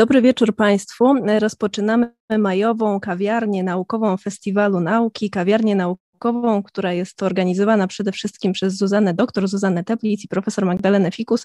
Dobry 0.00 0.22
wieczór 0.22 0.56
Państwu. 0.56 1.14
Rozpoczynamy 1.38 2.12
majową 2.38 3.00
kawiarnię 3.00 3.62
naukową 3.62 4.16
Festiwalu 4.16 4.80
Nauki, 4.80 5.30
kawiarnię 5.30 5.74
naukową 5.74 6.09
naukową, 6.24 6.62
która 6.62 6.92
jest 6.92 7.22
organizowana 7.22 7.86
przede 7.86 8.12
wszystkim 8.12 8.52
przez 8.52 8.76
Zuzannę, 8.76 9.14
doktor 9.14 9.48
Zuzannę 9.48 9.84
Teplic 9.84 10.24
i 10.24 10.28
profesor 10.28 10.66
Magdalenę 10.66 11.10
Fikus, 11.10 11.44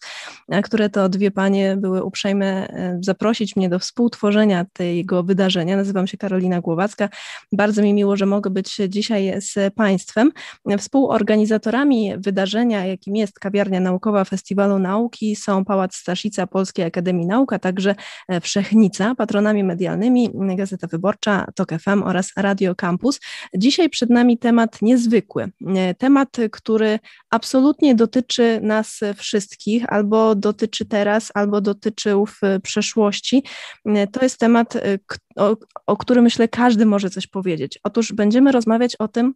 które 0.63 0.89
to 0.89 1.09
dwie 1.09 1.31
panie 1.31 1.77
były 1.77 2.03
uprzejme 2.03 2.67
e, 2.67 2.97
zaprosić 3.01 3.55
mnie 3.55 3.69
do 3.69 3.79
współtworzenia 3.79 4.65
tego 4.73 5.23
wydarzenia. 5.23 5.77
Nazywam 5.77 6.07
się 6.07 6.17
Karolina 6.17 6.61
Głowacka. 6.61 7.09
Bardzo 7.51 7.81
mi 7.81 7.93
miło, 7.93 8.15
że 8.15 8.25
mogę 8.25 8.49
być 8.49 8.75
dzisiaj 8.89 9.41
z 9.41 9.73
Państwem. 9.73 10.31
Współorganizatorami 10.77 12.13
wydarzenia, 12.17 12.85
jakim 12.85 13.15
jest 13.15 13.39
kawiarnia 13.39 13.79
naukowa 13.79 14.23
Festiwalu 14.23 14.79
Nauki 14.79 15.35
są 15.35 15.65
Pałac 15.65 15.95
Staszica 15.95 16.47
Polskiej 16.47 16.85
Akademii 16.85 17.25
Nauk, 17.25 17.53
a 17.53 17.59
także 17.59 17.95
e, 18.27 18.41
Wszechnica. 18.41 19.15
Patronami 19.15 19.63
medialnymi 19.63 20.29
Gazeta 20.55 20.87
Wyborcza, 20.87 21.45
TOK 21.55 21.69
FM 21.79 22.03
oraz 22.03 22.31
Radio 22.37 22.75
Campus. 22.75 23.19
Dzisiaj 23.57 23.89
przed 23.89 24.09
nami 24.09 24.37
temat 24.37 24.64
temat 24.67 24.81
niezwykły, 24.81 25.51
e, 25.67 25.93
temat, 25.93 26.37
który 26.51 26.99
absolutnie 27.29 27.95
dotyczy 27.95 28.59
nas 28.61 28.99
wszystkich, 29.15 29.85
albo 29.87 30.35
dotyczy 30.35 30.85
teraz, 30.85 31.31
albo 31.33 31.61
dotyczył 31.61 32.25
w 32.25 32.41
przeszłości. 32.63 33.43
E, 33.85 34.07
to 34.07 34.23
jest 34.23 34.39
temat, 34.39 34.75
e, 34.75 34.99
o, 35.35 35.57
o 35.85 35.97
którym 35.97 36.23
myślę 36.23 36.47
każdy 36.47 36.85
może 36.85 37.09
coś 37.09 37.27
powiedzieć. 37.27 37.79
Otóż 37.83 38.13
będziemy 38.13 38.51
rozmawiać 38.51 38.95
o 38.95 39.07
tym, 39.07 39.33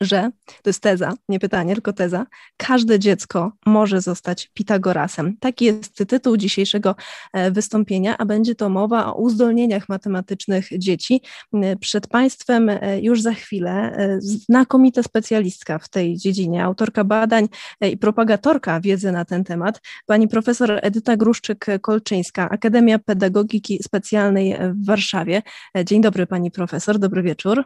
że 0.00 0.30
to 0.62 0.70
jest 0.70 0.82
teza, 0.82 1.14
nie 1.28 1.38
pytanie, 1.38 1.74
tylko 1.74 1.92
teza. 1.92 2.26
Każde 2.56 2.98
dziecko 2.98 3.52
może 3.66 4.00
zostać 4.00 4.50
Pitagorasem. 4.54 5.36
Taki 5.40 5.64
jest 5.64 6.04
tytuł 6.08 6.36
dzisiejszego 6.36 6.96
e, 7.32 7.50
wystąpienia, 7.50 8.18
a 8.18 8.24
będzie 8.24 8.54
to 8.54 8.68
mowa 8.68 9.06
o 9.06 9.14
uzdolnieniach 9.14 9.88
matematycznych 9.88 10.68
dzieci. 10.78 11.22
E, 11.54 11.76
przed 11.76 12.06
Państwem 12.06 12.68
e, 12.68 13.00
już 13.00 13.22
za 13.22 13.32
chwilę 13.32 13.96
znakomita 14.18 15.02
specjalistka 15.02 15.78
w 15.78 15.88
tej 15.88 16.16
dziedzinie, 16.16 16.64
autorka 16.64 17.04
badań 17.04 17.48
i 17.80 17.96
propagatorka 17.96 18.80
wiedzy 18.80 19.12
na 19.12 19.24
ten 19.24 19.44
temat, 19.44 19.80
pani 20.06 20.28
profesor 20.28 20.78
Edyta 20.82 21.16
Gruszczyk-Kolczyńska, 21.16 22.48
Akademia 22.50 22.98
Pedagogiki 22.98 23.82
Specjalnej 23.82 24.56
w 24.72 24.86
Warszawie. 24.86 25.42
Dzień 25.84 26.02
dobry 26.02 26.26
pani 26.26 26.50
profesor, 26.50 26.98
dobry 26.98 27.22
wieczór. 27.22 27.64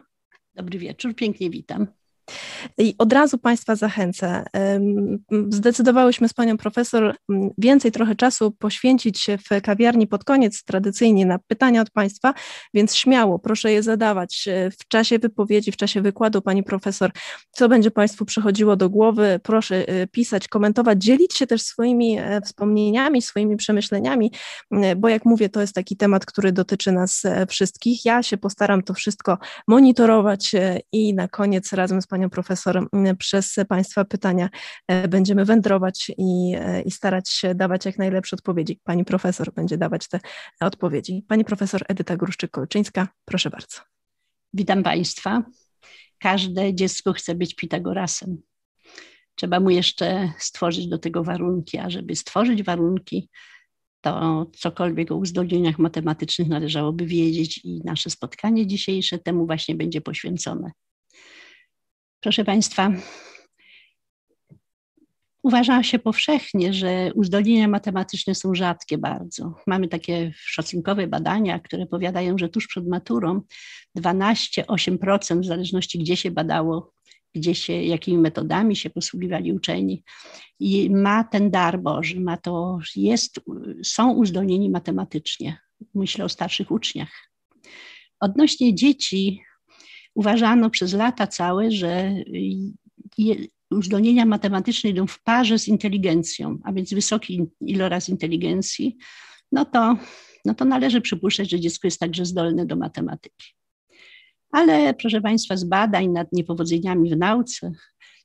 Dobry 0.55 0.79
wieczór, 0.79 1.15
pięknie 1.15 1.49
witam. 1.49 1.87
I 2.77 2.95
od 2.97 3.13
razu 3.13 3.37
Państwa 3.37 3.75
zachęcę. 3.75 4.43
Zdecydowałyśmy 5.49 6.29
z 6.29 6.33
Panią 6.33 6.57
Profesor 6.57 7.15
więcej 7.57 7.91
trochę 7.91 8.15
czasu 8.15 8.51
poświęcić 8.51 9.27
w 9.49 9.61
kawiarni 9.61 10.07
pod 10.07 10.23
koniec 10.23 10.63
tradycyjnie 10.63 11.25
na 11.25 11.39
pytania 11.39 11.81
od 11.81 11.89
Państwa, 11.89 12.33
więc 12.73 12.95
śmiało 12.95 13.39
proszę 13.39 13.71
je 13.71 13.83
zadawać 13.83 14.47
e, 14.47 14.71
w 14.71 14.87
czasie 14.87 15.19
wypowiedzi, 15.19 15.71
w 15.71 15.77
czasie 15.77 16.01
wykładu 16.01 16.41
Pani 16.41 16.63
Profesor, 16.63 17.11
co 17.51 17.69
będzie 17.69 17.91
Państwu 17.91 18.25
przychodziło 18.25 18.75
do 18.75 18.89
głowy. 18.89 19.39
Proszę 19.43 19.87
e, 19.87 20.07
pisać, 20.07 20.47
komentować, 20.47 21.03
dzielić 21.03 21.33
się 21.33 21.47
też 21.47 21.61
swoimi 21.61 22.17
e, 22.19 22.41
wspomnieniami, 22.41 23.21
swoimi 23.21 23.57
przemyśleniami, 23.57 24.31
bo 24.97 25.09
jak 25.09 25.25
mówię, 25.25 25.49
to 25.49 25.61
jest 25.61 25.73
taki 25.73 25.97
temat, 25.97 26.25
który 26.25 26.51
dotyczy 26.51 26.91
nas 26.91 27.23
wszystkich. 27.47 28.05
Ja 28.05 28.23
się 28.23 28.37
postaram 28.37 28.83
to 28.83 28.93
wszystko 28.93 29.37
monitorować 29.67 30.51
i 30.91 31.13
na 31.13 31.27
koniec 31.27 31.73
razem 31.73 32.01
z 32.01 32.07
Panią 32.07 32.20
Profesor 32.29 32.87
przez 33.17 33.55
Państwa 33.69 34.05
pytania 34.05 34.49
e, 34.87 35.07
będziemy 35.07 35.45
wędrować 35.45 36.11
i, 36.17 36.55
e, 36.57 36.81
i 36.81 36.91
starać 36.91 37.29
się 37.29 37.55
dawać 37.55 37.85
jak 37.85 37.97
najlepsze 37.97 38.35
odpowiedzi. 38.35 38.79
Pani 38.83 39.05
Profesor 39.05 39.53
będzie 39.53 39.77
dawać 39.77 40.07
te 40.07 40.19
odpowiedzi. 40.59 41.25
Pani 41.27 41.45
Profesor 41.45 41.81
Edyta 41.87 42.17
Gruszczyk-Kolczyńska, 42.17 43.07
proszę 43.25 43.49
bardzo. 43.49 43.77
Witam 44.53 44.83
Państwa. 44.83 45.43
Każde 46.19 46.73
dziecko 46.73 47.13
chce 47.13 47.35
być 47.35 47.55
Pitagorasem. 47.55 48.41
Trzeba 49.35 49.59
mu 49.59 49.69
jeszcze 49.69 50.33
stworzyć 50.37 50.87
do 50.87 50.97
tego 50.97 51.23
warunki, 51.23 51.77
a 51.77 51.89
żeby 51.89 52.15
stworzyć 52.15 52.63
warunki, 52.63 53.29
to 54.01 54.45
cokolwiek 54.57 55.11
o 55.11 55.15
uzdolnieniach 55.15 55.79
matematycznych 55.79 56.47
należałoby 56.47 57.05
wiedzieć 57.05 57.57
i 57.63 57.81
nasze 57.85 58.09
spotkanie 58.09 58.67
dzisiejsze 58.67 59.19
temu 59.19 59.45
właśnie 59.45 59.75
będzie 59.75 60.01
poświęcone. 60.01 60.71
Proszę 62.21 62.45
Państwa, 62.45 62.91
uważa 65.43 65.83
się 65.83 65.99
powszechnie, 65.99 66.73
że 66.73 67.11
uzdolnienia 67.15 67.67
matematyczne 67.67 68.35
są 68.35 68.55
rzadkie 68.55 68.97
bardzo. 68.97 69.55
Mamy 69.67 69.87
takie 69.87 70.31
szacunkowe 70.35 71.07
badania, 71.07 71.59
które 71.59 71.85
powiadają, 71.85 72.37
że 72.37 72.49
tuż 72.49 72.67
przed 72.67 72.87
maturą 72.87 73.41
12-8%, 73.97 75.41
w 75.41 75.45
zależności 75.45 75.99
gdzie 75.99 76.17
się 76.17 76.31
badało, 76.31 76.93
gdzie 77.35 77.55
się, 77.55 77.73
jakimi 77.73 78.17
metodami 78.17 78.75
się 78.75 78.89
posługiwali 78.89 79.53
uczeni, 79.53 80.03
i 80.59 80.89
ma 80.89 81.23
ten 81.23 81.51
dar 81.51 81.81
Boży, 81.81 82.19
ma 82.19 82.37
to, 82.37 82.79
jest, 82.95 83.39
są 83.83 84.13
uzdolnieni 84.13 84.69
matematycznie. 84.69 85.57
Myślę 85.95 86.25
o 86.25 86.29
starszych 86.29 86.71
uczniach. 86.71 87.31
Odnośnie 88.19 88.75
dzieci, 88.75 89.41
uważano 90.15 90.69
przez 90.69 90.93
lata 90.93 91.27
całe, 91.27 91.71
że 91.71 92.15
uzdolnienia 93.71 94.25
matematyczne 94.25 94.89
idą 94.89 95.07
w 95.07 95.23
parze 95.23 95.59
z 95.59 95.67
inteligencją, 95.67 96.59
a 96.63 96.73
więc 96.73 96.93
wysoki 96.93 97.45
iloraz 97.61 98.09
inteligencji, 98.09 98.97
no 99.51 99.65
to, 99.65 99.97
no 100.45 100.53
to 100.53 100.65
należy 100.65 101.01
przypuszczać, 101.01 101.49
że 101.49 101.59
dziecko 101.59 101.87
jest 101.87 101.99
także 101.99 102.25
zdolne 102.25 102.65
do 102.65 102.75
matematyki. 102.75 103.55
Ale 104.51 104.93
proszę 104.93 105.21
Państwa, 105.21 105.57
z 105.57 105.63
badań 105.63 106.07
nad 106.07 106.33
niepowodzeniami 106.33 107.09
w 107.09 107.17
nauce, 107.17 107.71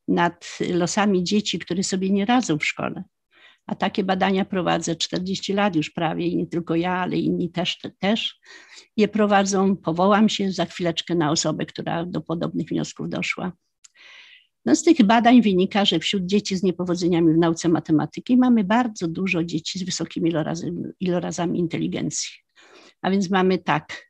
nad 0.09 0.59
losami 0.75 1.25
dzieci, 1.25 1.59
które 1.59 1.83
sobie 1.83 2.11
nie 2.11 2.27
radzą 2.27 2.59
w 2.59 2.67
szkole, 2.67 3.05
a 3.67 3.75
takie 3.75 4.05
badania 4.05 4.45
prowadzę 4.45 4.97
40 4.97 5.53
lat 5.53 5.77
już 5.77 5.91
prawie 5.91 6.27
i 6.27 6.37
nie 6.37 6.47
tylko 6.47 6.75
ja, 6.75 6.93
ale 6.93 7.17
inni 7.17 7.51
też, 7.51 7.79
też 7.99 8.41
je 8.97 9.09
prowadzą. 9.09 9.77
Powołam 9.77 10.29
się 10.29 10.53
za 10.53 10.65
chwileczkę 10.65 11.15
na 11.15 11.31
osobę, 11.31 11.67
która 11.67 12.05
do 12.05 12.21
podobnych 12.21 12.69
wniosków 12.69 13.09
doszła. 13.09 13.53
No 14.65 14.77
z 14.77 14.83
tych 14.83 15.03
badań 15.03 15.43
wynika, 15.43 15.85
że 15.85 15.99
wśród 15.99 16.27
dzieci 16.27 16.57
z 16.57 16.63
niepowodzeniami 16.63 17.35
w 17.35 17.39
nauce 17.39 17.69
matematyki 17.69 18.37
mamy 18.37 18.65
bardzo 18.65 19.09
dużo 19.09 19.45
dzieci 19.45 19.79
z 19.79 19.83
wysokimi 19.83 20.31
ilorazami, 20.31 20.83
ilorazami 21.01 21.59
inteligencji. 21.59 22.31
A 23.03 23.11
więc 23.11 23.31
mamy 23.31 23.59
tak, 23.59 24.06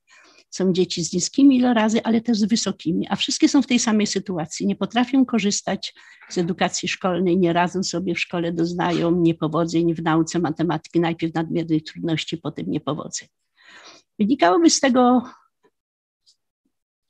są 0.57 0.73
dzieci 0.73 1.05
z 1.05 1.13
niskimi 1.13 1.57
ilorazy, 1.57 2.03
ale 2.03 2.21
też 2.21 2.39
z 2.39 2.45
wysokimi, 2.45 3.07
a 3.11 3.17
wszystkie 3.17 3.49
są 3.49 3.63
w 3.63 3.67
tej 3.67 3.79
samej 3.79 4.07
sytuacji. 4.07 4.67
Nie 4.67 4.77
potrafią 4.77 5.25
korzystać 5.25 5.95
z 6.29 6.39
edukacji 6.39 6.89
szkolnej, 6.89 7.39
nie 7.39 7.53
radzą 7.53 7.83
sobie 7.83 8.15
w 8.15 8.21
szkole, 8.21 8.53
doznają 8.53 9.21
niepowodzeń 9.21 9.95
w 9.95 10.03
nauce 10.03 10.39
matematyki, 10.39 11.01
najpierw 11.01 11.35
nadmiernej 11.35 11.83
trudności, 11.83 12.37
potem 12.37 12.71
niepowodzeń. 12.71 13.29
Wynikałoby 14.19 14.71
z 14.71 14.81
tego 14.81 15.23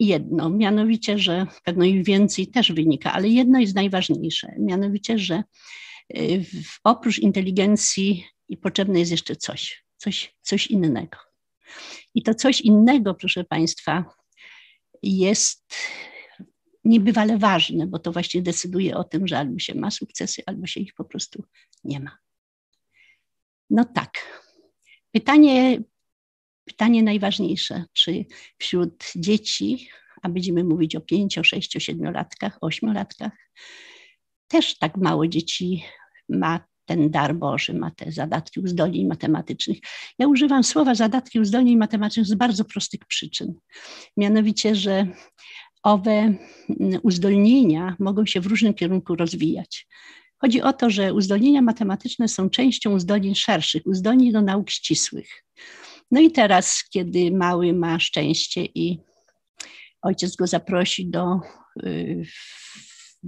jedno, 0.00 0.50
mianowicie, 0.50 1.18
że 1.18 1.46
pewno 1.64 1.84
i 1.84 2.04
więcej 2.04 2.46
też 2.46 2.72
wynika, 2.72 3.12
ale 3.12 3.28
jedno 3.28 3.58
jest 3.60 3.74
najważniejsze, 3.74 4.54
mianowicie, 4.58 5.18
że 5.18 5.42
y, 6.16 6.44
oprócz 6.84 7.18
inteligencji 7.18 8.24
potrzebne 8.62 8.98
jest 8.98 9.10
jeszcze 9.10 9.36
coś, 9.36 9.84
coś, 9.96 10.36
coś 10.42 10.66
innego. 10.66 11.25
I 12.14 12.22
to 12.22 12.34
coś 12.34 12.60
innego, 12.60 13.14
proszę 13.14 13.44
Państwa, 13.44 14.04
jest 15.02 15.74
niebywale 16.84 17.38
ważne, 17.38 17.86
bo 17.86 17.98
to 17.98 18.12
właśnie 18.12 18.42
decyduje 18.42 18.96
o 18.96 19.04
tym, 19.04 19.28
że 19.28 19.38
albo 19.38 19.58
się 19.58 19.74
ma 19.74 19.90
sukcesy, 19.90 20.42
albo 20.46 20.66
się 20.66 20.80
ich 20.80 20.94
po 20.94 21.04
prostu 21.04 21.44
nie 21.84 22.00
ma. 22.00 22.18
No 23.70 23.84
tak. 23.84 24.42
Pytanie, 25.12 25.82
pytanie 26.64 27.02
najważniejsze, 27.02 27.84
czy 27.92 28.24
wśród 28.58 29.04
dzieci, 29.16 29.88
a 30.22 30.28
będziemy 30.28 30.64
mówić 30.64 30.96
o 30.96 31.00
5, 31.00 31.38
6, 31.42 31.72
7 31.78 32.12
latkach, 32.12 32.58
8 32.60 32.92
latkach, 32.92 33.32
też 34.48 34.78
tak 34.78 34.96
mało 34.96 35.28
dzieci 35.28 35.84
ma 36.28 36.66
ten 36.86 37.10
dar 37.10 37.34
Boży, 37.34 37.74
ma 37.74 37.90
te 37.90 38.12
zadatki 38.12 38.60
uzdolnień 38.60 39.06
matematycznych. 39.06 39.78
Ja 40.18 40.28
używam 40.28 40.64
słowa 40.64 40.94
zadatki 40.94 41.40
uzdolnień 41.40 41.76
matematycznych 41.76 42.26
z 42.26 42.34
bardzo 42.34 42.64
prostych 42.64 43.04
przyczyn. 43.04 43.54
Mianowicie, 44.16 44.74
że 44.74 45.06
owe 45.82 46.10
mm, 46.10 47.00
uzdolnienia 47.02 47.96
mogą 47.98 48.26
się 48.26 48.40
w 48.40 48.46
różnym 48.46 48.74
kierunku 48.74 49.16
rozwijać. 49.16 49.86
Chodzi 50.38 50.62
o 50.62 50.72
to, 50.72 50.90
że 50.90 51.14
uzdolnienia 51.14 51.62
matematyczne 51.62 52.28
są 52.28 52.50
częścią 52.50 52.92
uzdolnień 52.92 53.34
szerszych, 53.34 53.82
uzdolnień 53.86 54.32
do 54.32 54.42
nauk 54.42 54.70
ścisłych. 54.70 55.44
No 56.10 56.20
i 56.20 56.30
teraz, 56.30 56.84
kiedy 56.90 57.32
mały 57.32 57.72
ma 57.72 58.00
szczęście 58.00 58.64
i 58.64 58.98
ojciec 60.02 60.36
go 60.36 60.46
zaprosi 60.46 61.06
do 61.06 61.40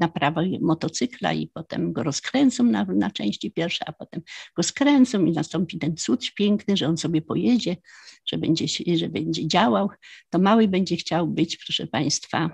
naprawa 0.00 0.42
motocykla 0.60 1.32
i 1.32 1.46
potem 1.46 1.92
go 1.92 2.02
rozkręcą 2.02 2.64
na, 2.64 2.84
na 2.84 3.10
części 3.10 3.50
pierwsze, 3.50 3.84
a 3.88 3.92
potem 3.92 4.22
go 4.56 4.62
skręcą 4.62 5.24
i 5.24 5.32
nastąpi 5.32 5.78
ten 5.78 5.96
cud 5.96 6.34
piękny, 6.34 6.76
że 6.76 6.88
on 6.88 6.96
sobie 6.96 7.22
pojedzie, 7.22 7.76
że 8.26 8.38
będzie, 8.38 8.66
że 8.96 9.08
będzie 9.08 9.48
działał, 9.48 9.90
to 10.30 10.38
mały 10.38 10.68
będzie 10.68 10.96
chciał 10.96 11.26
być, 11.26 11.56
proszę 11.56 11.86
Państwa, 11.86 12.50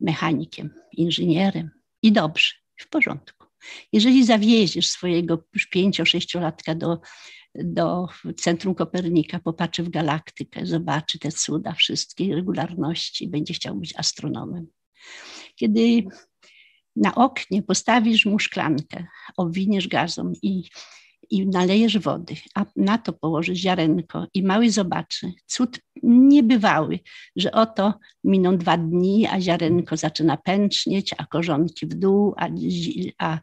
mechanikiem, 0.00 0.70
inżynierem 0.92 1.70
i 2.02 2.12
dobrze, 2.12 2.54
w 2.76 2.88
porządku. 2.88 3.46
Jeżeli 3.92 4.24
zawieziesz 4.24 4.88
swojego 4.88 5.44
już 5.54 5.66
pięcio-sześciolatka 5.66 6.74
do, 6.74 7.00
do 7.54 8.06
Centrum 8.36 8.74
Kopernika, 8.74 9.38
popatrzy 9.38 9.82
w 9.82 9.88
galaktykę, 9.88 10.66
zobaczy 10.66 11.18
te 11.18 11.32
cuda, 11.32 11.72
wszystkie 11.72 12.34
regularności, 12.34 13.28
będzie 13.28 13.54
chciał 13.54 13.74
być 13.74 13.94
astronomem. 13.96 14.66
Kiedy 15.56 16.04
na 16.96 17.14
oknie 17.14 17.62
postawisz 17.62 18.26
mu 18.26 18.38
szklankę, 18.38 19.06
owiniesz 19.36 19.88
gazą 19.88 20.32
i 20.42 20.64
i 21.30 21.46
nalejesz 21.46 21.98
wody, 21.98 22.34
a 22.54 22.64
na 22.76 22.98
to 22.98 23.12
położysz 23.12 23.58
ziarenko 23.58 24.26
i 24.34 24.42
mały 24.42 24.70
zobaczy, 24.70 25.32
cud 25.46 25.80
niebywały, 26.02 26.98
że 27.36 27.52
oto 27.52 27.94
miną 28.24 28.58
dwa 28.58 28.76
dni, 28.76 29.26
a 29.26 29.40
ziarenko 29.40 29.96
zaczyna 29.96 30.36
pęcznieć, 30.36 31.14
a 31.18 31.26
korzonki 31.26 31.86
w 31.86 31.94
dół, 31.94 32.34
a, 32.36 32.48
a 33.18 33.38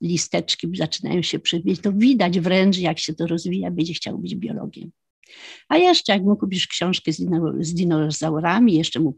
listeczki 0.00 0.68
zaczynają 0.76 1.22
się 1.22 1.38
przybijać. 1.38 1.80
To 1.80 1.92
widać 1.92 2.40
wręcz, 2.40 2.78
jak 2.78 2.98
się 2.98 3.14
to 3.14 3.26
rozwija, 3.26 3.70
będzie 3.70 3.94
chciał 3.94 4.18
być 4.18 4.34
biologiem. 4.36 4.90
A 5.68 5.76
jeszcze 5.76 6.12
jak 6.12 6.22
mu 6.22 6.36
kupisz 6.36 6.66
książkę 6.66 7.12
z, 7.12 7.16
dino, 7.16 7.52
z 7.60 7.74
dinozaurami, 7.74 8.74
jeszcze 8.74 9.00
mu, 9.00 9.14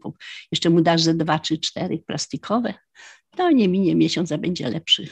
jeszcze 0.51 0.69
mu 0.69 0.81
dasz 0.81 1.01
ze 1.01 1.13
dwa 1.13 1.39
czy 1.39 1.57
cztery 1.57 1.99
plastikowe, 2.07 2.73
to 3.29 3.51
nie 3.51 3.67
minie 3.67 3.95
miesiąc, 3.95 4.31
a 4.31 4.37
będzie 4.37 4.69
lepszy 4.69 5.05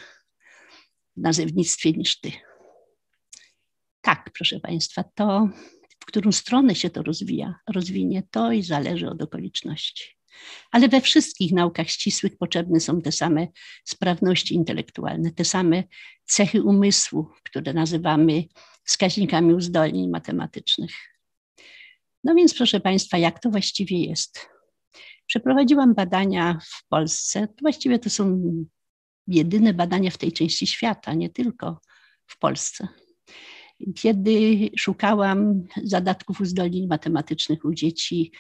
w 1.18 1.22
nazewnictwie 1.22 1.92
niż 1.92 2.20
ty 2.20 2.32
tak, 4.02 4.30
proszę 4.34 4.60
Państwa, 4.60 5.04
to 5.16 5.50
w 6.00 6.06
którą 6.06 6.32
stronę 6.32 6.76
się 6.76 6.90
to 6.90 7.04
rozwija, 7.04 7.56
rozwinie, 7.74 8.24
to 8.32 8.52
i 8.52 8.64
zależy 8.64 9.10
od 9.10 9.22
okoliczności. 9.22 10.04
Ale 10.72 10.88
we 10.88 11.02
wszystkich 11.02 11.52
naukach 11.52 11.90
ścisłych 11.90 12.38
potrzebne 12.38 12.80
są 12.80 13.02
te 13.02 13.12
same 13.12 13.48
sprawności 13.86 14.56
intelektualne, 14.56 15.32
te 15.32 15.46
same 15.46 15.84
cechy 16.26 16.64
umysłu, 16.64 17.28
które 17.44 17.74
nazywamy 17.74 18.44
wskaźnikami 18.90 19.54
uzdolnień 19.54 20.10
matematycznych. 20.10 20.92
No 22.24 22.36
więc, 22.36 22.54
proszę 22.54 22.80
Państwa, 22.80 23.18
jak 23.18 23.40
to 23.40 23.50
właściwie 23.50 24.00
jest? 24.00 24.50
Przeprowadziłam 25.26 25.94
badania 25.94 26.60
w 26.64 26.88
Polsce. 26.88 27.48
Właściwie 27.62 28.00
to 28.00 28.10
są 28.10 28.42
jedyne 29.28 29.74
badania 29.74 30.12
w 30.12 30.18
tej 30.18 30.32
części 30.32 30.68
świata, 30.68 31.14
nie 31.14 31.30
tylko 31.30 31.82
w 32.28 32.40
Polsce 32.40 32.88
kiedy 33.96 34.70
szukałam 34.78 35.64
zadatków 35.84 36.42
uzdolnień 36.42 36.88
matematycznych 36.88 37.66
u 37.66 37.74
dzieci 37.74 38.32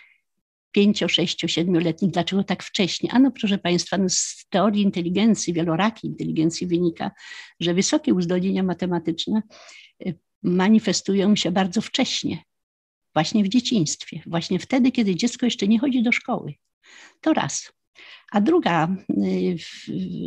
pięcio, 0.71 1.07
sześcio, 1.07 1.47
siedmioletnich. 1.47 2.11
Dlaczego 2.11 2.43
tak 2.43 2.63
wcześnie? 2.63 3.11
Ano 3.11 3.31
proszę 3.31 3.57
Państwa, 3.57 3.97
no 3.97 4.09
z 4.09 4.45
teorii 4.49 4.83
inteligencji, 4.83 5.53
wielorakiej 5.53 6.09
inteligencji 6.09 6.67
wynika, 6.67 7.11
że 7.59 7.73
wysokie 7.73 8.13
uzdolnienia 8.13 8.63
matematyczne 8.63 9.41
manifestują 10.43 11.35
się 11.35 11.51
bardzo 11.51 11.81
wcześnie, 11.81 12.43
właśnie 13.13 13.43
w 13.43 13.49
dzieciństwie, 13.49 14.21
właśnie 14.25 14.59
wtedy, 14.59 14.91
kiedy 14.91 15.15
dziecko 15.15 15.45
jeszcze 15.45 15.67
nie 15.67 15.79
chodzi 15.79 16.03
do 16.03 16.11
szkoły. 16.11 16.53
To 17.21 17.33
raz. 17.33 17.73
A 18.31 18.41
druga 18.41 18.95
y, 19.09 19.57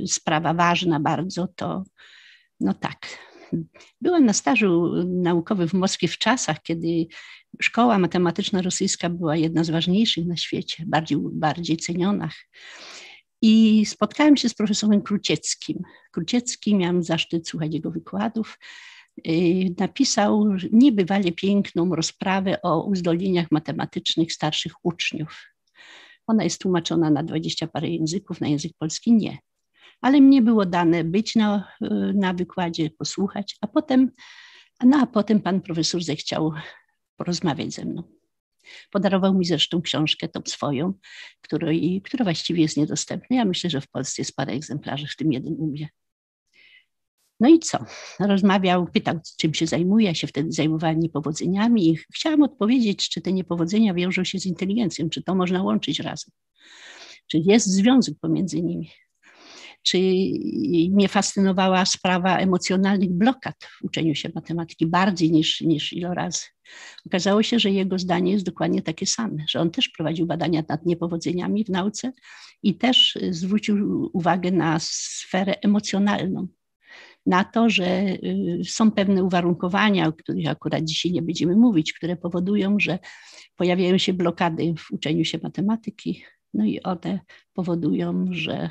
sprawa 0.06 0.54
ważna 0.54 1.00
bardzo 1.00 1.48
to, 1.56 1.84
no 2.60 2.74
tak, 2.74 3.06
Byłam 4.00 4.24
na 4.24 4.32
stażu 4.32 4.92
naukowym 5.06 5.68
w 5.68 5.72
Moskwie 5.72 6.08
w 6.08 6.18
czasach, 6.18 6.62
kiedy 6.62 7.06
szkoła 7.60 7.98
matematyczna 7.98 8.62
rosyjska 8.62 9.10
była 9.10 9.36
jedna 9.36 9.64
z 9.64 9.70
ważniejszych 9.70 10.26
na 10.26 10.36
świecie, 10.36 10.84
bardziej, 10.86 11.18
bardziej 11.20 11.76
cenionych. 11.76 12.32
I 13.42 13.86
spotkałem 13.86 14.36
się 14.36 14.48
z 14.48 14.54
profesorem 14.54 15.02
Krucieckim. 15.02 15.82
Kruciecki, 16.10 16.74
miałam 16.74 17.02
zaszczyt 17.02 17.48
słuchać 17.48 17.74
jego 17.74 17.90
wykładów. 17.90 18.58
Y, 19.28 19.74
napisał 19.78 20.46
niebywale 20.72 21.32
piękną 21.32 21.94
rozprawę 21.94 22.62
o 22.62 22.84
uzdolnieniach 22.84 23.50
matematycznych 23.50 24.32
starszych 24.32 24.72
uczniów. 24.82 25.46
Ona 26.26 26.44
jest 26.44 26.60
tłumaczona 26.60 27.10
na 27.10 27.22
dwadzieścia 27.22 27.66
parę 27.66 27.88
języków, 27.88 28.40
na 28.40 28.48
język 28.48 28.72
polski 28.78 29.12
nie 29.12 29.38
ale 30.02 30.20
mnie 30.20 30.42
było 30.42 30.66
dane 30.66 31.04
być 31.04 31.36
na, 31.36 31.72
na 32.14 32.34
wykładzie, 32.34 32.90
posłuchać, 32.90 33.56
a 33.60 33.66
potem, 33.66 34.10
no 34.84 34.98
a 34.98 35.06
potem 35.06 35.40
pan 35.40 35.60
profesor 35.60 36.02
zechciał 36.02 36.52
porozmawiać 37.16 37.74
ze 37.74 37.84
mną. 37.84 38.02
Podarował 38.90 39.34
mi 39.34 39.44
zresztą 39.44 39.82
książkę, 39.82 40.28
tą 40.28 40.40
swoją, 40.46 40.92
której, 41.40 42.02
która 42.04 42.24
właściwie 42.24 42.62
jest 42.62 42.76
niedostępna. 42.76 43.36
Ja 43.36 43.44
myślę, 43.44 43.70
że 43.70 43.80
w 43.80 43.88
Polsce 43.88 44.22
jest 44.22 44.36
parę 44.36 44.52
egzemplarzy, 44.52 45.06
w 45.06 45.16
tym 45.16 45.32
jeden 45.32 45.54
u 45.58 45.66
mnie. 45.66 45.88
No 47.42 47.48
i 47.48 47.58
co? 47.58 47.78
Rozmawiał, 48.20 48.86
pytał, 48.86 49.20
czym 49.38 49.54
się 49.54 49.66
zajmuje. 49.66 50.06
Ja 50.06 50.14
się 50.14 50.26
wtedy 50.26 50.52
zajmowałam 50.52 51.00
niepowodzeniami 51.00 51.88
i 51.88 51.96
chciałam 52.14 52.42
odpowiedzieć, 52.42 53.08
czy 53.08 53.20
te 53.20 53.32
niepowodzenia 53.32 53.94
wiążą 53.94 54.24
się 54.24 54.38
z 54.38 54.46
inteligencją, 54.46 55.10
czy 55.10 55.22
to 55.22 55.34
można 55.34 55.62
łączyć 55.62 56.00
razem. 56.00 56.30
Czy 57.26 57.38
jest 57.38 57.66
związek 57.66 58.14
pomiędzy 58.20 58.62
nimi 58.62 58.90
czy 59.82 59.98
mnie 60.90 61.08
fascynowała 61.08 61.84
sprawa 61.84 62.38
emocjonalnych 62.38 63.10
blokad 63.12 63.54
w 63.64 63.84
uczeniu 63.84 64.14
się 64.14 64.30
matematyki 64.34 64.86
bardziej 64.86 65.32
niż, 65.32 65.60
niż 65.60 65.92
ilorazy. 65.92 66.42
Okazało 67.06 67.42
się, 67.42 67.58
że 67.58 67.70
jego 67.70 67.98
zdanie 67.98 68.32
jest 68.32 68.44
dokładnie 68.44 68.82
takie 68.82 69.06
same, 69.06 69.44
że 69.48 69.60
on 69.60 69.70
też 69.70 69.88
prowadził 69.88 70.26
badania 70.26 70.62
nad 70.68 70.86
niepowodzeniami 70.86 71.64
w 71.64 71.68
nauce 71.68 72.12
i 72.62 72.74
też 72.74 73.18
zwrócił 73.30 74.10
uwagę 74.12 74.50
na 74.50 74.78
sferę 74.80 75.54
emocjonalną, 75.62 76.48
na 77.26 77.44
to, 77.44 77.70
że 77.70 77.86
y, 77.86 78.60
są 78.64 78.90
pewne 78.90 79.24
uwarunkowania, 79.24 80.08
o 80.08 80.12
których 80.12 80.48
akurat 80.48 80.84
dzisiaj 80.84 81.12
nie 81.12 81.22
będziemy 81.22 81.56
mówić, 81.56 81.92
które 81.92 82.16
powodują, 82.16 82.76
że 82.80 82.98
pojawiają 83.56 83.98
się 83.98 84.12
blokady 84.12 84.74
w 84.78 84.92
uczeniu 84.92 85.24
się 85.24 85.38
matematyki, 85.42 86.24
no 86.54 86.64
i 86.64 86.82
one 86.82 87.20
powodują, 87.52 88.26
że 88.30 88.70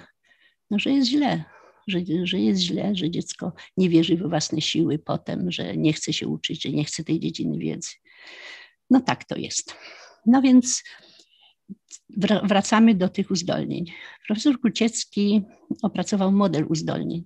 no, 0.72 0.80
że 0.80 0.90
jest 0.92 1.10
źle, 1.10 1.44
że, 1.88 2.00
że 2.24 2.40
jest 2.40 2.62
źle, 2.62 2.96
że 2.96 3.10
dziecko 3.10 3.54
nie 3.78 3.90
wierzy 3.90 4.18
we 4.18 4.28
własne 4.28 4.62
siły 4.62 5.00
potem, 5.00 5.52
że 5.52 5.78
nie 5.78 5.94
chce 5.94 6.14
się 6.14 6.28
uczyć, 6.28 6.64
że 6.64 6.70
nie 6.70 6.84
chce 6.84 7.04
tej 7.04 7.20
dziedziny 7.20 7.58
wiedzy. 7.58 7.90
No 8.90 9.02
tak 9.02 9.24
to 9.26 9.36
jest. 9.36 9.76
No 10.26 10.42
więc 10.42 10.84
wracamy 12.44 12.96
do 12.96 13.10
tych 13.10 13.32
uzdolnień. 13.32 13.86
Profesor 14.28 14.60
Kuciecki 14.60 15.42
opracował 15.82 16.32
model 16.32 16.66
uzdolnień 16.70 17.26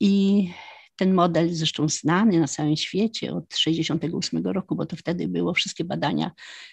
i 0.00 0.48
ten 0.96 1.14
model 1.14 1.54
zresztą 1.54 1.88
znany 1.88 2.40
na 2.40 2.48
całym 2.48 2.76
świecie 2.76 3.32
od 3.34 3.48
1968 3.48 4.52
roku, 4.52 4.76
bo 4.76 4.86
to 4.86 4.96
wtedy 4.96 5.28
było 5.28 5.54
wszystkie 5.54 5.84
badania 5.84 6.30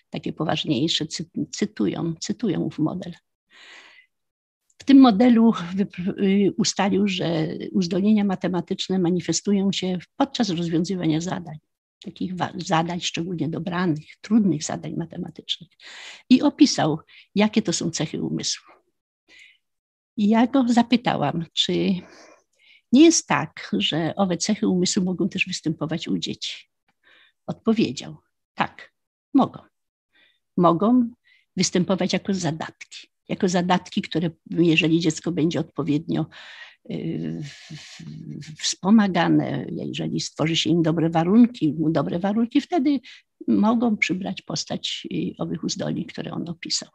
takie 0.10 0.34
poważniejsze, 0.34 1.05
cytują, 1.51 2.13
cytują 2.19 2.62
ów 2.62 2.79
model. 2.79 3.13
W 4.77 4.84
tym 4.84 5.00
modelu 5.00 5.53
y, 6.19 6.53
ustalił, 6.57 7.07
że 7.07 7.48
uzdolnienia 7.72 8.24
matematyczne 8.24 9.00
manifestują 9.00 9.72
się 9.72 9.98
podczas 10.15 10.50
rozwiązywania 10.50 11.22
zadań, 11.22 11.57
takich 12.03 12.34
zadań 12.55 13.01
szczególnie 13.01 13.50
dobranych, 13.50 14.17
trudnych 14.22 14.63
zadań 14.63 14.93
matematycznych. 14.98 15.69
I 16.29 16.41
opisał, 16.41 17.00
jakie 17.36 17.62
to 17.62 17.74
są 17.74 17.91
cechy 17.91 18.22
umysłu. 18.22 18.74
I 20.17 20.29
ja 20.29 20.48
go 20.48 20.65
zapytałam, 20.67 21.46
czy 21.53 21.74
nie 22.91 23.06
jest 23.06 23.27
tak, 23.27 23.70
że 23.77 24.13
owe 24.15 24.38
cechy 24.38 24.67
umysłu 24.67 25.03
mogą 25.03 25.29
też 25.29 25.46
występować 25.48 26.08
u 26.08 26.17
dzieci. 26.17 26.70
Odpowiedział, 27.48 28.17
tak, 28.56 28.94
mogą. 29.34 29.60
Mogą 30.58 31.10
występować 31.56 32.13
jako 32.13 32.34
zadatki 32.34 33.08
jako 33.29 33.50
zadatki, 33.50 34.01
które 34.01 34.29
jeżeli 34.50 35.00
dziecko 35.00 35.32
będzie 35.32 35.60
odpowiednio 35.60 36.25
y, 36.91 37.44
wspomagane, 38.60 39.65
jeżeli 39.72 40.20
stworzy 40.20 40.56
się 40.56 40.70
im 40.70 40.82
dobre 40.82 41.10
warunki, 41.10 41.74
mu 41.74 41.89
dobre 41.89 42.20
warunki, 42.20 42.62
wtedy 42.62 43.00
mogą 43.48 43.98
przybrać 43.98 44.41
postać 44.41 45.08
y, 45.13 45.34
owych 45.38 45.63
uzdolnień, 45.63 46.06
które 46.06 46.32
on 46.32 46.50
opisał. 46.50 46.89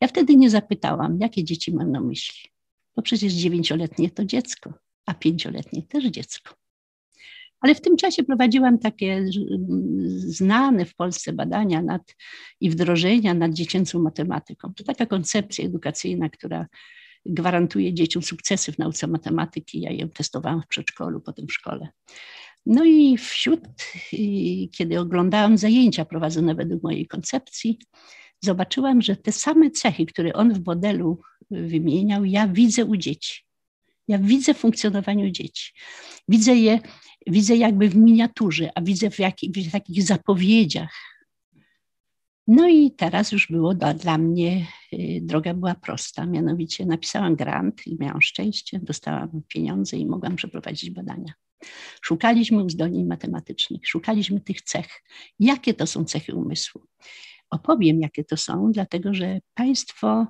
Ja 0.00 0.08
wtedy 0.08 0.36
nie 0.36 0.50
zapytałam, 0.50 1.18
jakie 1.20 1.44
dzieci 1.44 1.74
mam 1.74 1.92
na 1.92 2.00
myśli, 2.00 2.50
bo 2.96 3.02
przecież 3.02 3.32
dziewięcioletnie 3.32 4.10
to 4.10 4.24
dziecko, 4.24 4.72
a 5.10 5.14
pięcioletnie 5.14 5.82
też 5.82 6.04
dziecko. 6.04 6.54
Ale 7.60 7.74
w 7.74 7.80
tym 7.80 7.96
czasie 7.96 8.22
prowadziłam 8.22 8.78
takie 8.78 9.24
znane 10.16 10.84
w 10.84 10.94
Polsce 10.94 11.32
badania 11.32 11.82
nad, 11.82 12.16
i 12.60 12.70
wdrożenia 12.70 13.34
nad 13.34 13.52
dziecięcą 13.52 14.02
matematyką. 14.02 14.74
To 14.74 14.84
taka 14.84 15.06
koncepcja 15.06 15.64
edukacyjna, 15.64 16.28
która 16.28 16.66
gwarantuje 17.26 17.94
dzieciom 17.94 18.22
sukcesy 18.22 18.72
w 18.72 18.78
nauce 18.78 19.06
matematyki. 19.06 19.80
Ja 19.80 19.92
ją 19.92 20.08
testowałam 20.08 20.62
w 20.62 20.66
przedszkolu, 20.66 21.20
potem 21.20 21.46
w 21.46 21.52
szkole. 21.52 21.88
No 22.66 22.84
i 22.84 23.16
wśród, 23.18 23.60
kiedy 24.72 25.00
oglądałam 25.00 25.58
zajęcia 25.58 26.04
prowadzone 26.04 26.54
według 26.54 26.82
mojej 26.82 27.06
koncepcji, 27.06 27.78
zobaczyłam, 28.40 29.02
że 29.02 29.16
te 29.16 29.32
same 29.32 29.70
cechy, 29.70 30.06
które 30.06 30.32
on 30.32 30.54
w 30.54 30.66
modelu 30.66 31.20
wymieniał, 31.50 32.24
ja 32.24 32.48
widzę 32.48 32.84
u 32.84 32.96
dzieci. 32.96 33.49
Ja 34.10 34.18
widzę 34.18 34.54
w 34.54 34.58
funkcjonowaniu 34.58 35.30
dzieci. 35.30 35.72
Widzę 36.28 36.54
je, 36.56 36.80
widzę 37.26 37.56
jakby 37.56 37.88
w 37.88 37.96
miniaturze, 37.96 38.70
a 38.74 38.82
widzę 38.82 39.10
w, 39.10 39.16
w 39.66 39.72
takich 39.72 40.02
zapowiedziach. 40.02 40.94
No 42.46 42.68
i 42.68 42.90
teraz 42.90 43.32
już 43.32 43.48
było 43.50 43.74
dla, 43.74 43.94
dla 43.94 44.18
mnie, 44.18 44.66
y, 44.92 45.20
droga 45.22 45.54
była 45.54 45.74
prosta, 45.74 46.26
mianowicie 46.26 46.86
napisałam 46.86 47.36
grant 47.36 47.86
i 47.86 47.96
miałam 48.00 48.22
szczęście, 48.22 48.80
dostałam 48.82 49.42
pieniądze 49.48 49.96
i 49.96 50.06
mogłam 50.06 50.36
przeprowadzić 50.36 50.90
badania. 50.90 51.32
Szukaliśmy 52.02 52.64
uzdolnień 52.64 53.06
matematycznych, 53.06 53.88
szukaliśmy 53.88 54.40
tych 54.40 54.62
cech. 54.62 55.02
Jakie 55.38 55.74
to 55.74 55.86
są 55.86 56.04
cechy 56.04 56.34
umysłu? 56.34 56.82
Opowiem, 57.50 58.00
jakie 58.00 58.24
to 58.24 58.36
są, 58.36 58.72
dlatego 58.72 59.14
że 59.14 59.40
Państwo 59.54 60.26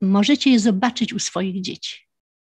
możecie 0.00 0.50
je 0.50 0.60
zobaczyć 0.60 1.12
u 1.12 1.18
swoich 1.18 1.60
dzieci. 1.60 2.09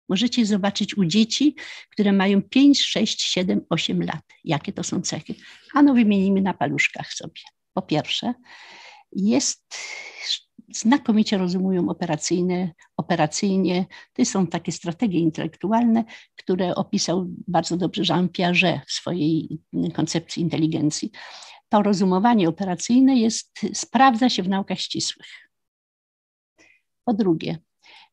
Możecie 0.09 0.47
zobaczyć 0.47 0.97
u 0.97 1.05
dzieci, 1.05 1.55
które 1.91 2.13
mają 2.13 2.43
5, 2.43 2.83
6, 2.83 3.23
7, 3.23 3.61
8 3.71 4.03
lat. 4.03 4.23
Jakie 4.45 4.73
to 4.73 4.85
są 4.85 5.03
cechy? 5.03 5.35
Ano 5.75 5.95
wymienimy 5.95 6.43
na 6.43 6.55
paluszkach 6.55 7.13
sobie. 7.13 7.41
Po 7.73 7.83
pierwsze, 7.83 8.35
jest 9.13 9.77
znakomicie 10.75 11.39
rozumują 11.39 11.89
operacyjne, 11.89 12.71
operacyjnie. 12.97 13.87
To 14.13 14.25
są 14.25 14.47
takie 14.47 14.73
strategie 14.73 15.19
intelektualne, 15.19 16.05
które 16.37 16.75
opisał 16.75 17.27
bardzo 17.49 17.77
dobrze 17.77 18.03
Jean 18.09 18.29
Piaget 18.29 18.81
w 18.87 18.93
swojej 18.93 19.59
koncepcji 19.95 20.43
inteligencji. 20.43 21.11
To 21.69 21.83
rozumowanie 21.83 22.49
operacyjne 22.49 23.17
jest, 23.17 23.61
sprawdza 23.75 24.29
się 24.29 24.43
w 24.43 24.49
naukach 24.49 24.81
ścisłych. 24.81 25.27
Po 27.05 27.15
drugie, 27.15 27.59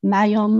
mają 0.04 0.60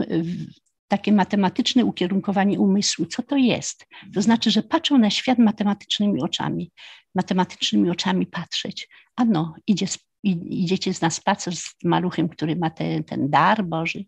takie 0.98 1.12
matematyczne 1.12 1.86
ukierunkowanie 1.86 2.60
umysłu. 2.60 3.06
Co 3.06 3.24
to 3.24 3.38
jest? 3.38 3.88
To 4.14 4.22
znaczy, 4.22 4.52
że 4.52 4.64
patrzą 4.64 4.98
na 4.98 5.10
świat 5.10 5.38
matematycznymi 5.38 6.22
oczami. 6.22 6.72
Matematycznymi 7.16 7.90
oczami 7.90 8.28
patrzeć. 8.28 8.90
A 9.16 9.26
no, 9.26 9.56
idzie 9.68 9.86
idziecie 10.24 10.92
na 11.02 11.10
spacer 11.10 11.56
z 11.56 11.76
maluchem, 11.84 12.30
który 12.30 12.56
ma 12.56 12.70
te, 12.70 13.04
ten 13.04 13.30
dar 13.30 13.66
Boży. 13.66 14.06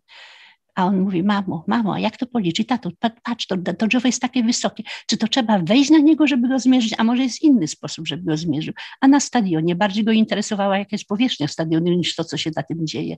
A 0.76 0.84
on 0.84 1.00
mówi, 1.00 1.22
mamo, 1.22 1.64
mamo, 1.66 1.94
a 1.94 1.98
jak 1.98 2.16
to 2.16 2.26
policzyć? 2.26 2.66
Tato, 2.68 2.90
patrz, 3.22 3.46
to, 3.46 3.56
to 3.78 3.86
drzewo 3.86 4.08
jest 4.08 4.22
takie 4.22 4.42
wysokie. 4.42 4.82
Czy 5.06 5.16
to 5.16 5.28
trzeba 5.28 5.58
wejść 5.58 5.90
na 5.90 5.98
niego, 5.98 6.26
żeby 6.26 6.48
go 6.48 6.58
zmierzyć? 6.58 6.94
A 6.98 7.04
może 7.04 7.22
jest 7.22 7.42
inny 7.42 7.68
sposób, 7.68 8.06
żeby 8.06 8.22
go 8.22 8.36
zmierzył? 8.36 8.74
A 9.00 9.08
na 9.08 9.20
stadionie 9.20 9.76
bardziej 9.76 10.04
go 10.04 10.12
interesowała 10.12 10.78
jaka 10.78 10.88
jest 10.92 11.06
powierzchnia 11.06 11.48
stadionu 11.48 11.92
niż 11.92 12.14
to, 12.14 12.24
co 12.24 12.36
się 12.36 12.50
na 12.56 12.62
tym 12.62 12.86
dzieje. 12.86 13.16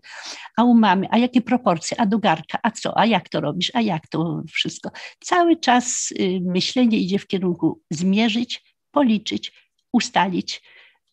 A 0.56 0.64
u 0.64 0.74
mamy, 0.74 1.06
a 1.10 1.18
jakie 1.18 1.42
proporcje? 1.42 2.00
A 2.00 2.06
do 2.06 2.18
garka? 2.18 2.58
A 2.62 2.70
co? 2.70 2.98
A 2.98 3.06
jak 3.06 3.28
to 3.28 3.40
robisz? 3.40 3.70
A 3.74 3.80
jak 3.80 4.08
to 4.08 4.42
wszystko? 4.52 4.90
Cały 5.20 5.56
czas 5.56 6.12
y, 6.20 6.40
myślenie 6.44 6.98
idzie 6.98 7.18
w 7.18 7.26
kierunku 7.26 7.80
zmierzyć, 7.90 8.62
policzyć, 8.90 9.52
ustalić, 9.92 10.62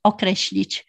określić, 0.04 0.86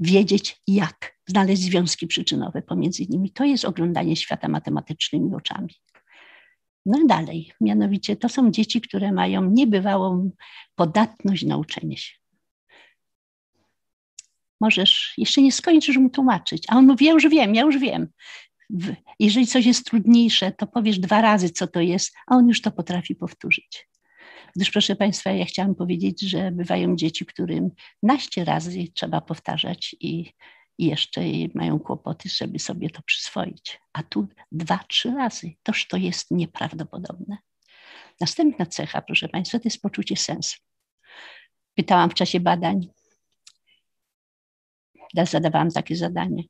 wiedzieć, 0.00 0.62
jak 0.66 1.18
znaleźć 1.26 1.62
związki 1.62 2.06
przyczynowe 2.06 2.62
pomiędzy 2.62 3.06
nimi. 3.08 3.30
To 3.30 3.44
jest 3.44 3.64
oglądanie 3.64 4.16
świata 4.16 4.48
matematycznymi 4.48 5.34
oczami. 5.34 5.74
No 6.86 6.98
i 6.98 7.06
dalej, 7.06 7.52
mianowicie 7.60 8.16
to 8.16 8.28
są 8.28 8.50
dzieci, 8.50 8.80
które 8.80 9.12
mają 9.12 9.50
niebywałą 9.50 10.30
podatność 10.74 11.44
na 11.44 11.56
uczenie 11.56 11.96
się. 11.96 12.14
Możesz, 14.60 15.14
jeszcze 15.18 15.42
nie 15.42 15.52
skończysz 15.52 15.96
mu 15.96 16.10
tłumaczyć, 16.10 16.64
a 16.68 16.76
on 16.76 16.86
mówi, 16.86 17.06
ja 17.06 17.12
już 17.12 17.28
wiem, 17.28 17.54
ja 17.54 17.62
już 17.62 17.78
wiem. 17.78 18.08
Jeżeli 19.20 19.46
coś 19.46 19.66
jest 19.66 19.86
trudniejsze, 19.86 20.52
to 20.52 20.66
powiesz 20.66 20.98
dwa 20.98 21.20
razy, 21.20 21.50
co 21.50 21.66
to 21.66 21.80
jest, 21.80 22.14
a 22.26 22.36
on 22.36 22.48
już 22.48 22.60
to 22.60 22.70
potrafi 22.70 23.14
powtórzyć. 23.14 23.88
Gdyż, 24.56 24.70
proszę 24.70 24.96
Państwa, 24.96 25.30
ja 25.30 25.44
chciałam 25.44 25.74
powiedzieć, 25.74 26.20
że 26.20 26.50
bywają 26.50 26.96
dzieci, 26.96 27.26
którym 27.26 27.70
naście 28.02 28.44
razy 28.44 28.84
trzeba 28.94 29.20
powtarzać 29.20 29.96
i, 30.00 30.32
i 30.78 30.86
jeszcze 30.86 31.20
mają 31.54 31.80
kłopoty, 31.80 32.28
żeby 32.28 32.58
sobie 32.58 32.90
to 32.90 33.02
przyswoić. 33.02 33.80
A 33.92 34.02
tu 34.02 34.28
dwa, 34.52 34.78
trzy 34.88 35.10
razy. 35.10 35.52
Toż 35.62 35.88
to 35.88 35.96
jest 35.96 36.30
nieprawdopodobne. 36.30 37.36
Następna 38.20 38.66
cecha, 38.66 39.02
proszę 39.02 39.28
Państwa, 39.28 39.58
to 39.58 39.64
jest 39.64 39.82
poczucie 39.82 40.16
sensu. 40.16 40.56
Pytałam 41.74 42.10
w 42.10 42.14
czasie 42.14 42.40
badań, 42.40 42.88
zadawałam 45.22 45.70
takie 45.70 45.96
zadanie. 45.96 46.42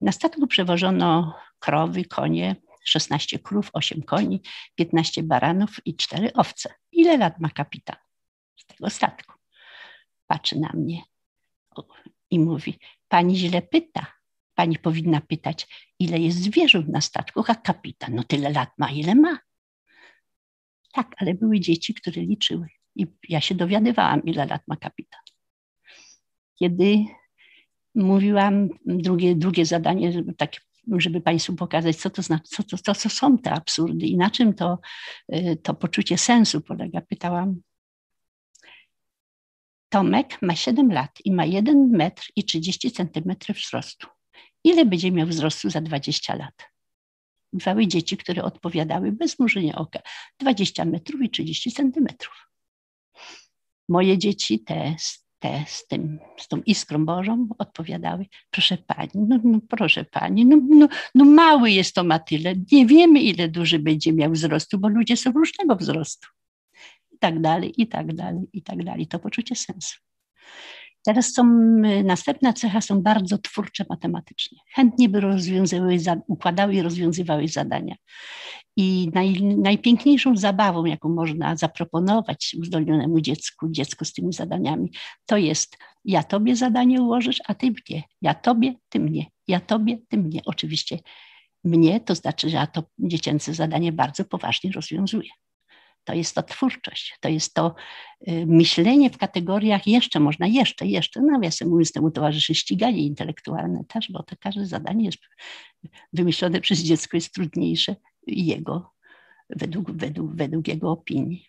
Na 0.00 0.12
statku 0.12 0.46
przewożono 0.46 1.34
krowy, 1.58 2.04
konie, 2.04 2.56
16 2.88 3.38
krów, 3.38 3.70
8 3.72 4.02
koni, 4.02 4.40
15 4.74 5.22
baranów 5.22 5.86
i 5.86 5.96
4 5.96 6.32
owce. 6.32 6.74
Ile 6.92 7.16
lat 7.16 7.40
ma 7.40 7.50
kapitan 7.50 7.96
z 8.56 8.66
tego 8.66 8.90
statku? 8.90 9.32
Patrzy 10.26 10.58
na 10.58 10.72
mnie 10.74 11.02
i 12.30 12.38
mówi: 12.38 12.78
Pani 13.08 13.36
źle 13.36 13.62
pyta. 13.62 14.06
Pani 14.54 14.78
powinna 14.78 15.20
pytać, 15.20 15.66
ile 15.98 16.18
jest 16.18 16.38
zwierząt 16.38 16.88
na 16.88 17.00
statku, 17.00 17.44
a 17.48 17.54
kapitan, 17.54 18.14
no 18.14 18.24
tyle 18.24 18.50
lat 18.50 18.70
ma, 18.78 18.90
ile 18.90 19.14
ma. 19.14 19.38
Tak, 20.92 21.14
ale 21.18 21.34
były 21.34 21.60
dzieci, 21.60 21.94
które 21.94 22.22
liczyły. 22.22 22.68
I 22.96 23.06
ja 23.28 23.40
się 23.40 23.54
dowiadywałam, 23.54 24.22
ile 24.24 24.46
lat 24.46 24.62
ma 24.68 24.76
kapitan. 24.76 25.20
Kiedy 26.58 27.04
mówiłam, 27.94 28.68
drugie, 28.86 29.34
drugie 29.34 29.66
zadanie, 29.66 30.24
takie 30.36 30.60
żeby 30.96 31.20
Państwu 31.20 31.54
pokazać, 31.54 31.96
co 31.96 32.10
to 32.10 32.22
znaczy, 32.22 32.44
co, 32.48 32.62
to, 32.62 32.78
to, 32.78 32.94
co 32.94 33.08
są 33.08 33.38
te 33.38 33.52
absurdy 33.52 34.06
i 34.06 34.16
na 34.16 34.30
czym 34.30 34.54
to, 34.54 34.78
y, 35.34 35.58
to 35.62 35.74
poczucie 35.74 36.18
sensu 36.18 36.60
polega. 36.60 37.00
Pytałam. 37.00 37.60
Tomek 39.88 40.42
ma 40.42 40.56
7 40.56 40.92
lat 40.92 41.18
i 41.24 41.32
ma 41.32 41.44
1 41.44 41.90
metr 41.90 42.22
i 42.36 42.44
30 42.44 42.90
centymetrów 42.90 43.56
wzrostu. 43.56 44.06
Ile 44.64 44.84
będzie 44.84 45.12
miał 45.12 45.26
wzrostu 45.26 45.70
za 45.70 45.80
20 45.80 46.34
lat? 46.34 46.54
Bywały 47.52 47.86
dzieci, 47.86 48.16
które 48.16 48.42
odpowiadały 48.42 49.12
bez 49.12 49.38
mrużenia 49.38 49.74
oka 49.74 50.00
20 50.40 50.84
metrów 50.84 51.22
i 51.22 51.30
30 51.30 51.72
centymetrów. 51.72 52.50
Moje 53.88 54.18
dzieci 54.18 54.60
te 54.60 54.96
te 55.38 55.64
z, 55.66 55.86
tym, 55.86 56.18
z 56.38 56.48
tą 56.48 56.60
iskrą 56.66 57.04
Bożą 57.04 57.48
odpowiadały, 57.58 58.26
proszę 58.50 58.78
pani, 58.78 59.10
no, 59.14 59.38
no 59.44 59.58
proszę 59.68 60.04
pani, 60.04 60.46
no, 60.46 60.56
no, 60.68 60.88
no 61.14 61.24
mały 61.24 61.70
jest 61.70 61.94
to 61.94 62.04
ma 62.04 62.18
tyle, 62.18 62.54
nie 62.72 62.86
wiemy 62.86 63.20
ile 63.20 63.48
duży 63.48 63.78
będzie 63.78 64.12
miał 64.12 64.32
wzrostu, 64.32 64.78
bo 64.78 64.88
ludzie 64.88 65.16
są 65.16 65.32
różnego 65.32 65.76
wzrostu. 65.76 66.28
I 67.10 67.18
tak 67.18 67.40
dalej, 67.40 67.82
i 67.82 67.86
tak 67.86 68.14
dalej, 68.14 68.42
i 68.52 68.62
tak 68.62 68.84
dalej. 68.84 69.06
To 69.06 69.18
poczucie 69.18 69.56
sensu. 69.56 69.98
Teraz 71.04 71.32
są, 71.32 71.44
następna 72.04 72.52
cecha 72.52 72.80
są 72.80 73.02
bardzo 73.02 73.38
twórcze 73.38 73.84
matematycznie. 73.90 74.58
Chętnie 74.74 75.08
by 75.08 75.20
rozwiązywały, 75.20 75.98
układały 76.26 76.74
i 76.74 76.82
rozwiązywały 76.82 77.48
zadania. 77.48 77.94
I 78.80 79.10
naj, 79.14 79.42
najpiękniejszą 79.42 80.36
zabawą, 80.36 80.84
jaką 80.84 81.08
można 81.08 81.56
zaproponować 81.56 82.56
uzdolnionemu 82.60 83.20
dziecku, 83.20 83.68
dziecku 83.70 84.04
z 84.04 84.12
tymi 84.12 84.32
zadaniami, 84.32 84.90
to 85.26 85.36
jest 85.36 85.76
ja 86.04 86.22
tobie 86.22 86.56
zadanie 86.56 87.02
ułożysz, 87.02 87.38
a 87.46 87.54
ty 87.54 87.66
mnie. 87.66 88.02
Ja 88.22 88.34
tobie, 88.34 88.74
ty 88.88 89.00
mnie. 89.00 89.26
Ja 89.48 89.60
tobie, 89.60 89.98
ty 90.08 90.18
mnie. 90.18 90.40
Oczywiście 90.46 90.98
mnie, 91.64 92.00
to 92.00 92.14
znaczy, 92.14 92.50
że 92.50 92.56
ja 92.56 92.66
to 92.66 92.82
dziecięce 92.98 93.54
zadanie 93.54 93.92
bardzo 93.92 94.24
poważnie 94.24 94.72
rozwiązuję. 94.72 95.30
To 96.04 96.14
jest 96.14 96.34
to 96.34 96.42
twórczość, 96.42 97.16
to 97.20 97.28
jest 97.28 97.54
to 97.54 97.74
y, 98.28 98.46
myślenie 98.46 99.10
w 99.10 99.18
kategoriach 99.18 99.86
jeszcze 99.86 100.20
można, 100.20 100.46
jeszcze, 100.46 100.86
jeszcze. 100.86 101.20
Nawiasem 101.20 101.68
mówiąc, 101.68 101.92
temu 101.92 102.10
towarzyszy 102.10 102.54
ściganie 102.54 103.02
intelektualne 103.02 103.84
też, 103.88 104.10
bo 104.12 104.22
to 104.22 104.36
każde 104.40 104.66
zadanie 104.66 105.04
jest 105.04 105.18
wymyślone 106.12 106.60
przez 106.60 106.78
dziecko 106.78 107.16
jest 107.16 107.34
trudniejsze 107.34 107.96
jego, 108.28 108.94
według, 109.50 109.90
według, 109.90 110.34
według 110.34 110.68
jego 110.68 110.90
opinii. 110.90 111.46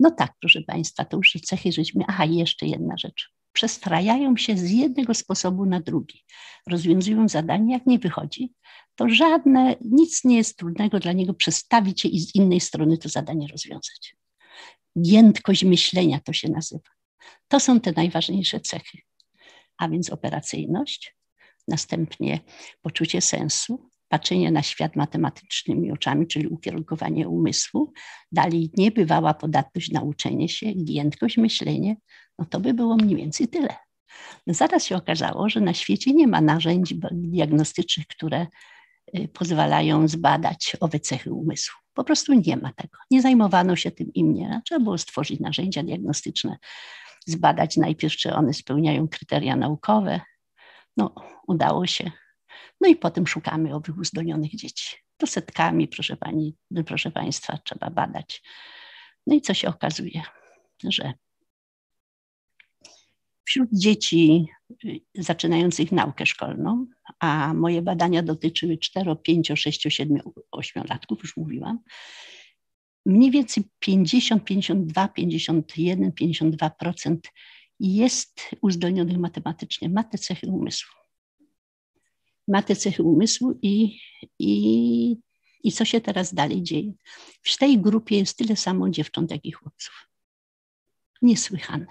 No 0.00 0.10
tak, 0.10 0.32
proszę 0.40 0.62
Państwa, 0.62 1.04
to 1.04 1.16
już 1.16 1.32
cechy 1.44 1.72
żeśmy. 1.72 2.04
Aha, 2.08 2.24
jeszcze 2.24 2.66
jedna 2.66 2.96
rzecz. 2.96 3.32
Przestrajają 3.52 4.36
się 4.36 4.56
z 4.56 4.70
jednego 4.70 5.14
sposobu 5.14 5.66
na 5.66 5.80
drugi. 5.80 6.24
Rozwiązują 6.66 7.28
zadanie, 7.28 7.74
jak 7.74 7.86
nie 7.86 7.98
wychodzi, 7.98 8.52
to 8.94 9.08
żadne, 9.08 9.76
nic 9.80 10.24
nie 10.24 10.36
jest 10.36 10.56
trudnego 10.56 11.00
dla 11.00 11.12
niego 11.12 11.34
przestawić 11.34 12.00
się 12.00 12.08
i 12.08 12.20
z 12.20 12.34
innej 12.34 12.60
strony 12.60 12.98
to 12.98 13.08
zadanie 13.08 13.48
rozwiązać. 13.48 14.16
Giętkość 15.02 15.64
myślenia 15.64 16.20
to 16.20 16.32
się 16.32 16.48
nazywa. 16.48 16.90
To 17.48 17.60
są 17.60 17.80
te 17.80 17.92
najważniejsze 17.92 18.60
cechy. 18.60 18.98
A 19.78 19.88
więc 19.88 20.10
operacyjność, 20.10 21.16
następnie 21.68 22.40
poczucie 22.82 23.20
sensu, 23.20 23.90
patrzenie 24.08 24.50
na 24.50 24.62
świat 24.62 24.96
matematycznymi 24.96 25.92
oczami, 25.92 26.26
czyli 26.26 26.48
ukierunkowanie 26.48 27.28
umysłu, 27.28 27.92
dalej 28.32 28.70
niebywała 28.76 29.34
podatność 29.34 29.90
na 29.90 30.02
uczenie 30.02 30.48
się, 30.48 30.72
giętkość, 30.72 31.36
myślenie, 31.36 31.96
no 32.38 32.44
to 32.44 32.60
by 32.60 32.74
było 32.74 32.96
mniej 32.96 33.16
więcej 33.16 33.48
tyle. 33.48 33.76
No 34.46 34.54
zaraz 34.54 34.84
się 34.84 34.96
okazało, 34.96 35.48
że 35.48 35.60
na 35.60 35.74
świecie 35.74 36.12
nie 36.12 36.26
ma 36.26 36.40
narzędzi 36.40 37.00
diagnostycznych, 37.12 38.06
które 38.06 38.46
y, 39.18 39.28
pozwalają 39.28 40.08
zbadać 40.08 40.76
owe 40.80 41.00
cechy 41.00 41.32
umysłu. 41.32 41.74
Po 41.94 42.04
prostu 42.04 42.32
nie 42.34 42.56
ma 42.56 42.72
tego. 42.72 42.98
Nie 43.10 43.22
zajmowano 43.22 43.76
się 43.76 43.90
tym 43.90 44.12
im 44.12 44.34
nie. 44.34 44.62
Trzeba 44.64 44.80
było 44.80 44.98
stworzyć 44.98 45.40
narzędzia 45.40 45.82
diagnostyczne, 45.82 46.56
zbadać 47.26 47.76
najpierw, 47.76 48.16
czy 48.16 48.34
one 48.34 48.54
spełniają 48.54 49.08
kryteria 49.08 49.56
naukowe. 49.56 50.20
No, 50.96 51.14
udało 51.46 51.86
się. 51.86 52.10
No 52.80 52.88
i 52.88 52.96
potem 52.96 53.26
szukamy 53.26 53.74
owych 53.74 53.98
uzdolnionych 53.98 54.56
dzieci. 54.56 54.96
To 55.16 55.26
setkami, 55.26 55.88
proszę, 55.88 56.16
pani, 56.16 56.56
proszę 56.86 57.10
Państwa, 57.10 57.58
trzeba 57.58 57.90
badać. 57.90 58.42
No 59.26 59.34
i 59.34 59.40
co 59.40 59.54
się 59.54 59.68
okazuje, 59.68 60.22
że 60.84 61.12
wśród 63.44 63.68
dzieci 63.72 64.46
y, 64.84 65.00
zaczynających 65.14 65.92
naukę 65.92 66.26
szkolną, 66.26 66.86
a 67.20 67.54
moje 67.54 67.82
badania 67.82 68.22
dotyczyły 68.22 68.78
4, 68.78 69.16
5, 69.22 69.52
6, 69.56 69.82
7, 69.88 70.18
8 70.50 70.84
latków, 70.88 71.22
już 71.22 71.36
mówiłam, 71.36 71.78
mniej 73.06 73.30
więcej 73.30 73.64
50, 73.78 74.44
52, 74.44 75.08
51, 75.08 76.10
52% 76.10 77.16
jest 77.80 78.50
uzdolnionych 78.60 79.18
matematycznie, 79.18 79.88
ma 79.88 80.04
te 80.04 80.18
cechy 80.18 80.46
umysłu. 80.46 81.05
Ma 82.48 82.62
te 82.62 82.76
cechy 82.76 83.02
umysłu 83.02 83.58
i, 83.62 83.98
i, 84.38 85.16
i 85.62 85.72
co 85.72 85.84
się 85.84 86.00
teraz 86.00 86.34
dalej 86.34 86.62
dzieje? 86.62 86.92
W 87.42 87.58
tej 87.58 87.78
grupie 87.78 88.16
jest 88.16 88.38
tyle 88.38 88.56
samo 88.56 88.90
dziewcząt, 88.90 89.30
jak 89.30 89.44
i 89.44 89.52
chłopców. 89.52 90.08
Niesłychane. 91.22 91.86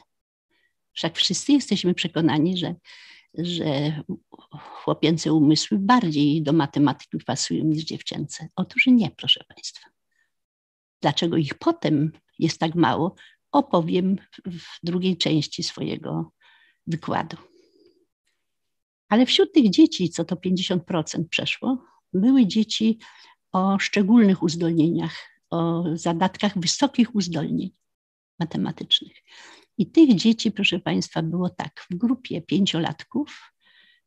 Wszak 0.93 1.17
wszyscy 1.17 1.51
jesteśmy 1.51 1.93
przekonani, 1.93 2.57
że, 2.57 2.75
że 3.37 4.01
chłopięce 4.59 5.33
umysły 5.33 5.77
bardziej 5.79 6.41
do 6.41 6.53
matematyki 6.53 7.17
pasują 7.25 7.65
niż 7.65 7.83
dziewczęce. 7.83 8.47
Otóż 8.55 8.87
nie, 8.87 9.11
proszę 9.11 9.43
Państwa. 9.55 9.89
Dlaczego 11.01 11.37
ich 11.37 11.53
potem 11.53 12.11
jest 12.39 12.59
tak 12.59 12.75
mało, 12.75 13.15
opowiem 13.51 14.15
w 14.45 14.79
drugiej 14.83 15.17
części 15.17 15.63
swojego 15.63 16.31
wykładu. 16.87 17.37
Ale 19.15 19.25
wśród 19.25 19.53
tych 19.53 19.69
dzieci, 19.69 20.09
co 20.09 20.25
to 20.25 20.35
50% 20.35 20.79
przeszło, 21.29 21.85
były 22.13 22.45
dzieci 22.45 22.99
o 23.51 23.79
szczególnych 23.79 24.43
uzdolnieniach, 24.43 25.15
o 25.49 25.83
zadatkach 25.93 26.59
wysokich 26.59 27.15
uzdolnień 27.15 27.71
matematycznych. 28.39 29.13
I 29.77 29.91
tych 29.91 30.15
dzieci, 30.15 30.51
proszę 30.51 30.79
Państwa, 30.79 31.23
było 31.23 31.49
tak, 31.49 31.85
w 31.89 31.95
grupie 31.95 32.41
pięciolatków, 32.41 33.53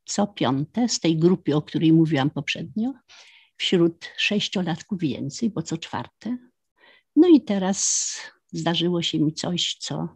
co 0.04 0.26
piąte, 0.26 0.88
z 0.88 1.00
tej 1.00 1.16
grupy, 1.16 1.56
o 1.56 1.62
której 1.62 1.92
mówiłam 1.92 2.30
poprzednio, 2.30 2.92
wśród 3.56 4.11
sześciolatków 4.16 5.00
więcej, 5.00 5.50
bo 5.50 5.62
co 5.62 5.76
czwarte. 5.76 6.38
No 7.16 7.28
i 7.28 7.40
teraz 7.40 8.11
zdarzyło 8.52 9.02
się 9.02 9.18
mi 9.18 9.32
coś, 9.32 9.76
co 9.80 10.09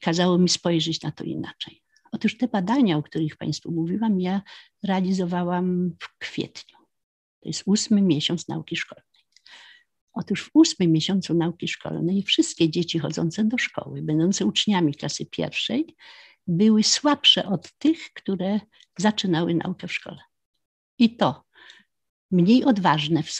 kazało 0.00 0.38
mi 0.38 0.48
spojrzeć 0.48 1.02
na 1.02 1.12
to 1.12 1.24
inaczej. 1.24 1.83
Otóż 2.14 2.36
te 2.36 2.48
badania, 2.48 2.96
o 2.96 3.02
których 3.02 3.36
Państwu 3.36 3.72
mówiłam, 3.72 4.20
ja 4.20 4.42
realizowałam 4.82 5.90
w 6.00 6.18
kwietniu. 6.18 6.78
To 7.40 7.48
jest 7.48 7.62
ósmy 7.66 8.02
miesiąc 8.02 8.48
nauki 8.48 8.76
szkolnej. 8.76 9.24
Otóż 10.12 10.44
w 10.44 10.50
ósmym 10.54 10.92
miesiącu 10.92 11.34
nauki 11.34 11.68
szkolnej 11.68 12.22
wszystkie 12.22 12.70
dzieci 12.70 12.98
chodzące 12.98 13.44
do 13.44 13.58
szkoły, 13.58 14.02
będące 14.02 14.46
uczniami 14.46 14.94
klasy 14.94 15.26
pierwszej, 15.26 15.96
były 16.46 16.82
słabsze 16.82 17.46
od 17.46 17.72
tych, 17.78 18.12
które 18.12 18.60
zaczynały 18.98 19.54
naukę 19.54 19.88
w 19.88 19.92
szkole. 19.92 20.20
I 20.98 21.16
to 21.16 21.44
mniej 22.30 22.64
odważne 22.64 23.22
w, 23.22 23.30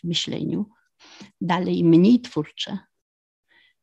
w 0.00 0.04
myśleniu, 0.04 0.66
dalej 1.40 1.84
mniej 1.84 2.20
twórcze, 2.20 2.78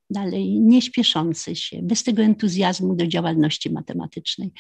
dalej 0.10 0.60
nie 0.60 0.82
śpieszące 0.82 1.56
się, 1.56 1.80
bez 1.84 2.04
tego 2.04 2.22
entuzjazmu 2.22 2.96
do 2.96 3.08
działalności 3.08 3.70
matematycznej, 3.70 4.52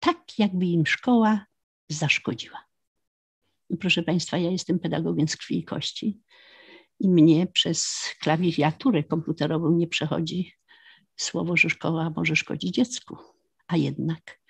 tak 0.00 0.38
jakby 0.38 0.66
im 0.66 0.86
szkoła 0.86 1.46
zaszkodziła. 1.88 2.64
No 3.70 3.76
proszę 3.80 4.02
Państwa, 4.02 4.38
ja 4.38 4.50
jestem 4.50 4.78
pedagogiem 4.78 5.28
z 5.28 5.36
krwi 5.36 5.58
i 5.58 5.64
kości 5.64 6.20
i 7.00 7.08
mnie 7.08 7.46
przez 7.46 8.04
klawiaturę 8.20 9.04
komputerową 9.04 9.70
nie 9.70 9.86
przechodzi 9.86 10.52
słowo, 11.16 11.56
że 11.56 11.70
szkoła 11.70 12.12
może 12.16 12.36
szkodzić 12.36 12.74
dziecku. 12.74 13.16
A 13.66 13.76
jednak, 13.76 14.40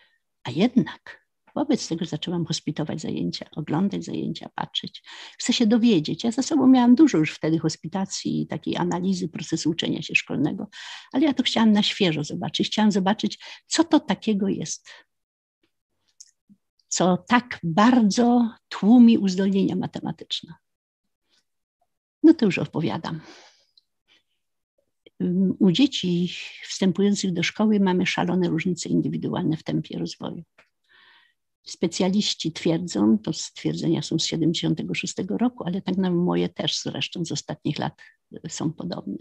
a 0.44 0.50
jednak, 0.50 1.23
wobec 1.54 1.88
tego 1.88 2.04
zaczęłam 2.04 2.44
hospitować 2.44 3.00
zajęcia, 3.00 3.46
oglądać 3.56 4.04
zajęcia, 4.04 4.50
patrzeć. 4.54 5.02
Chcę 5.38 5.52
się 5.52 5.66
dowiedzieć. 5.66 6.24
Ja 6.24 6.30
za 6.30 6.42
sobą 6.42 6.66
miałam 6.66 6.94
dużo 6.94 7.18
już 7.18 7.34
wtedy 7.34 7.58
hospitacji 7.58 8.42
i 8.42 8.46
takiej 8.46 8.76
analizy 8.76 9.28
procesu 9.28 9.70
uczenia 9.70 10.02
się 10.02 10.14
szkolnego, 10.14 10.68
ale 11.12 11.24
ja 11.24 11.34
to 11.34 11.42
chciałam 11.42 11.72
na 11.72 11.82
świeżo 11.82 12.24
zobaczyć. 12.24 12.66
Chciałam 12.66 12.92
zobaczyć, 12.92 13.38
co 13.66 13.84
to 13.84 14.00
takiego 14.00 14.48
jest, 14.48 14.88
co 16.88 17.24
tak 17.28 17.58
bardzo 17.62 18.50
tłumi 18.68 19.18
uzdolnienia 19.18 19.76
matematyczne. 19.76 20.54
No 22.22 22.34
to 22.34 22.46
już 22.46 22.58
opowiadam. 22.58 23.20
U 25.58 25.70
dzieci 25.72 26.34
wstępujących 26.62 27.32
do 27.32 27.42
szkoły 27.42 27.80
mamy 27.80 28.06
szalone 28.06 28.48
różnice 28.48 28.88
indywidualne 28.88 29.56
w 29.56 29.62
tempie 29.62 29.98
rozwoju. 29.98 30.42
Specjaliści 31.64 32.52
twierdzą, 32.52 33.18
to 33.18 33.32
stwierdzenia 33.32 34.02
są 34.02 34.18
z 34.18 34.26
76 34.26 35.14
roku, 35.28 35.64
ale 35.66 35.82
tak 35.82 35.96
na 35.96 36.10
moje 36.10 36.48
też 36.48 36.80
zresztą 36.80 37.24
z 37.24 37.32
ostatnich 37.32 37.78
lat 37.78 38.02
są 38.48 38.72
podobne, 38.72 39.16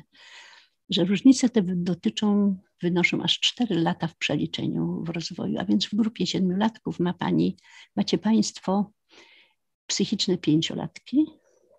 że 0.89 1.03
różnice 1.03 1.49
te 1.49 1.61
dotyczą, 1.61 2.57
wynoszą 2.81 3.23
aż 3.23 3.39
4 3.39 3.75
lata 3.75 4.07
w 4.07 4.17
przeliczeniu 4.17 5.03
w 5.03 5.09
rozwoju, 5.09 5.59
a 5.59 5.65
więc 5.65 5.85
w 5.85 5.95
grupie 5.95 6.25
siedmiolatków 6.25 6.99
ma 6.99 7.13
pani, 7.13 7.57
macie 7.95 8.17
Państwo 8.17 8.91
psychiczne 9.87 10.37
pięciolatki, 10.37 11.25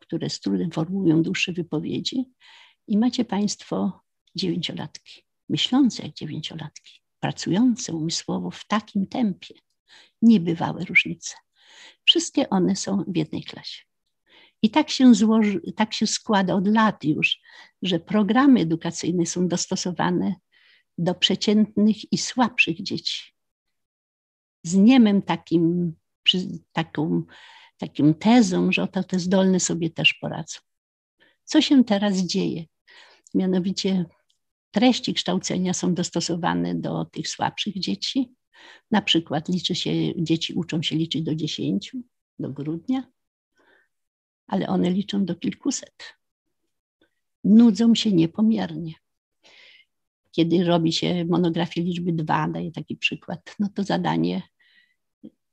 które 0.01 0.31
z 0.31 0.41
trudem 0.41 0.71
formułują 0.71 1.23
dłuższe 1.23 1.53
wypowiedzi 1.53 2.25
i 2.87 2.99
macie 2.99 3.25
Państwo 3.25 4.01
dziewięciolatki, 4.35 5.23
myślące 5.49 6.03
jak 6.03 6.15
dziewięciolatki, 6.15 7.01
pracujące 7.21 7.93
umysłowo 7.93 8.51
w 8.51 8.67
takim 8.67 9.07
tempie. 9.07 9.55
Niebywałe 10.23 10.85
różnice. 10.85 11.35
Wszystkie 12.05 12.51
one 12.51 12.77
są 12.77 13.05
w 13.09 13.17
jednej 13.17 13.43
klasie. 13.43 13.83
I 14.63 14.71
tak 14.71 14.91
się, 14.91 15.15
złoży, 15.15 15.61
tak 15.77 15.95
się 15.95 16.07
składa 16.07 16.55
od 16.55 16.69
lat 16.69 17.05
już, 17.05 17.41
że 17.83 18.01
programy 18.01 18.61
edukacyjne 18.61 19.27
są 19.27 19.49
dostosowane 19.49 20.35
do 20.99 21.15
przeciętnych 21.15 22.13
i 22.13 22.19
słabszych 22.19 22.83
dzieci. 22.83 23.33
Z 24.63 24.75
niemem 24.75 25.23
takim, 25.23 25.95
taką 26.73 27.23
takim 27.79 28.15
tezą, 28.15 28.73
że 28.73 28.83
oto 28.83 29.03
te 29.03 29.19
zdolne 29.19 29.61
sobie 29.61 29.91
też 29.91 30.15
poradzą. 30.15 30.59
Co 31.45 31.61
się 31.61 31.85
teraz 31.85 32.17
dzieje? 32.17 32.65
Mianowicie 33.35 34.05
treści 34.71 35.15
kształcenia 35.15 35.75
są 35.75 35.95
dostosowane 35.95 36.75
do 36.75 37.05
tych 37.05 37.29
słabszych 37.29 37.79
dzieci. 37.79 38.33
Na 38.91 39.03
przykład 39.03 39.49
liczy 39.49 39.75
się, 39.75 39.91
dzieci 40.17 40.53
uczą 40.53 40.83
się 40.83 40.97
liczyć 40.97 41.23
do 41.23 41.35
dziesięciu, 41.35 42.03
do 42.39 42.51
grudnia, 42.51 43.05
ale 44.47 44.67
one 44.67 44.91
liczą 44.91 45.25
do 45.25 45.35
kilkuset. 45.35 45.95
Nudzą 47.45 47.95
się 47.95 48.13
niepomiernie. 48.13 48.95
Kiedy 50.31 50.65
robi 50.65 50.93
się 50.93 51.25
monografię 51.25 51.83
liczby 51.83 52.13
dwa, 52.13 52.49
daję 52.49 52.73
taki 52.73 52.97
przykład, 52.97 53.57
no 53.59 53.69
to 53.75 53.83
zadanie 53.83 54.43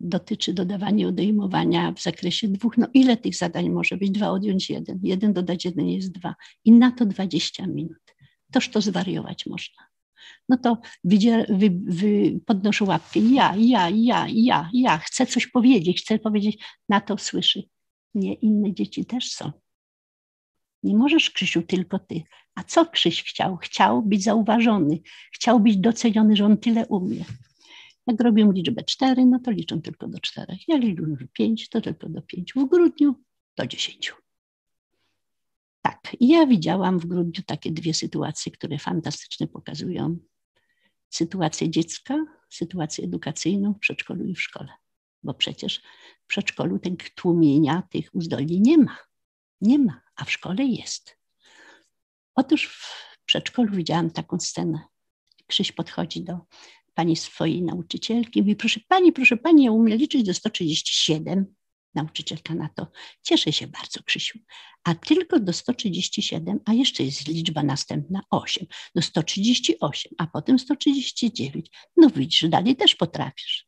dotyczy 0.01 0.53
dodawania 0.53 1.05
i 1.05 1.09
odejmowania 1.09 1.91
w 1.91 2.01
zakresie 2.01 2.47
dwóch. 2.47 2.77
No 2.77 2.87
ile 2.93 3.17
tych 3.17 3.35
zadań 3.35 3.69
może 3.69 3.97
być? 3.97 4.11
Dwa 4.11 4.29
odjąć 4.29 4.69
jeden. 4.69 4.99
Jeden 5.03 5.33
dodać 5.33 5.65
jeden 5.65 5.87
jest 5.87 6.11
dwa. 6.11 6.35
I 6.65 6.71
na 6.71 6.91
to 6.91 7.05
20 7.05 7.67
minut. 7.67 8.15
Toż 8.51 8.69
to 8.69 8.81
zwariować 8.81 9.45
można. 9.45 9.90
No 10.49 10.57
to 10.57 10.77
wy, 11.03 11.17
wy, 11.85 12.39
podnoszę 12.45 12.85
łapkę. 12.85 13.19
Ja, 13.19 13.55
ja, 13.57 13.89
ja, 13.89 14.27
ja, 14.29 14.69
ja. 14.73 14.97
Chcę 14.97 15.25
coś 15.25 15.47
powiedzieć, 15.47 16.01
chcę 16.01 16.19
powiedzieć. 16.19 16.63
Na 16.89 17.01
to 17.01 17.17
słyszy. 17.17 17.63
Nie, 18.13 18.33
inne 18.33 18.73
dzieci 18.73 19.05
też 19.05 19.31
są. 19.31 19.51
Nie 20.83 20.97
możesz, 20.97 21.29
Krzysiu, 21.29 21.61
tylko 21.61 21.99
ty. 21.99 22.23
A 22.55 22.63
co 22.63 22.85
Krzyś 22.85 23.23
chciał? 23.23 23.57
Chciał 23.57 24.01
być 24.01 24.23
zauważony, 24.23 24.99
chciał 25.33 25.59
być 25.59 25.77
doceniony, 25.77 26.35
że 26.35 26.45
on 26.45 26.57
tyle 26.57 26.87
umie. 26.87 27.25
Jak 28.07 28.21
robią 28.21 28.51
liczbę 28.51 28.83
4, 28.83 29.25
no 29.25 29.39
to 29.39 29.51
liczą 29.51 29.81
tylko 29.81 30.07
do 30.07 30.19
4. 30.19 30.57
Jak 30.67 30.81
liczą 30.81 31.03
5, 31.33 31.69
to 31.69 31.81
tylko 31.81 32.09
do 32.09 32.21
5. 32.21 32.53
W 32.53 32.65
grudniu 32.65 33.15
do 33.57 33.67
10. 33.67 34.13
Tak, 35.81 36.15
ja 36.19 36.45
widziałam 36.47 36.99
w 36.99 37.05
grudniu 37.05 37.43
takie 37.45 37.71
dwie 37.71 37.93
sytuacje, 37.93 38.51
które 38.51 38.77
fantastycznie 38.77 39.47
pokazują 39.47 40.17
sytuację 41.09 41.69
dziecka, 41.69 42.25
sytuację 42.49 43.05
edukacyjną 43.05 43.73
w 43.73 43.79
przedszkolu 43.79 44.25
i 44.25 44.35
w 44.35 44.41
szkole. 44.41 44.69
Bo 45.23 45.33
przecież 45.33 45.81
w 46.23 46.27
przedszkolu 46.27 46.79
tego 46.79 47.05
tłumienia 47.15 47.83
tych 47.91 48.15
uzdolnień 48.15 48.61
nie 48.61 48.77
ma. 48.77 48.97
Nie 49.61 49.79
ma, 49.79 50.01
a 50.15 50.25
w 50.25 50.31
szkole 50.31 50.63
jest. 50.63 51.17
Otóż 52.35 52.65
w 52.65 53.25
przedszkolu 53.25 53.75
widziałam 53.75 54.11
taką 54.11 54.39
scenę. 54.39 54.79
Krzyś 55.47 55.71
podchodzi 55.71 56.23
do 56.23 56.39
pani 56.93 57.15
swojej 57.15 57.61
nauczycielki 57.61 58.39
i 58.39 58.41
mówi, 58.41 58.55
proszę 58.55 58.79
pani, 58.87 59.11
proszę 59.11 59.37
pani, 59.37 59.63
ja 59.63 59.71
umiem 59.71 59.97
liczyć 59.97 60.23
do 60.23 60.33
137. 60.33 61.55
Nauczycielka 61.95 62.55
na 62.55 62.69
to, 62.69 62.87
cieszę 63.21 63.53
się 63.53 63.67
bardzo, 63.67 64.03
Krzysiu, 64.03 64.39
a 64.83 64.95
tylko 64.95 65.39
do 65.39 65.53
137, 65.53 66.59
a 66.65 66.73
jeszcze 66.73 67.03
jest 67.03 67.27
liczba 67.27 67.63
następna 67.63 68.21
8, 68.29 68.67
do 68.95 69.01
138, 69.01 70.11
a 70.17 70.27
potem 70.27 70.59
139. 70.59 71.69
No 71.97 72.09
widzisz, 72.09 72.49
dalej 72.49 72.75
też 72.75 72.95
potrafisz. 72.95 73.67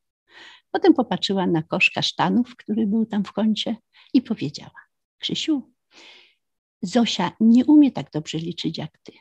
Potem 0.71 0.93
popatrzyła 0.93 1.47
na 1.47 1.63
kosz 1.63 1.91
kasztanów, 1.91 2.55
który 2.55 2.87
był 2.87 3.05
tam 3.05 3.23
w 3.23 3.31
kącie 3.31 3.75
i 4.13 4.21
powiedziała, 4.21 4.81
Krzysiu, 5.19 5.73
Zosia 6.83 7.31
nie 7.39 7.65
umie 7.65 7.91
tak 7.91 8.11
dobrze 8.11 8.37
liczyć 8.37 8.77
jak 8.77 8.97
ty. 9.03 9.13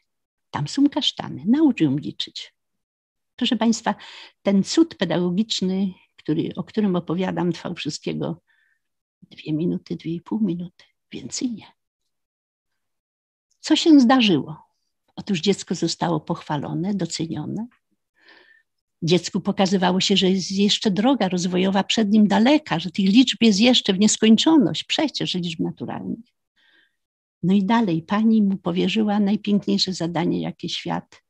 Tam 0.50 0.68
są 0.68 0.88
kasztany, 0.88 1.44
naucz 1.46 1.80
ją 1.80 1.96
liczyć. 1.96 2.54
Proszę 3.36 3.56
Państwa, 3.56 3.94
ten 4.42 4.64
cud 4.64 4.94
pedagogiczny, 4.94 5.92
który, 6.16 6.52
o 6.56 6.64
którym 6.64 6.96
opowiadam, 6.96 7.52
trwał 7.52 7.74
wszystkiego 7.74 8.42
dwie 9.30 9.52
minuty, 9.52 9.96
dwie 9.96 10.14
i 10.14 10.20
pół 10.20 10.40
minuty, 10.40 10.84
więcej 11.12 11.50
nie. 11.50 11.66
Co 13.60 13.76
się 13.76 14.00
zdarzyło? 14.00 14.62
Otóż 15.16 15.40
dziecko 15.40 15.74
zostało 15.74 16.20
pochwalone, 16.20 16.94
docenione. 16.94 17.66
Dziecku 19.02 19.40
pokazywało 19.40 20.00
się, 20.00 20.16
że 20.16 20.30
jest 20.30 20.50
jeszcze 20.50 20.90
droga 20.90 21.28
rozwojowa 21.28 21.84
przed 21.84 22.10
nim 22.10 22.28
daleka, 22.28 22.78
że 22.78 22.90
tych 22.90 23.06
liczb 23.06 23.36
jest 23.40 23.60
jeszcze 23.60 23.92
w 23.92 23.98
nieskończoność, 23.98 24.84
przecież 24.84 25.34
liczb 25.34 25.60
naturalnych. 25.60 26.24
No 27.42 27.54
i 27.54 27.64
dalej 27.64 28.02
pani 28.02 28.42
mu 28.42 28.56
powierzyła 28.56 29.20
najpiękniejsze 29.20 29.92
zadanie, 29.92 30.40
jakie 30.40 30.68
świat 30.68 31.22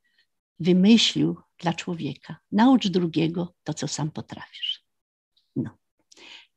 wymyślił 0.61 1.37
dla 1.59 1.73
człowieka. 1.73 2.37
Naucz 2.53 2.89
drugiego 2.89 3.55
to, 3.65 3.75
co 3.75 3.89
sam 3.89 4.11
potrafisz. 4.11 4.82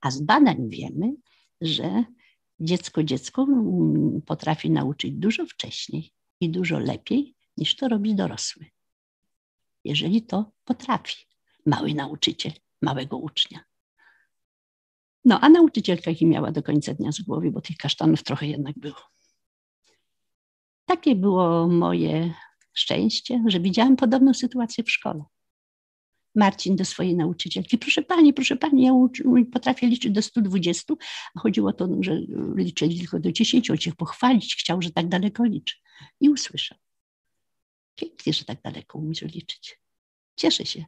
A 0.05 0.11
z 0.11 0.21
badań 0.21 0.69
wiemy, 0.69 1.13
że 1.61 2.03
dziecko 2.59 3.03
dziecko 3.03 3.47
potrafi 4.25 4.69
nauczyć 4.71 5.13
dużo 5.13 5.45
wcześniej 5.45 6.11
i 6.39 6.49
dużo 6.49 6.79
lepiej, 6.79 7.35
niż 7.57 7.75
to 7.75 7.87
robi 7.87 8.15
dorosły. 8.15 8.65
Jeżeli 9.83 10.21
to 10.21 10.51
potrafi 10.63 11.25
mały 11.65 11.93
nauczyciel 11.93 12.51
małego 12.81 13.17
ucznia. 13.17 13.59
No, 15.25 15.39
a 15.39 15.49
nauczycielka 15.49 16.11
ich 16.11 16.21
miała 16.21 16.51
do 16.51 16.63
końca 16.63 16.93
dnia 16.93 17.11
z 17.11 17.21
głowy, 17.21 17.51
bo 17.51 17.61
tych 17.61 17.77
kasztanów 17.77 18.23
trochę 18.23 18.47
jednak 18.47 18.79
było. 18.79 19.01
Takie 20.85 21.15
było 21.15 21.67
moje 21.67 22.33
szczęście, 22.73 23.43
że 23.47 23.59
widziałam 23.59 23.95
podobną 23.95 24.33
sytuację 24.33 24.83
w 24.83 24.91
szkole. 24.91 25.23
Marcin 26.35 26.75
do 26.75 26.85
swojej 26.85 27.15
nauczycielki, 27.15 27.77
proszę 27.77 28.01
pani, 28.01 28.33
proszę 28.33 28.55
pani, 28.55 28.83
ja 28.83 28.91
potrafię 29.51 29.87
liczyć 29.87 30.11
do 30.11 30.21
120, 30.21 30.93
a 31.35 31.39
chodziło 31.39 31.69
o 31.69 31.73
to, 31.73 31.89
że 32.01 32.21
liczyli 32.55 32.99
tylko 32.99 33.19
do 33.19 33.31
10, 33.31 33.71
on 33.71 33.77
się 33.77 33.93
pochwalić 33.93 34.55
chciał, 34.55 34.81
że 34.81 34.91
tak 34.91 35.07
daleko 35.07 35.43
liczy. 35.43 35.75
I 36.19 36.29
usłyszał. 36.29 36.77
Pięknie, 37.95 38.33
że 38.33 38.45
tak 38.45 38.61
daleko 38.61 38.99
umiesz 38.99 39.21
liczyć. 39.21 39.79
Cieszę 40.35 40.65
się. 40.65 40.85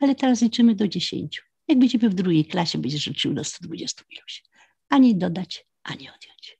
Ale 0.00 0.14
teraz 0.14 0.42
liczymy 0.42 0.74
do 0.74 0.88
10. 0.88 1.42
Jak 1.68 1.78
będziemy 1.78 2.10
w 2.10 2.14
drugiej 2.14 2.44
klasie, 2.44 2.78
będziesz 2.78 3.06
liczył 3.06 3.34
do 3.34 3.44
120 3.44 4.04
iluś. 4.10 4.44
Ani 4.88 5.16
dodać, 5.16 5.66
ani 5.82 6.08
odjąć. 6.08 6.58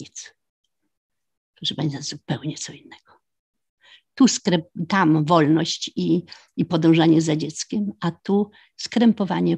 Nic. 0.00 0.34
Proszę 1.54 1.74
Państwa, 1.74 2.02
zupełnie 2.02 2.54
co 2.54 2.72
innego. 2.72 3.09
Tu 4.20 4.28
skrep, 4.28 4.68
tam 4.88 5.24
wolność 5.24 5.90
i, 5.96 6.22
i 6.56 6.64
podążanie 6.64 7.20
za 7.20 7.36
dzieckiem, 7.36 7.92
a 8.00 8.10
tu 8.10 8.50
skrępowanie 8.76 9.56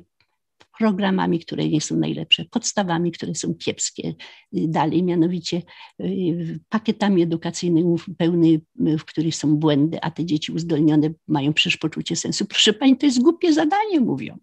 programami, 0.78 1.40
które 1.40 1.68
nie 1.68 1.80
są 1.80 1.96
najlepsze, 1.96 2.44
podstawami, 2.44 3.12
które 3.12 3.34
są 3.34 3.54
kiepskie 3.54 4.14
dalej, 4.52 5.02
mianowicie 5.02 5.62
y, 6.00 6.60
pakietami 6.68 7.22
edukacyjnymi 7.22 7.96
pełny, 8.18 8.60
w 8.98 9.04
których 9.04 9.36
są 9.36 9.56
błędy, 9.56 10.00
a 10.00 10.10
te 10.10 10.24
dzieci 10.24 10.52
uzdolnione 10.52 11.10
mają 11.28 11.52
przecież 11.52 11.76
poczucie 11.76 12.16
sensu. 12.16 12.46
Proszę 12.46 12.72
Pani, 12.72 12.96
to 12.96 13.06
jest 13.06 13.22
głupie 13.22 13.52
zadanie, 13.52 14.00
mówią. 14.00 14.38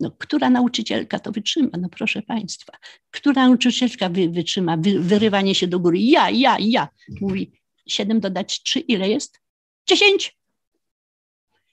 No, 0.00 0.10
która 0.10 0.50
nauczycielka 0.50 1.18
to 1.18 1.32
wytrzyma? 1.32 1.70
No 1.78 1.88
proszę 1.88 2.22
Państwa, 2.22 2.72
która 3.10 3.48
nauczycielka 3.48 4.08
wy, 4.08 4.28
wytrzyma 4.28 4.76
wy, 4.76 5.00
wyrywanie 5.00 5.54
się 5.54 5.66
do 5.66 5.80
góry? 5.80 5.98
Ja, 5.98 6.30
ja, 6.30 6.56
ja. 6.60 6.88
Mówi, 7.20 7.59
siedem 7.92 8.20
dodać 8.20 8.62
trzy, 8.62 8.80
ile 8.80 9.08
jest? 9.08 9.40
Dziesięć. 9.86 10.36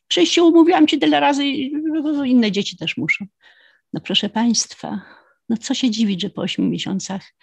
Krzysiu, 0.07 0.51
mówiłam 0.51 0.87
Ci 0.87 0.99
tyle 0.99 1.19
razy, 1.19 1.45
inne 2.25 2.51
dzieci 2.51 2.77
też 2.77 2.97
muszą. 2.97 3.25
No 3.93 4.01
proszę 4.01 4.29
Państwa, 4.29 5.01
no 5.49 5.57
co 5.57 5.73
się 5.73 5.89
dziwić, 5.91 6.21
że 6.21 6.29
po 6.29 6.41
ośmiu 6.41 6.65
miesiącach 6.65 7.33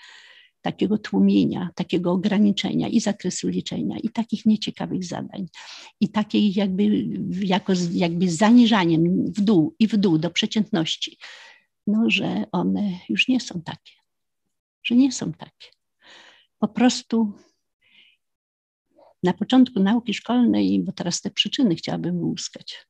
takiego 0.60 0.98
tłumienia, 0.98 1.70
takiego 1.74 2.12
ograniczenia 2.12 2.88
i 2.88 3.00
zakresu 3.00 3.48
liczenia, 3.48 3.96
i 4.02 4.08
takich 4.08 4.46
nieciekawych 4.46 5.04
zadań, 5.04 5.46
i 6.00 6.08
takiej 6.08 6.54
jakby, 6.54 7.06
jako, 7.40 7.72
jakby 7.92 8.30
zaniżaniem 8.30 9.32
w 9.32 9.40
dół 9.40 9.74
i 9.78 9.86
w 9.86 9.96
dół 9.96 10.18
do 10.18 10.30
przeciętności, 10.30 11.18
no, 11.86 12.10
że 12.10 12.44
one 12.52 12.98
już 13.08 13.28
nie 13.28 13.40
są 13.40 13.62
takie, 13.62 13.92
że 14.82 14.94
nie 14.94 15.12
są 15.12 15.32
takie. 15.32 15.68
Po 16.58 16.68
prostu 16.68 17.32
na 19.24 19.32
początku 19.32 19.80
nauki 19.80 20.14
szkolnej, 20.14 20.82
bo 20.82 20.92
teraz 20.92 21.20
te 21.20 21.30
przyczyny 21.30 21.74
chciałabym 21.74 22.16
uzyskać, 22.16 22.86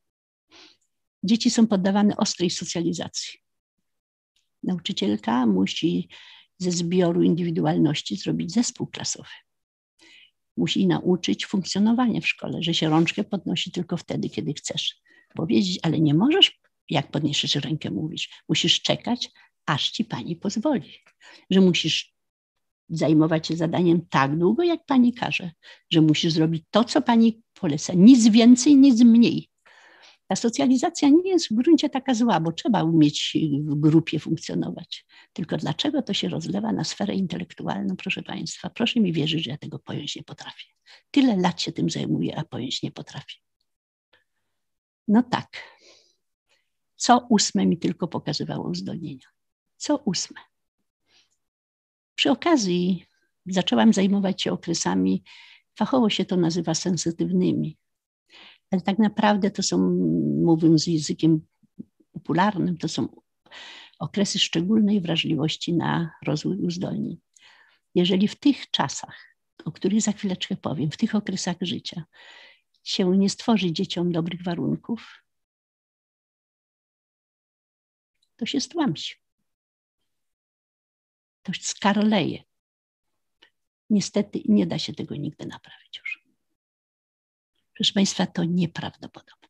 dzieci 1.23 1.51
są 1.51 1.67
poddawane 1.67 2.17
ostrej 2.17 2.51
socjalizacji. 2.51 3.39
Nauczycielka 4.63 5.47
musi 5.47 6.09
ze 6.59 6.71
zbioru 6.71 7.23
indywidualności 7.23 8.17
zrobić 8.17 8.53
zespół 8.53 8.87
klasowy. 8.87 9.29
Musi 10.57 10.87
nauczyć 10.87 11.47
funkcjonowania 11.47 12.21
w 12.21 12.29
szkole, 12.29 12.63
że 12.63 12.75
się 12.75 12.89
rączkę 12.89 13.25
podnosi 13.25 13.71
tylko 13.71 13.97
wtedy, 13.97 14.29
kiedy 14.29 14.53
chcesz 14.53 14.97
powiedzieć, 15.35 15.79
ale 15.83 16.01
nie 16.01 16.15
możesz, 16.15 16.61
jak 16.91 17.11
podniesiesz 17.11 17.55
rękę, 17.55 17.91
mówisz. 17.91 18.43
Musisz 18.49 18.83
czekać, 18.83 19.31
aż 19.67 19.91
ci 19.91 20.05
pani 20.05 20.37
pozwoli. 20.37 20.93
Że 21.51 21.61
musisz 21.61 22.14
zajmować 22.89 23.47
się 23.47 23.57
zadaniem 23.57 24.07
tak 24.11 24.39
długo, 24.39 24.63
jak 24.63 24.87
pani 24.87 25.15
każe, 25.15 25.51
że 25.91 26.01
musisz 26.01 26.33
zrobić 26.33 26.65
to, 26.71 26.85
co 26.85 27.03
pani 27.03 27.43
poleca. 27.55 27.93
Nic 27.97 28.29
więcej, 28.29 28.77
nic 28.77 29.01
mniej. 29.01 29.49
Ta 30.27 30.37
socjalizacja 30.37 31.09
nie 31.09 31.31
jest 31.31 31.49
w 31.49 31.55
gruncie 31.55 31.89
taka 31.89 32.15
zła, 32.15 32.41
bo 32.41 32.53
trzeba 32.53 32.83
umieć 32.83 33.37
w 33.65 33.75
grupie 33.75 34.19
funkcjonować. 34.19 35.07
Tylko 35.33 35.57
dlaczego 35.57 36.03
to 36.03 36.15
się 36.15 36.29
rozlewa 36.29 36.73
na 36.73 36.85
sferę 36.85 37.15
intelektualną, 37.15 37.97
proszę 37.97 38.23
Państwa? 38.23 38.71
Proszę 38.71 39.01
mi 39.01 39.13
wierzyć, 39.13 39.45
że 39.45 39.51
ja 39.51 39.59
tego 39.59 39.79
pojąć 39.79 40.17
nie 40.17 40.23
potrafię. 40.23 40.67
Tyle 41.11 41.37
lat 41.37 41.61
się 41.61 41.73
tym 41.73 41.91
zajmuję, 41.91 42.39
a 42.39 42.45
pojąć 42.45 42.83
nie 42.83 42.91
potrafię. 42.91 43.37
No 45.09 45.23
tak. 45.23 45.63
Co 46.97 47.27
ósme 47.31 47.67
mi 47.67 47.79
tylko 47.79 48.09
pokazywało 48.09 48.69
uzdolnienia. 48.69 49.27
Co 49.77 49.97
ósme. 49.97 50.54
Przy 52.15 52.31
okazji 52.31 53.07
zaczęłam 53.47 53.93
zajmować 53.93 54.43
się 54.43 54.53
okresami, 54.53 55.23
fachowo 55.79 56.11
się 56.11 56.25
to 56.25 56.37
nazywa 56.37 56.75
sensytywnymi, 56.75 57.79
ale 58.71 58.81
tak 58.81 58.99
naprawdę 58.99 59.51
to 59.51 59.63
są, 59.63 59.79
mówiąc 60.45 60.87
językiem 60.87 61.47
popularnym, 62.13 62.77
to 62.77 62.89
są 62.89 63.09
okresy 63.99 64.39
szczególnej 64.39 65.01
wrażliwości 65.01 65.75
na 65.75 66.11
rozwój 66.27 66.57
uzdolnień. 66.59 67.21
Jeżeli 67.95 68.29
w 68.29 68.35
tych 68.35 68.71
czasach, 68.71 69.37
o 69.65 69.73
których 69.73 70.01
za 70.01 70.13
chwileczkę 70.13 70.57
powiem, 70.57 70.91
w 70.91 70.97
tych 70.97 71.15
okresach 71.15 71.57
życia 71.61 72.05
się 72.83 73.17
nie 73.17 73.31
stworzy 73.31 73.73
dzieciom 73.73 74.13
dobrych 74.13 74.43
warunków, 74.43 75.25
to 78.37 78.47
się 78.47 78.61
stłamsi. 78.61 79.24
To 81.45 81.53
skarleje. 81.61 82.43
Niestety 83.91 84.43
nie 84.45 84.67
da 84.67 84.79
się 84.79 84.93
tego 84.93 85.17
nigdy 85.17 85.47
naprawić 85.47 85.99
już. 85.99 86.25
Proszę 87.75 87.93
Państwa, 87.93 88.27
to 88.27 88.45
nieprawdopodobne. 88.45 89.49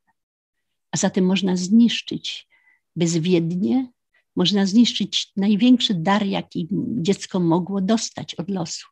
A 0.90 0.96
zatem 0.96 1.26
można 1.26 1.56
zniszczyć 1.56 2.48
bezwiednie, 2.96 3.92
można 4.36 4.66
zniszczyć 4.66 5.32
największy 5.36 5.94
dar, 5.94 6.26
jaki 6.26 6.68
dziecko 6.96 7.40
mogło 7.40 7.80
dostać 7.80 8.34
od 8.34 8.50
losu, 8.50 8.86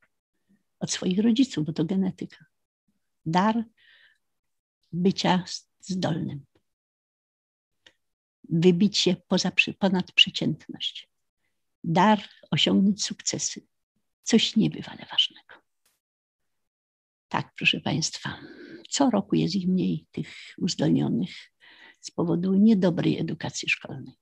od 0.81 0.91
swoich 0.91 1.19
rodziców, 1.19 1.67
bo 1.67 1.73
to 1.73 1.85
genetyka. 1.85 2.45
Dar 3.27 3.65
bycia 4.93 5.45
zdolnym. 5.81 6.45
Wybić 8.49 8.99
się 8.99 9.17
poza, 9.29 9.53
ponad 9.79 10.12
przeciętność. 10.12 11.12
Dar 11.85 12.23
osiągnąć 12.51 13.05
sukcesy. 13.05 13.66
Coś 14.23 14.57
niebywale 14.57 15.07
ważnego. 15.11 15.55
Tak, 17.29 17.53
proszę 17.57 17.81
Państwa, 17.81 18.38
co 18.88 19.11
roku 19.11 19.37
jest 19.37 19.55
ich 19.55 19.68
mniej, 19.68 20.07
tych 20.11 20.29
uzdolnionych, 20.59 21.53
z 22.01 22.11
powodu 22.11 22.55
niedobrej 22.55 23.18
edukacji 23.18 23.68
szkolnej. 23.68 24.14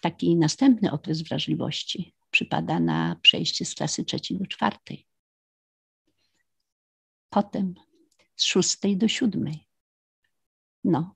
Taki 0.00 0.36
następny 0.36 0.92
okres 0.92 1.22
wrażliwości 1.22 2.14
przypada 2.30 2.80
na 2.80 3.16
przejście 3.22 3.64
z 3.64 3.74
klasy 3.74 4.04
trzeciej 4.04 4.38
do 4.38 4.46
czwartej. 4.46 5.06
Potem 7.30 7.74
z 8.36 8.44
szóstej 8.44 8.96
do 8.96 9.08
siódmej. 9.08 9.68
No, 10.84 11.14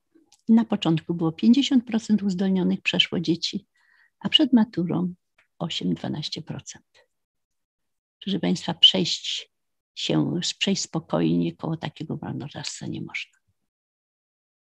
na 0.48 0.64
początku 0.64 1.14
było 1.14 1.30
50% 1.30 2.24
uzdolnionych 2.24 2.82
przeszło 2.82 3.20
dzieci, 3.20 3.66
a 4.20 4.28
przed 4.28 4.52
maturą 4.52 5.14
8-12%. 5.62 6.60
Proszę 8.20 8.40
Państwa, 8.40 8.74
przejść 8.74 9.50
się, 9.94 10.40
przejść 10.58 10.82
spokojnie 10.82 11.56
koło 11.56 11.76
takiego 11.76 12.18
marnotrawstwa 12.22 12.86
nie 12.86 13.00
można. 13.00 13.38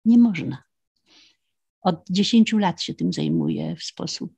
Nie 0.05 0.17
można. 0.17 0.63
Od 1.81 2.03
10 2.09 2.53
lat 2.53 2.81
się 2.81 2.93
tym 2.93 3.13
zajmuję 3.13 3.75
w 3.75 3.83
sposób 3.83 4.33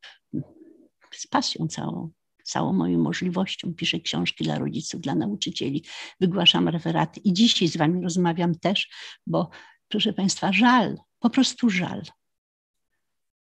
z 1.12 1.28
pasją 1.28 1.68
całą, 1.68 2.12
całą 2.44 2.74
moją 2.74 3.00
możliwością. 3.00 3.74
Piszę 3.74 4.00
książki 4.00 4.44
dla 4.44 4.60
rodziców, 4.60 5.02
dla 5.02 5.16
nauczycieli, 5.16 5.84
wygłaszam 6.20 6.70
referaty 6.70 7.20
i 7.20 7.34
dzisiaj 7.34 7.68
z 7.68 7.78
Wami 7.78 8.04
rozmawiam 8.04 8.56
też, 8.56 8.90
bo 9.28 9.50
proszę 9.88 10.14
Państwa, 10.14 10.54
żal, 10.54 10.98
po 11.20 11.30
prostu 11.30 11.70
żal. 11.70 12.04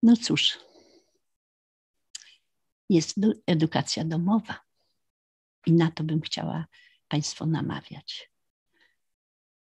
No 0.03 0.17
cóż, 0.17 0.57
jest 2.89 3.15
edukacja 3.47 4.03
domowa 4.03 4.59
i 5.65 5.71
na 5.73 5.91
to 5.91 6.03
bym 6.03 6.21
chciała 6.21 6.67
Państwo 7.07 7.45
namawiać. 7.45 8.31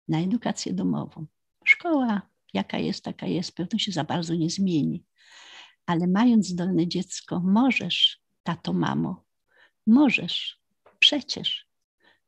Na 0.07 0.19
edukację 0.19 0.73
domową. 0.73 1.25
Szkoła, 1.65 2.21
jaka 2.53 2.77
jest, 2.77 3.03
taka 3.03 3.25
jest, 3.25 3.55
pewno 3.55 3.79
się 3.79 3.91
za 3.91 4.03
bardzo 4.03 4.35
nie 4.35 4.49
zmieni. 4.49 5.05
Ale 5.85 6.07
mając 6.07 6.47
zdolne 6.47 6.87
dziecko, 6.87 7.39
możesz, 7.39 8.21
tato, 8.43 8.73
mamo, 8.73 9.25
możesz, 9.87 10.61
przecież 10.99 11.69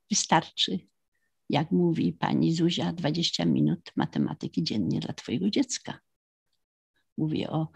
wystarczy, 0.09 0.79
jak 1.49 1.71
mówi 1.71 2.13
pani 2.13 2.55
Zuzia, 2.55 2.93
20 2.93 3.45
minut 3.45 3.91
matematyki 3.95 4.63
dziennie 4.63 4.99
dla 4.99 5.13
twojego 5.13 5.49
dziecka. 5.49 5.99
Mówię 7.17 7.49
o 7.49 7.67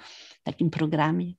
takim 0.44 0.70
programie. 0.70 1.34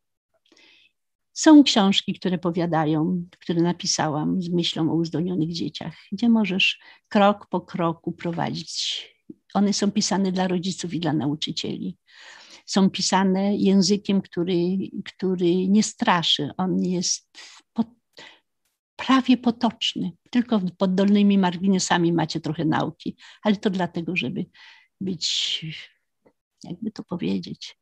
Są 1.37 1.63
książki, 1.65 2.15
które 2.15 2.39
powiadają, 2.39 3.25
które 3.41 3.63
napisałam 3.63 4.43
z 4.43 4.49
myślą 4.49 4.91
o 4.91 4.95
uzdolnionych 4.95 5.53
dzieciach, 5.53 5.95
gdzie 6.13 6.29
możesz 6.29 6.79
krok 7.09 7.47
po 7.51 7.61
kroku 7.61 8.13
prowadzić 8.13 9.07
one 9.57 9.73
są 9.73 9.91
pisane 9.93 10.33
dla 10.33 10.49
rodziców 10.49 10.95
i 10.95 11.01
dla 11.01 11.13
nauczycieli. 11.13 11.99
Są 12.67 12.91
pisane 12.91 13.57
językiem, 13.57 14.23
który, 14.23 14.57
który 15.05 15.69
nie 15.69 15.83
straszy. 15.83 16.51
On 16.57 16.83
jest 16.83 17.39
prawie 18.97 19.37
potoczny. 19.37 20.13
Tylko 20.31 20.61
pod 20.79 20.95
dolnymi 20.95 21.39
marginesami 21.39 22.13
macie 22.13 22.41
trochę 22.41 22.65
nauki, 22.65 23.17
ale 23.43 23.57
to 23.57 23.71
dlatego, 23.71 24.17
żeby 24.17 24.47
być, 25.01 25.67
jakby 26.65 26.91
to 26.91 27.05
powiedzieć, 27.05 27.77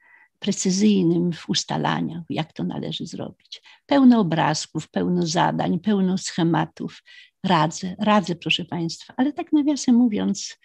precyzyjnym 0.45 1.33
w 1.33 1.49
ustalaniach, 1.49 2.23
jak 2.31 2.53
to 2.53 2.65
należy 2.65 3.07
zrobić. 3.07 3.63
Pełno 3.87 4.21
obrazków, 4.21 4.89
pełno 4.89 5.27
zadań, 5.27 5.81
pełno 5.81 6.19
schematów. 6.19 7.03
Radzę, 7.45 7.97
radzę, 7.99 8.35
proszę 8.35 8.65
Państwa, 8.65 9.15
ale 9.17 9.33
tak 9.33 9.53
nawiasem 9.53 9.95
mówiąc, 9.95 10.59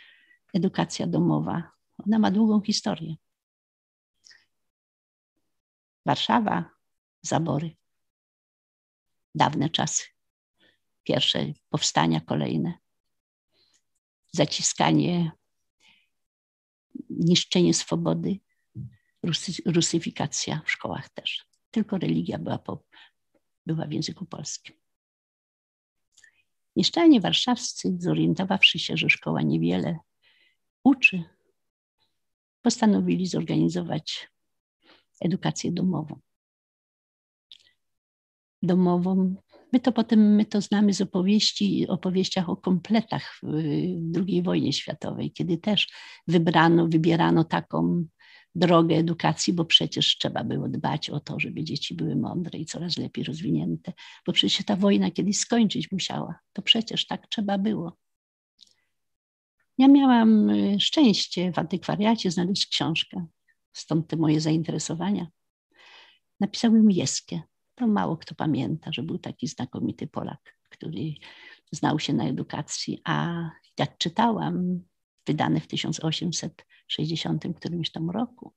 edukacja 0.54 1.08
domowa. 1.08 1.72
Ona 2.06 2.20
ma 2.20 2.32
długą 2.32 2.62
historię. 2.62 3.16
Warszawa, 6.06 6.70
zabory. 7.22 7.76
Dawne 9.36 9.70
czasy. 9.70 10.04
Pierwsze 11.04 11.46
powstania 11.70 12.22
kolejne. 12.22 12.74
Zaciskanie, 14.32 15.32
niszczenie 17.10 17.74
swobody, 17.74 18.40
rusy, 19.24 19.52
rusyfikacja 19.66 20.62
w 20.66 20.72
szkołach 20.72 21.10
też. 21.10 21.46
Tylko 21.72 21.98
religia 21.98 22.38
była, 22.38 22.58
po, 22.58 22.84
była 23.66 23.86
w 23.88 23.92
języku 23.92 24.26
polskim. 24.26 24.76
Mieszczanie 26.76 27.22
warszawscy, 27.22 27.96
zorientowawszy 28.00 28.80
się, 28.80 28.98
że 28.98 29.10
szkoła 29.10 29.42
niewiele 29.42 29.98
uczy, 30.84 31.24
postanowili 32.62 33.28
zorganizować 33.28 34.30
edukację 35.22 35.72
domową. 35.72 36.20
Domową. 38.62 39.36
My 39.74 39.80
to 39.80 39.92
potem 39.92 40.36
my 40.36 40.46
to 40.46 40.62
znamy 40.62 40.94
z 40.94 41.02
opowieści, 41.02 41.88
opowieściach 41.88 42.50
o 42.50 42.58
kompletach 42.58 43.40
w 43.44 43.48
II 44.28 44.44
wojnie 44.44 44.74
światowej, 44.74 45.32
kiedy 45.32 45.58
też 45.58 45.88
wybrano, 46.28 46.88
wybierano 46.88 47.44
taką 47.44 48.06
drogę 48.60 48.96
edukacji, 48.96 49.54
bo 49.54 49.66
przecież 49.66 50.18
trzeba 50.18 50.44
było 50.44 50.70
dbać 50.70 51.10
o 51.10 51.20
to, 51.20 51.40
żeby 51.40 51.64
dzieci 51.64 51.96
były 51.96 52.16
mądre 52.16 52.60
i 52.60 52.66
coraz 52.66 52.98
lepiej 52.98 53.24
rozwinięte, 53.24 53.94
bo 54.26 54.34
przecież 54.34 54.66
ta 54.66 54.76
wojna 54.76 55.12
kiedyś 55.12 55.38
skończyć 55.38 55.92
musiała. 55.92 56.40
To 56.54 56.62
przecież 56.62 57.08
tak 57.08 57.28
trzeba 57.28 57.58
było. 57.58 57.98
Ja 59.78 59.88
miałam 59.88 60.50
y, 60.50 60.80
szczęście 60.80 61.52
w 61.52 61.60
antykwariacie 61.60 62.32
znaleźć 62.32 62.68
książkę, 62.68 63.26
stąd 63.74 64.08
te 64.08 64.18
moje 64.18 64.42
zainteresowania. 64.42 65.28
Napisałem 66.40 66.92
Jeskę. 66.92 67.42
To 67.76 67.88
mało 67.88 68.18
kto 68.18 68.36
pamięta, 68.36 68.92
że 68.92 69.04
był 69.04 69.18
taki 69.18 69.48
znakomity 69.48 70.08
Polak, 70.08 70.60
który 70.70 71.14
znał 71.72 72.00
się 72.00 72.14
na 72.14 72.28
edukacji, 72.28 73.02
a 73.04 73.50
jak 73.80 73.98
czytałam, 73.98 74.84
wydane 75.30 75.60
w 75.60 75.68
1860 75.68 77.46
którymś 77.58 77.92
tam 77.92 78.10
roku, 78.10 78.54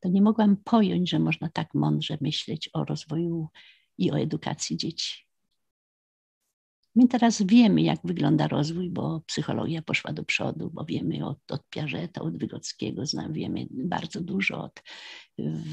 to 0.00 0.08
nie 0.08 0.22
mogłam 0.22 0.56
pojąć, 0.56 1.10
że 1.10 1.18
można 1.18 1.48
tak 1.48 1.74
mądrze 1.74 2.18
myśleć 2.20 2.70
o 2.72 2.84
rozwoju 2.84 3.48
i 3.98 4.10
o 4.10 4.18
edukacji 4.18 4.76
dzieci. 4.76 5.30
My 6.94 7.08
teraz 7.08 7.42
wiemy, 7.42 7.82
jak 7.82 8.00
wygląda 8.04 8.48
rozwój, 8.48 8.90
bo 8.90 9.20
psychologia 9.26 9.82
poszła 9.82 10.12
do 10.12 10.24
przodu, 10.24 10.70
bo 10.74 10.84
wiemy 10.84 11.26
od, 11.26 11.52
od 11.52 11.62
od 12.20 12.38
Wygockiego, 12.38 13.06
znam, 13.06 13.32
wiemy 13.32 13.66
bardzo 13.70 14.20
dużo 14.20 14.62
od 14.64 14.82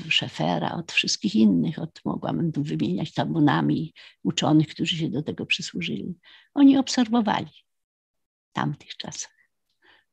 Szefera, 0.10 0.72
od 0.72 0.92
wszystkich 0.92 1.36
innych, 1.36 1.80
od, 1.80 2.02
mogłabym 2.06 2.52
tu 2.52 2.64
wymieniać 2.64 3.14
tabunami 3.14 3.94
uczonych, 4.24 4.68
którzy 4.68 4.98
się 4.98 5.10
do 5.10 5.24
tego 5.24 5.46
przysłużyli. 5.46 6.16
Oni 6.54 6.78
obserwowali 6.78 7.52
w 8.50 8.54
tamtych 8.54 8.98
czasach. 8.98 9.37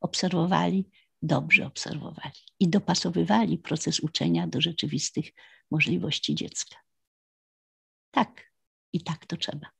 Obserwowali, 0.04 0.90
dobrze 1.22 1.66
obserwowali 1.66 2.40
i 2.60 2.68
dopasowywali 2.68 3.58
proces 3.58 4.00
uczenia 4.00 4.46
do 4.46 4.60
rzeczywistych 4.60 5.26
możliwości 5.70 6.34
dziecka. 6.34 6.76
Tak, 8.10 8.52
i 8.92 9.00
tak 9.00 9.26
to 9.26 9.36
trzeba. 9.36 9.70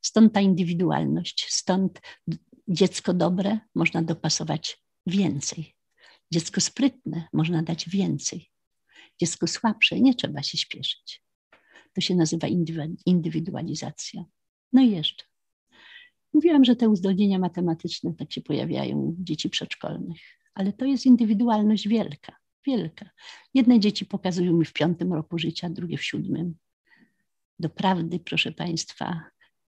Stąd 0.00 0.32
ta 0.34 0.40
indywidualność, 0.40 1.46
stąd 1.50 2.00
dziecko 2.68 3.14
dobre 3.14 3.58
można 3.74 4.02
dopasować 4.02 4.82
więcej. 5.06 5.76
Dziecko 6.32 6.60
sprytne 6.60 7.28
można 7.32 7.62
dać 7.62 7.88
więcej. 7.88 8.50
Dziecko 9.20 9.46
słabsze 9.46 10.00
nie 10.00 10.14
trzeba 10.14 10.42
się 10.42 10.58
śpieszyć. 10.58 11.22
To 11.94 12.00
się 12.00 12.14
nazywa 12.14 12.46
indywidualizacja. 13.06 14.24
No 14.72 14.82
i 14.82 14.90
jeszcze. 14.90 15.24
Mówiłam, 16.36 16.64
że 16.64 16.76
te 16.76 16.88
uzdolnienia 16.88 17.38
matematyczne 17.38 18.14
tak 18.14 18.32
się 18.32 18.40
pojawiają 18.40 18.98
u 18.98 19.16
dzieci 19.18 19.50
przedszkolnych, 19.50 20.20
ale 20.54 20.72
to 20.72 20.84
jest 20.84 21.06
indywidualność 21.06 21.88
wielka, 21.88 22.36
wielka. 22.66 23.10
Jedne 23.54 23.80
dzieci 23.80 24.06
pokazują 24.06 24.52
mi 24.52 24.64
w 24.64 24.72
piątym 24.72 25.12
roku 25.12 25.38
życia, 25.38 25.70
drugie 25.70 25.98
w 25.98 26.04
siódmym. 26.04 26.54
Doprawdy, 27.58 28.18
proszę 28.18 28.52
Państwa, 28.52 29.20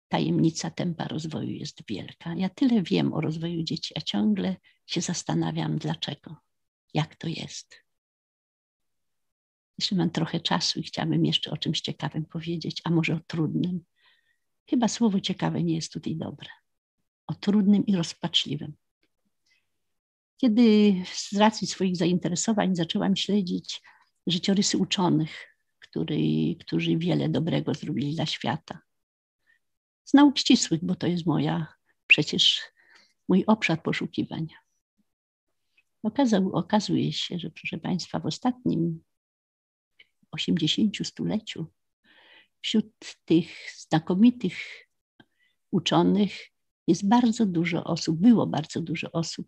tajemnica 0.08 0.70
tempa 0.70 1.08
rozwoju 1.08 1.52
jest 1.52 1.84
wielka. 1.90 2.36
Ja 2.36 2.50
tyle 2.50 2.82
wiem 2.82 3.14
o 3.14 3.22
rozwoju 3.22 3.64
dzieci, 3.64 3.94
a 3.98 4.02
ciągle 4.02 4.56
się 4.86 5.02
zastanawiam, 5.02 5.78
dlaczego. 5.78 6.36
jak 6.94 7.16
to 7.16 7.28
jest. 7.28 7.76
Jeszcze 9.78 9.96
mam 9.96 10.10
trochę 10.10 10.40
czasu 10.40 10.80
i 10.80 10.84
chciałabym 10.84 11.26
jeszcze 11.26 11.52
o 11.52 11.58
czymś 11.58 11.82
ciekawym 11.82 12.26
powiedzieć, 12.26 12.82
a 12.84 12.90
może 12.90 13.14
o 13.14 13.20
trudnym. 13.28 13.84
Chyba 14.70 14.88
słowo 14.88 15.20
ciekawe 15.20 15.64
nie 15.64 15.76
jest 15.76 15.94
tutaj 15.94 16.16
dobre. 16.16 16.50
O 17.28 17.34
trudnym 17.34 17.86
i 17.86 17.96
rozpaczliwym. 17.96 18.74
Kiedy 20.38 20.94
z 21.14 21.34
racji 21.34 21.68
swoich 21.68 21.96
zainteresowań 21.96 22.76
zaczęłam 22.76 23.16
śledzić 23.16 23.82
życiorysy 24.28 24.78
uczonych, 24.78 25.58
który, 25.80 26.56
którzy 26.60 26.98
wiele 26.98 27.30
dobrego 27.30 27.74
zrobili 27.74 28.16
dla 28.16 28.26
świata. 28.26 28.80
Z 30.04 30.14
nauk 30.14 30.38
ścisłych, 30.38 30.86
bo 30.86 30.96
to 30.96 31.08
jest 31.08 31.26
moja, 31.26 31.74
przecież 32.08 32.62
mój 33.28 33.44
obszar 33.48 33.84
poszukiwania. 33.84 34.58
Okazał, 36.04 36.56
okazuje 36.56 37.14
się, 37.14 37.40
że 37.40 37.50
proszę 37.50 37.78
Państwa, 37.78 38.20
w 38.20 38.26
ostatnim 38.26 39.04
80 40.32 41.08
stuleciu 41.08 41.68
wśród 42.66 42.94
tych 43.26 43.48
znakomitych 43.78 44.58
uczonych 45.72 46.32
jest 46.88 47.08
bardzo 47.08 47.46
dużo 47.46 47.84
osób, 47.84 48.20
było 48.20 48.48
bardzo 48.48 48.82
dużo 48.82 49.12
osób, 49.12 49.48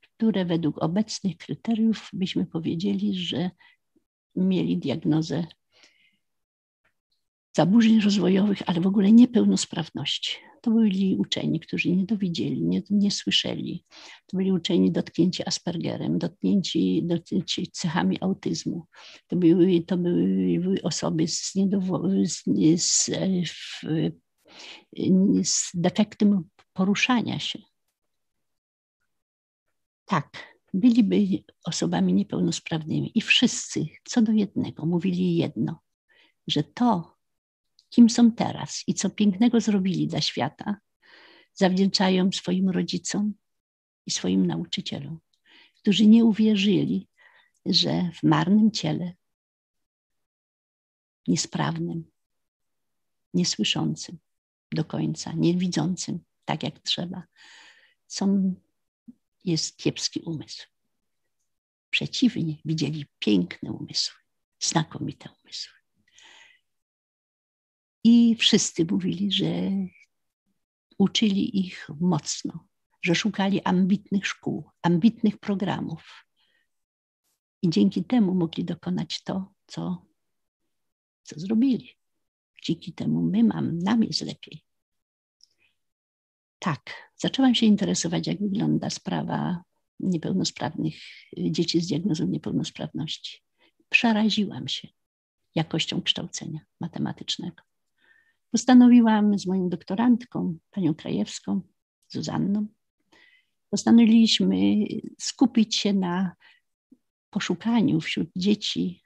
które 0.00 0.44
według 0.44 0.82
obecnych 0.82 1.36
kryteriów 1.36 2.10
byśmy 2.12 2.46
powiedzieli, 2.46 3.14
że 3.14 3.50
mieli 4.36 4.78
diagnozę 4.78 5.46
zaburzeń 7.52 8.00
rozwojowych, 8.00 8.62
ale 8.66 8.80
w 8.80 8.86
ogóle 8.86 9.12
niepełnosprawności. 9.12 10.36
To 10.60 10.70
byli 10.70 11.16
uczeni, 11.16 11.60
którzy 11.60 11.90
nie 11.90 12.06
dowiedzieli, 12.06 12.62
nie, 12.62 12.82
nie 12.90 13.10
słyszeli. 13.10 13.84
To 14.26 14.36
byli 14.36 14.52
uczeni 14.52 14.92
dotknięci 14.92 15.48
Aspergerem, 15.48 16.18
dotknięci, 16.18 17.02
dotknięci 17.04 17.70
cechami 17.72 18.18
autyzmu. 18.20 18.86
To 19.26 19.36
były, 19.36 19.80
to 19.80 19.96
były 19.96 20.82
osoby 20.82 21.28
z, 21.28 21.52
z, 22.76 22.76
z, 22.76 23.10
z 25.44 25.70
defektem 25.74 26.44
poruszania 26.72 27.38
się. 27.38 27.58
Tak, 30.04 30.56
byliby 30.74 31.42
osobami 31.64 32.12
niepełnosprawnymi 32.12 33.12
i 33.14 33.20
wszyscy 33.20 33.86
co 34.04 34.22
do 34.22 34.32
jednego 34.32 34.86
mówili 34.86 35.36
jedno, 35.36 35.80
że 36.46 36.62
to, 36.62 37.19
kim 37.90 38.10
są 38.10 38.32
teraz 38.32 38.84
i 38.86 38.94
co 38.94 39.10
pięknego 39.10 39.60
zrobili 39.60 40.06
dla 40.06 40.20
świata, 40.20 40.76
zawdzięczają 41.54 42.32
swoim 42.32 42.68
rodzicom 42.68 43.34
i 44.06 44.10
swoim 44.10 44.46
nauczycielom, 44.46 45.18
którzy 45.74 46.06
nie 46.06 46.24
uwierzyli, 46.24 47.08
że 47.66 48.10
w 48.14 48.22
marnym 48.22 48.70
ciele, 48.70 49.12
niesprawnym, 51.28 52.10
niesłyszącym 53.34 54.18
do 54.72 54.84
końca, 54.84 55.32
niewidzącym 55.32 56.20
tak 56.44 56.62
jak 56.62 56.78
trzeba, 56.78 57.22
są, 58.06 58.54
jest 59.44 59.76
kiepski 59.76 60.20
umysł. 60.20 60.66
Przeciwnie, 61.90 62.56
widzieli 62.64 63.06
piękne 63.18 63.72
umysły, 63.72 64.16
znakomite 64.60 65.28
umysły. 65.42 65.79
I 68.04 68.36
wszyscy 68.36 68.84
mówili, 68.90 69.32
że 69.32 69.70
uczyli 70.98 71.66
ich 71.66 71.88
mocno, 72.00 72.66
że 73.02 73.14
szukali 73.14 73.62
ambitnych 73.62 74.26
szkół, 74.26 74.70
ambitnych 74.82 75.38
programów. 75.38 76.26
I 77.62 77.70
dzięki 77.70 78.04
temu 78.04 78.34
mogli 78.34 78.64
dokonać 78.64 79.22
to, 79.22 79.54
co, 79.66 80.06
co 81.22 81.40
zrobili. 81.40 81.90
Dzięki 82.64 82.92
temu 82.92 83.22
my 83.22 83.44
mam, 83.44 83.78
nam 83.78 84.02
jest 84.04 84.20
lepiej. 84.20 84.64
Tak, 86.58 87.12
zaczęłam 87.16 87.54
się 87.54 87.66
interesować, 87.66 88.26
jak 88.26 88.40
wygląda 88.40 88.90
sprawa 88.90 89.62
niepełnosprawnych 90.00 90.94
dzieci 91.36 91.80
z 91.80 91.86
diagnozą 91.86 92.26
niepełnosprawności. 92.26 93.42
Przeraziłam 93.88 94.68
się 94.68 94.88
jakością 95.54 96.02
kształcenia 96.02 96.60
matematycznego. 96.80 97.69
Postanowiłam 98.50 99.38
z 99.38 99.46
moją 99.46 99.68
doktorantką, 99.68 100.58
panią 100.70 100.94
Krajewską, 100.94 101.60
Zuzanną, 102.08 102.66
postanowiliśmy 103.70 104.56
skupić 105.20 105.76
się 105.76 105.92
na 105.92 106.36
poszukaniu 107.30 108.00
wśród 108.00 108.28
dzieci 108.36 109.02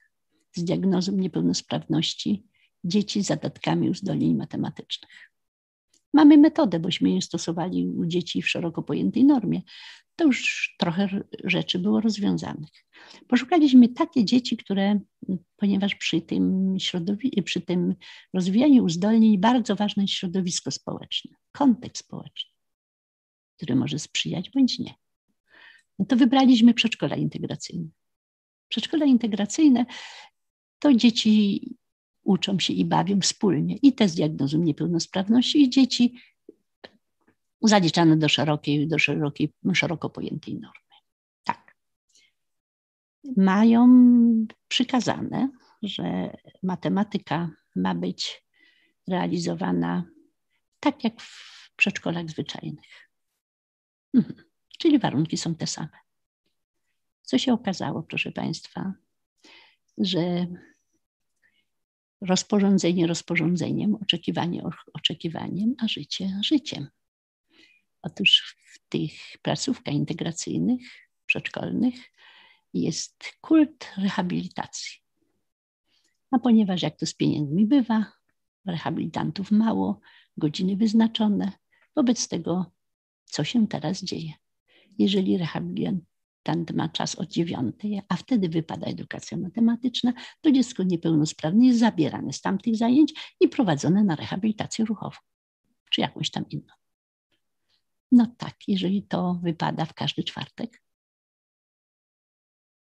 z 0.57 0.65
diagnozą 0.65 1.13
niepełnosprawności 1.13 2.47
dzieci 2.85 3.23
z 3.23 3.27
zadatkami 3.27 3.91
uzdolnień 3.91 4.35
matematycznych. 4.35 5.34
Mamy 6.15 6.39
metodę, 6.39 6.81
bośmy 6.81 7.11
je 7.11 7.23
stosowali 7.23 7.87
u 7.89 8.07
dzieci 8.07 8.43
w 8.43 8.49
szeroko 8.49 8.83
pojętej 8.83 9.25
normie. 9.25 9.63
To 10.17 10.25
już 10.25 10.75
trochę 10.79 11.09
rzeczy 11.45 11.79
było 11.79 12.01
rozwiązanych. 12.01 12.71
Poszukaliśmy 13.29 13.89
takie 13.89 14.25
dzieci, 14.25 14.57
które, 14.57 15.01
ponieważ 15.57 15.95
przy 15.95 16.21
tym, 16.21 16.77
przy 17.45 17.61
tym 17.61 17.95
rozwijaniu 18.33 18.85
uzdolnień 18.85 19.39
bardzo 19.39 19.77
ważne 19.77 20.03
jest 20.03 20.15
środowisko 20.15 20.71
społeczne, 20.71 21.37
kontekst 21.53 22.05
społeczny, 22.05 22.51
który 23.57 23.77
może 23.77 23.99
sprzyjać 23.99 24.51
bądź 24.51 24.79
nie. 24.79 24.95
No 25.99 26.05
to 26.05 26.17
wybraliśmy 26.17 26.75
przedszkola 26.75 27.17
integracyjne. 27.17 27.89
Przedszkola 28.69 29.07
integracyjne 29.07 29.87
to 30.79 30.95
dzieci 30.95 31.61
uczą 32.25 32.59
się 32.59 32.73
i 32.73 32.85
bawią 32.85 33.21
wspólnie 33.21 33.77
i 33.77 33.93
te 33.93 34.09
z 34.09 34.15
diagnozą 34.15 34.59
niepełnosprawności 34.59 35.63
i 35.63 35.71
dzieci 35.71 36.15
zaliczane 37.63 38.17
do 38.17 38.29
szerokiej, 38.29 38.89
do 38.89 38.99
szerokiej, 38.99 39.53
szeroko 39.75 40.11
pojętej 40.11 40.55
normy. 40.55 40.95
Tak. 41.45 41.77
Mają 43.37 43.89
przykazane, 44.69 45.49
że 45.83 46.37
matematyka 46.63 47.51
ma 47.77 47.95
być 47.95 48.45
realizowana 49.09 50.05
tak 50.81 51.05
jak 51.05 51.21
w 51.21 51.71
przedszkolach 51.77 52.31
zwyczajnych. 52.31 53.11
Mhm. 54.15 54.45
Czyli 54.79 54.99
warunki 54.99 55.37
są 55.37 55.55
te 55.55 55.67
same. 55.67 55.99
Co 57.23 57.39
się 57.39 57.53
okazało, 57.53 58.03
proszę 58.03 58.33
Państwa, 58.33 58.93
że 59.99 60.47
rozporządzenie 62.21 63.07
rozporządzeniem, 63.07 63.95
oczekiwanie 63.95 64.63
oczekiwaniem, 64.95 65.75
a 65.79 65.89
życie 65.89 66.41
życiem. 66.45 66.89
Otóż 68.03 68.57
w 68.73 68.89
tych 68.89 69.13
placówkach 69.43 69.95
integracyjnych, 69.95 70.81
przedszkolnych 71.27 71.95
jest 72.75 73.25
kult 73.41 73.93
rehabilitacji. 73.97 75.01
A 76.31 76.39
ponieważ 76.39 76.83
jak 76.83 76.97
to 76.97 77.07
z 77.07 77.15
pieniędzmi 77.15 77.67
bywa, 77.67 78.13
rehabilitantów 78.67 79.51
mało, 79.51 80.01
godziny 80.37 80.77
wyznaczone, 80.77 81.53
wobec 81.97 82.29
tego 82.29 82.73
co 83.25 83.45
się 83.45 83.69
teraz 83.69 84.03
dzieje? 84.03 84.33
Jeżeli 84.99 85.39
rehabilitant 85.39 86.05
ten 86.45 86.65
ma 86.75 86.89
czas 86.89 87.15
od 87.15 87.29
dziewiątej, 87.29 88.03
a 88.09 88.17
wtedy 88.17 88.49
wypada 88.49 88.87
edukacja 88.87 89.39
matematyczna, 89.39 90.13
to 90.41 90.53
dziecko 90.53 90.83
niepełnosprawne 90.83 91.67
jest 91.67 91.79
zabierane 91.79 92.33
z 92.33 92.41
tamtych 92.41 92.77
zajęć 92.77 93.13
i 93.41 93.49
prowadzone 93.49 94.05
na 94.05 94.17
rehabilitację 94.17 94.85
ruchową, 94.85 95.17
czy 95.91 96.01
jakąś 96.01 96.31
tam 96.31 96.45
inną. 96.51 96.75
No 98.13 98.27
tak, 98.39 98.55
jeżeli 98.69 99.03
to 99.03 99.41
wypada 99.43 99.85
w 99.85 99.95
każdy 99.95 100.25
czwartek, 100.25 100.83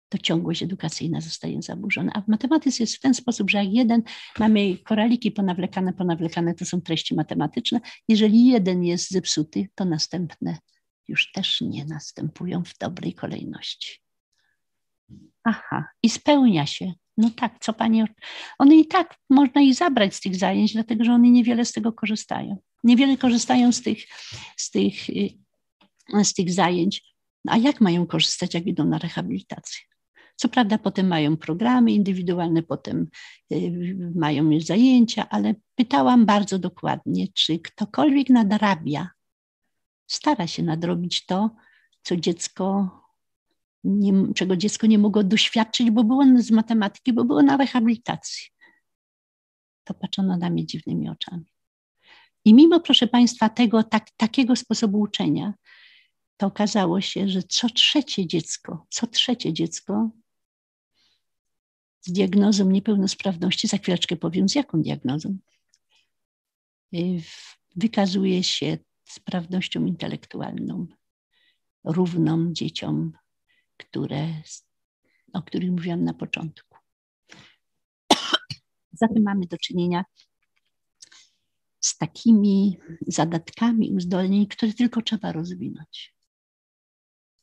to 0.09 0.19
ciągłość 0.19 0.63
edukacyjna 0.63 1.21
zostaje 1.21 1.63
zaburzona. 1.63 2.13
A 2.15 2.21
w 2.21 2.29
matematyce 2.29 2.83
jest 2.83 2.97
w 2.97 3.01
ten 3.01 3.15
sposób, 3.15 3.51
że 3.51 3.59
jak 3.59 3.73
jeden, 3.73 4.03
mamy 4.39 4.79
koraliki 4.79 5.31
ponawlekane, 5.31 5.93
ponawlekane, 5.93 6.55
to 6.55 6.65
są 6.65 6.81
treści 6.81 7.15
matematyczne. 7.15 7.81
Jeżeli 8.09 8.47
jeden 8.47 8.85
jest 8.85 9.11
zepsuty, 9.11 9.69
to 9.75 9.85
następne 9.85 10.59
już 11.09 11.33
też 11.33 11.61
nie 11.61 11.85
następują 11.85 12.65
w 12.65 12.79
dobrej 12.79 13.15
kolejności. 13.15 14.05
Aha, 15.45 15.85
i 16.03 16.11
spełnia 16.11 16.67
się. 16.67 16.93
No 17.17 17.31
tak, 17.31 17.59
co 17.61 17.73
pani. 17.73 18.05
One 18.59 18.77
i 18.77 18.87
tak 18.87 19.15
można 19.31 19.61
ich 19.61 19.75
zabrać 19.75 20.15
z 20.15 20.21
tych 20.21 20.37
zajęć, 20.37 20.73
dlatego 20.73 21.05
że 21.05 21.13
one 21.13 21.31
niewiele 21.31 21.65
z 21.65 21.73
tego 21.73 21.93
korzystają. 21.93 22.59
Niewiele 22.85 23.17
korzystają 23.17 23.73
z 23.73 23.83
tych, 23.83 23.99
z 24.57 24.71
tych, 24.71 25.09
y, 25.09 26.25
z 26.25 26.35
tych 26.35 26.53
zajęć. 26.53 27.15
A 27.49 27.57
jak 27.57 27.81
mają 27.81 28.07
korzystać, 28.07 28.55
jak 28.55 28.67
idą 28.67 28.85
na 28.85 28.99
rehabilitację? 28.99 29.83
Co 30.37 30.49
prawda, 30.49 30.79
potem 30.79 31.07
mają 31.07 31.37
programy 31.37 31.93
indywidualne, 31.93 32.63
potem 32.63 33.07
y, 33.53 34.13
mają 34.15 34.61
zajęcia, 34.61 35.29
ale 35.29 35.55
pytałam 35.75 36.27
bardzo 36.27 36.59
dokładnie, 36.59 37.27
czy 37.35 37.59
ktokolwiek 37.59 38.31
nadrabia 38.31 39.09
stara 40.07 40.47
się 40.47 40.63
nadrobić 40.63 41.27
to, 41.27 41.51
co 42.03 42.17
dziecko 42.17 42.91
nie, 43.85 44.35
czego 44.35 44.57
dziecko 44.57 44.87
nie 44.87 44.99
mogło 44.99 45.25
doświadczyć, 45.25 45.91
bo 45.91 46.05
było 46.05 46.25
z 46.39 46.51
matematyki, 46.51 47.13
bo 47.13 47.25
było 47.25 47.43
na 47.43 47.57
rehabilitacji. 47.57 48.49
To 49.85 49.95
patrzono 49.95 50.37
na 50.37 50.51
mnie 50.51 50.67
dziwnymi 50.67 51.09
oczami. 51.09 51.45
I 52.45 52.55
mimo, 52.55 52.81
proszę 52.81 53.07
Państwa, 53.07 53.49
tego 53.49 53.83
tak, 53.83 54.11
takiego 54.17 54.57
sposobu 54.57 55.01
uczenia, 55.01 55.55
to 56.37 56.47
okazało 56.47 57.01
się, 57.01 57.29
że 57.29 57.43
co 57.43 57.69
trzecie 57.69 58.27
dziecko, 58.27 58.87
co 58.91 59.07
trzecie 59.07 59.53
dziecko 59.53 60.11
z 62.01 62.13
diagnozą 62.13 62.71
niepełnosprawności, 62.71 63.69
za 63.69 63.79
chwileczkę 63.79 64.17
powiem 64.17 64.49
z 64.49 64.55
jaką 64.55 64.83
diagnozą, 64.83 65.39
y, 66.95 67.23
wykazuje 67.77 68.43
się 68.43 68.79
sprawnością 69.05 69.85
intelektualną, 69.85 70.87
równą 71.85 72.53
dzieciom, 72.53 73.13
które, 73.77 74.43
o 75.33 75.43
których 75.43 75.71
mówiłam 75.71 76.05
na 76.05 76.15
początku. 76.15 76.79
Zatem 79.01 79.23
mamy 79.23 79.47
do 79.47 79.59
czynienia 79.59 80.05
z 81.81 81.99
takimi 81.99 82.79
zadatkami 83.07 83.93
uzdolnień, 83.93 84.47
które 84.47 84.73
tylko 84.73 85.03
trzeba 85.03 85.33
rozwinąć. 85.33 86.15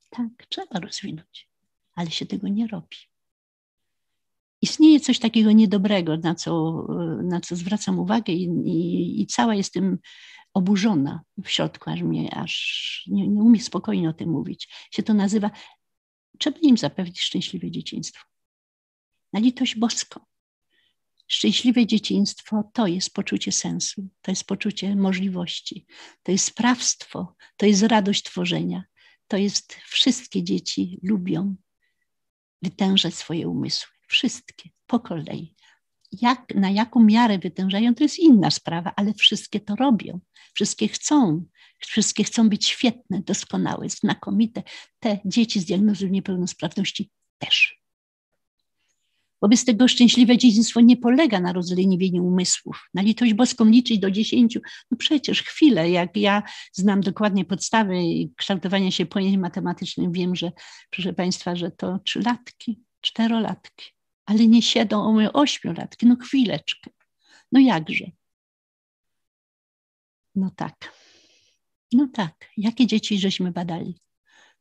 Tak, 0.09 0.29
trzeba 0.49 0.79
rozwinąć, 0.79 1.49
ale 1.95 2.11
się 2.11 2.25
tego 2.25 2.47
nie 2.47 2.67
robi. 2.67 2.97
Istnieje 4.61 4.99
coś 4.99 5.19
takiego 5.19 5.51
niedobrego, 5.51 6.17
na 6.17 6.35
co, 6.35 6.83
na 7.23 7.41
co 7.41 7.55
zwracam 7.55 7.99
uwagę 7.99 8.33
i, 8.33 8.43
i, 8.43 9.21
i 9.21 9.27
cała 9.27 9.55
jestem 9.55 9.97
oburzona 10.53 11.21
w 11.43 11.49
środku, 11.49 11.89
aż 11.89 12.01
mnie 12.01 12.35
aż 12.35 13.03
nie, 13.07 13.27
nie 13.27 13.41
umie 13.41 13.61
spokojnie 13.61 14.09
o 14.09 14.13
tym 14.13 14.29
mówić. 14.29 14.69
Się 14.91 15.03
to 15.03 15.13
nazywa, 15.13 15.51
trzeba 16.39 16.59
im 16.59 16.77
zapewnić 16.77 17.21
szczęśliwe 17.21 17.71
dzieciństwo. 17.71 18.25
Na 19.33 19.39
litość 19.39 19.75
boską. 19.75 20.19
Szczęśliwe 21.27 21.85
dzieciństwo 21.85 22.63
to 22.73 22.87
jest 22.87 23.13
poczucie 23.13 23.51
sensu, 23.51 24.07
to 24.21 24.31
jest 24.31 24.43
poczucie 24.43 24.95
możliwości, 24.95 25.85
to 26.23 26.31
jest 26.31 26.45
sprawstwo, 26.45 27.35
to 27.57 27.65
jest 27.65 27.83
radość 27.83 28.23
tworzenia. 28.23 28.83
To 29.27 29.37
jest 29.37 29.73
wszystkie 29.73 30.43
dzieci 30.43 30.99
lubią 31.03 31.55
wytężać 32.61 33.15
swoje 33.15 33.47
umysły. 33.47 33.89
Wszystkie, 34.07 34.69
po 34.87 34.99
kolei. 34.99 35.55
Jak, 36.11 36.55
na 36.55 36.69
jaką 36.69 37.03
miarę 37.03 37.39
wytężają, 37.39 37.95
to 37.95 38.03
jest 38.03 38.19
inna 38.19 38.51
sprawa, 38.51 38.93
ale 38.95 39.13
wszystkie 39.13 39.59
to 39.59 39.75
robią. 39.75 40.19
Wszystkie 40.53 40.87
chcą. 40.87 41.45
Wszystkie 41.79 42.23
chcą 42.23 42.49
być 42.49 42.67
świetne, 42.67 43.21
doskonałe, 43.21 43.89
znakomite. 43.89 44.63
Te 44.99 45.19
dzieci 45.25 45.59
z 45.59 45.65
diagnozą 45.65 46.07
niepełnosprawności 46.07 47.09
też. 47.39 47.81
Wobec 49.41 49.65
tego 49.65 49.87
szczęśliwe 49.87 50.37
dzieciństwo 50.37 50.81
nie 50.81 50.97
polega 50.97 51.39
na 51.39 51.53
rozleniwieniu 51.53 52.25
umysłów. 52.25 52.89
Na 52.93 53.01
litość 53.01 53.33
boską 53.33 53.65
liczyć 53.65 53.99
do 53.99 54.11
dziesięciu, 54.11 54.59
no 54.91 54.97
przecież 54.97 55.43
chwilę, 55.43 55.89
jak 55.89 56.17
ja 56.17 56.43
znam 56.73 57.01
dokładnie 57.01 57.45
podstawy 57.45 57.93
kształtowania 58.37 58.91
się 58.91 59.05
pojęć 59.05 59.37
matematycznych, 59.37 60.11
wiem, 60.11 60.35
że 60.35 60.51
proszę 60.89 61.13
Państwa, 61.13 61.55
że 61.55 61.71
to 61.71 61.99
trzylatki, 61.99 62.79
czterolatki, 63.01 63.85
ale 64.31 64.47
nie 64.47 64.61
siedzą 64.61 65.17
o 65.17 65.33
ośmiolatki, 65.33 66.05
no 66.05 66.15
chwileczkę. 66.15 66.91
No 67.51 67.59
jakże? 67.59 68.11
No 70.35 70.51
tak. 70.55 70.93
No 71.93 72.07
tak. 72.13 72.49
Jakie 72.57 72.87
dzieci 72.87 73.19
żeśmy 73.19 73.51
badali? 73.51 73.99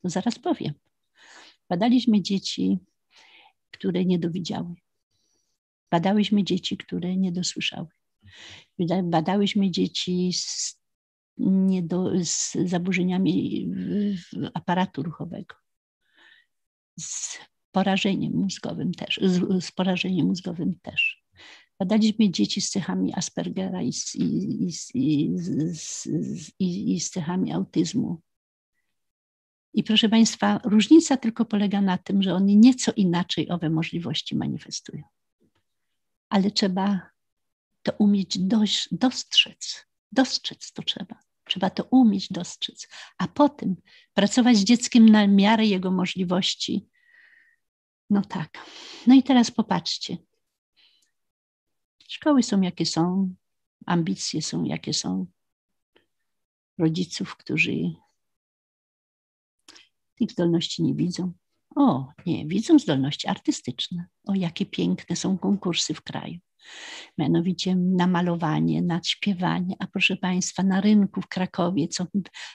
No 0.04 0.10
zaraz 0.10 0.38
powiem. 0.38 0.74
Badaliśmy 1.68 2.22
dzieci 2.22 2.78
które 3.70 4.04
nie 4.04 4.18
dowidziały. 4.18 4.74
Badałyśmy 5.90 6.44
dzieci, 6.44 6.76
które 6.76 7.16
nie 7.16 7.32
dosłyszały. 7.32 7.86
Badałyśmy 9.02 9.70
dzieci 9.70 10.32
z, 10.32 10.78
z 12.20 12.52
zaburzeniami 12.64 13.68
aparatu 14.54 15.02
ruchowego, 15.02 15.54
z 16.98 17.38
porażeniem 17.72 18.32
mózgowym 18.32 18.92
też, 18.94 19.20
z, 19.22 19.64
z 19.64 19.72
porażeniem 19.72 20.26
mózgowym 20.26 20.74
też. 20.82 21.24
Badaliśmy 21.78 22.30
dzieci 22.30 22.60
z 22.60 22.70
cechami 22.70 23.14
Aspergera 23.14 23.82
i 23.82 23.92
z, 23.92 24.14
i, 24.14 24.68
i, 24.94 25.34
i, 26.58 26.94
i 26.94 27.00
z 27.00 27.10
cechami 27.10 27.52
autyzmu 27.52 28.20
i 29.74 29.84
proszę 29.84 30.08
Państwa, 30.08 30.60
różnica 30.64 31.16
tylko 31.16 31.44
polega 31.44 31.80
na 31.80 31.98
tym, 31.98 32.22
że 32.22 32.34
oni 32.34 32.56
nieco 32.56 32.92
inaczej 32.92 33.50
owe 33.50 33.70
możliwości 33.70 34.36
manifestują. 34.36 35.02
Ale 36.28 36.50
trzeba 36.50 37.10
to 37.82 37.92
umieć 37.98 38.38
dość, 38.38 38.88
dostrzec. 38.92 39.86
Dostrzec 40.12 40.72
to 40.72 40.82
trzeba. 40.82 41.20
Trzeba 41.44 41.70
to 41.70 41.84
umieć 41.84 42.28
dostrzec, 42.32 42.88
a 43.18 43.28
potem 43.28 43.76
pracować 44.14 44.56
z 44.56 44.64
dzieckiem 44.64 45.08
na 45.08 45.26
miarę 45.26 45.66
jego 45.66 45.90
możliwości. 45.90 46.86
No 48.10 48.22
tak. 48.22 48.58
No 49.06 49.14
i 49.14 49.22
teraz 49.22 49.50
popatrzcie. 49.50 50.16
Szkoły 52.08 52.42
są 52.42 52.60
jakie 52.60 52.86
są, 52.86 53.34
ambicje 53.86 54.42
są 54.42 54.64
jakie 54.64 54.94
są. 54.94 55.26
Rodziców, 56.78 57.36
którzy 57.36 57.72
tych 60.14 60.30
zdolności 60.30 60.82
nie 60.82 60.94
widzą. 60.94 61.32
O, 61.76 62.08
nie, 62.26 62.46
widzą 62.46 62.78
zdolności 62.78 63.28
artystyczne. 63.28 64.06
O, 64.26 64.34
jakie 64.34 64.66
piękne 64.66 65.16
są 65.16 65.38
konkursy 65.38 65.94
w 65.94 66.02
kraju. 66.02 66.38
Mianowicie 67.18 67.76
na 67.76 68.06
malowanie, 68.06 68.82
na 68.82 69.00
śpiewanie, 69.04 69.76
a 69.78 69.86
proszę 69.86 70.16
Państwa, 70.16 70.62
na 70.62 70.80
rynku 70.80 71.20
w 71.22 71.28
Krakowie, 71.28 71.88
co 71.88 72.06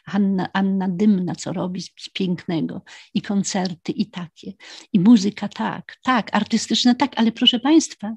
Anna, 0.05 0.49
Anna 0.53 0.87
Dymna, 0.89 1.35
co 1.35 1.53
robi 1.53 1.81
z, 1.81 1.89
pięknego, 2.13 2.81
i 3.13 3.21
koncerty, 3.21 3.91
i 3.91 4.09
takie, 4.09 4.53
i 4.93 4.99
muzyka, 4.99 5.47
tak, 5.47 5.97
tak, 6.03 6.35
artystyczne, 6.35 6.95
tak, 6.95 7.11
ale 7.15 7.31
proszę 7.31 7.59
Państwa, 7.59 8.15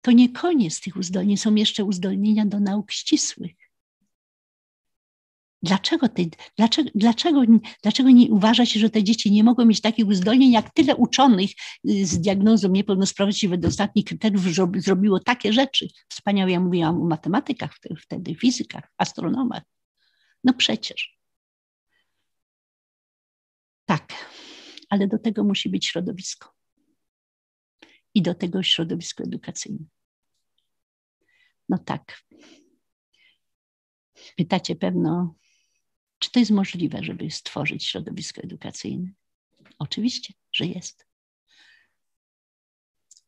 to 0.00 0.12
nie 0.12 0.32
koniec 0.32 0.80
tych 0.80 0.96
uzdolnień, 0.96 1.36
są 1.36 1.54
jeszcze 1.54 1.84
uzdolnienia 1.84 2.46
do 2.46 2.60
nauk 2.60 2.92
ścisłych. 2.92 3.61
Dlaczego, 5.62 6.08
te, 6.08 6.22
dlaczego, 6.58 6.90
dlaczego, 6.94 7.42
dlaczego 7.82 8.10
nie 8.10 8.30
uważa 8.30 8.66
się, 8.66 8.80
że 8.80 8.90
te 8.90 9.04
dzieci 9.04 9.32
nie 9.32 9.44
mogą 9.44 9.64
mieć 9.64 9.80
takich 9.80 10.06
uzdolnień, 10.06 10.52
jak 10.52 10.74
tyle 10.74 10.96
uczonych 10.96 11.50
y, 11.90 12.06
z 12.06 12.20
diagnozą 12.20 12.68
niepełnosprawności 12.68 13.48
wedle 13.48 13.68
ostatnich 13.68 14.04
kryteriów 14.04 14.42
zrobiło 14.76 15.20
takie 15.20 15.52
rzeczy? 15.52 15.88
Wspaniałe, 16.08 16.50
ja 16.50 16.60
mówiłam 16.60 17.02
o 17.02 17.04
matematykę 17.04 17.68
wtedy, 17.98 18.34
fizykach, 18.34 18.92
astronomach. 18.96 19.62
No 20.44 20.52
przecież. 20.52 21.18
Tak, 23.84 24.12
ale 24.88 25.08
do 25.08 25.18
tego 25.18 25.44
musi 25.44 25.68
być 25.68 25.86
środowisko. 25.86 26.52
I 28.14 28.22
do 28.22 28.34
tego 28.34 28.62
środowisko 28.62 29.24
edukacyjne. 29.24 29.84
No 31.68 31.78
tak. 31.78 32.22
Pytacie 34.36 34.76
pewno, 34.76 35.34
czy 36.22 36.30
to 36.30 36.38
jest 36.38 36.50
możliwe, 36.50 37.02
żeby 37.02 37.30
stworzyć 37.30 37.84
środowisko 37.84 38.42
edukacyjne? 38.42 39.10
Oczywiście, 39.78 40.34
że 40.52 40.66
jest. 40.66 41.06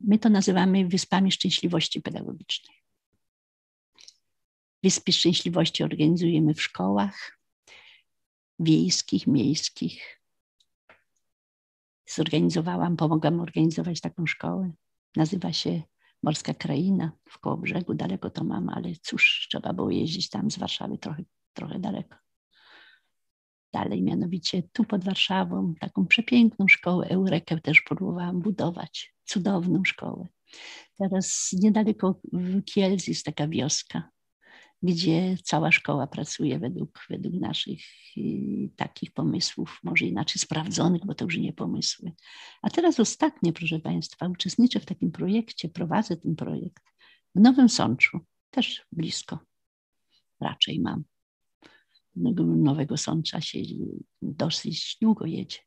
My 0.01 0.19
to 0.19 0.29
nazywamy 0.29 0.89
Wyspami 0.89 1.33
Szczęśliwości 1.33 2.03
Pedagogicznej. 2.03 2.77
Wyspy 4.83 5.13
Szczęśliwości 5.13 5.85
organizujemy 5.85 6.55
w 6.55 6.63
szkołach 6.63 7.39
wiejskich, 8.59 9.27
miejskich. 9.27 10.21
Zorganizowałam, 12.07 12.97
pomogłam 12.97 13.41
organizować 13.41 14.01
taką 14.01 14.27
szkołę. 14.27 14.73
Nazywa 15.17 15.53
się 15.53 15.83
Morska 16.23 16.55
Kraina 16.55 17.13
w 17.29 17.39
Kołobrzegu. 17.39 17.95
Daleko 17.95 18.31
to 18.31 18.45
mam, 18.45 18.69
ale 18.69 18.93
cóż, 19.03 19.47
trzeba 19.51 19.73
było 19.73 19.91
jeździć 19.91 20.29
tam 20.29 20.51
z 20.51 20.59
Warszawy 20.59 20.99
trochę, 20.99 21.25
trochę 21.55 21.79
daleko 21.79 22.24
dalej, 23.75 24.03
mianowicie 24.03 24.63
tu 24.73 24.85
pod 24.85 25.05
Warszawą, 25.05 25.75
taką 25.81 26.07
przepiękną 26.07 26.69
szkołę 26.69 27.09
Eurekę 27.09 27.61
też 27.61 27.83
próbowałam 27.83 28.41
budować, 28.41 29.15
cudowną 29.25 29.85
szkołę. 29.85 30.27
Teraz 30.99 31.51
niedaleko 31.53 32.21
Kielc 32.65 33.07
jest 33.07 33.25
taka 33.25 33.49
wioska, 33.49 34.11
gdzie 34.83 35.37
cała 35.43 35.73
szkoła 35.73 36.07
pracuje 36.07 36.59
według, 36.59 37.07
według 37.11 37.35
naszych 37.35 37.81
y, 38.17 38.71
takich 38.77 39.13
pomysłów, 39.13 39.81
może 39.83 40.05
inaczej 40.05 40.41
sprawdzonych, 40.41 41.07
bo 41.07 41.15
to 41.15 41.25
już 41.25 41.39
nie 41.39 41.53
pomysły. 41.53 42.13
A 42.63 42.71
teraz 42.71 43.01
ostatnio, 43.01 43.53
proszę 43.53 43.79
Państwa, 43.79 44.29
uczestniczę 44.29 44.81
w 44.81 44.87
takim 44.87 45.13
projekcie, 45.13 45.69
prowadzę 45.69 46.17
ten 46.17 46.37
projekt 46.37 46.85
w 47.35 47.41
Nowym 47.41 47.69
Sączu, 47.69 48.21
też 48.51 48.87
blisko 48.93 49.39
raczej 50.41 50.81
mam 50.81 51.05
Nowego 52.17 52.97
Sącza 52.97 53.41
się 53.41 53.59
dosyć 54.23 54.97
długo 55.03 55.27
jedzie. 55.27 55.59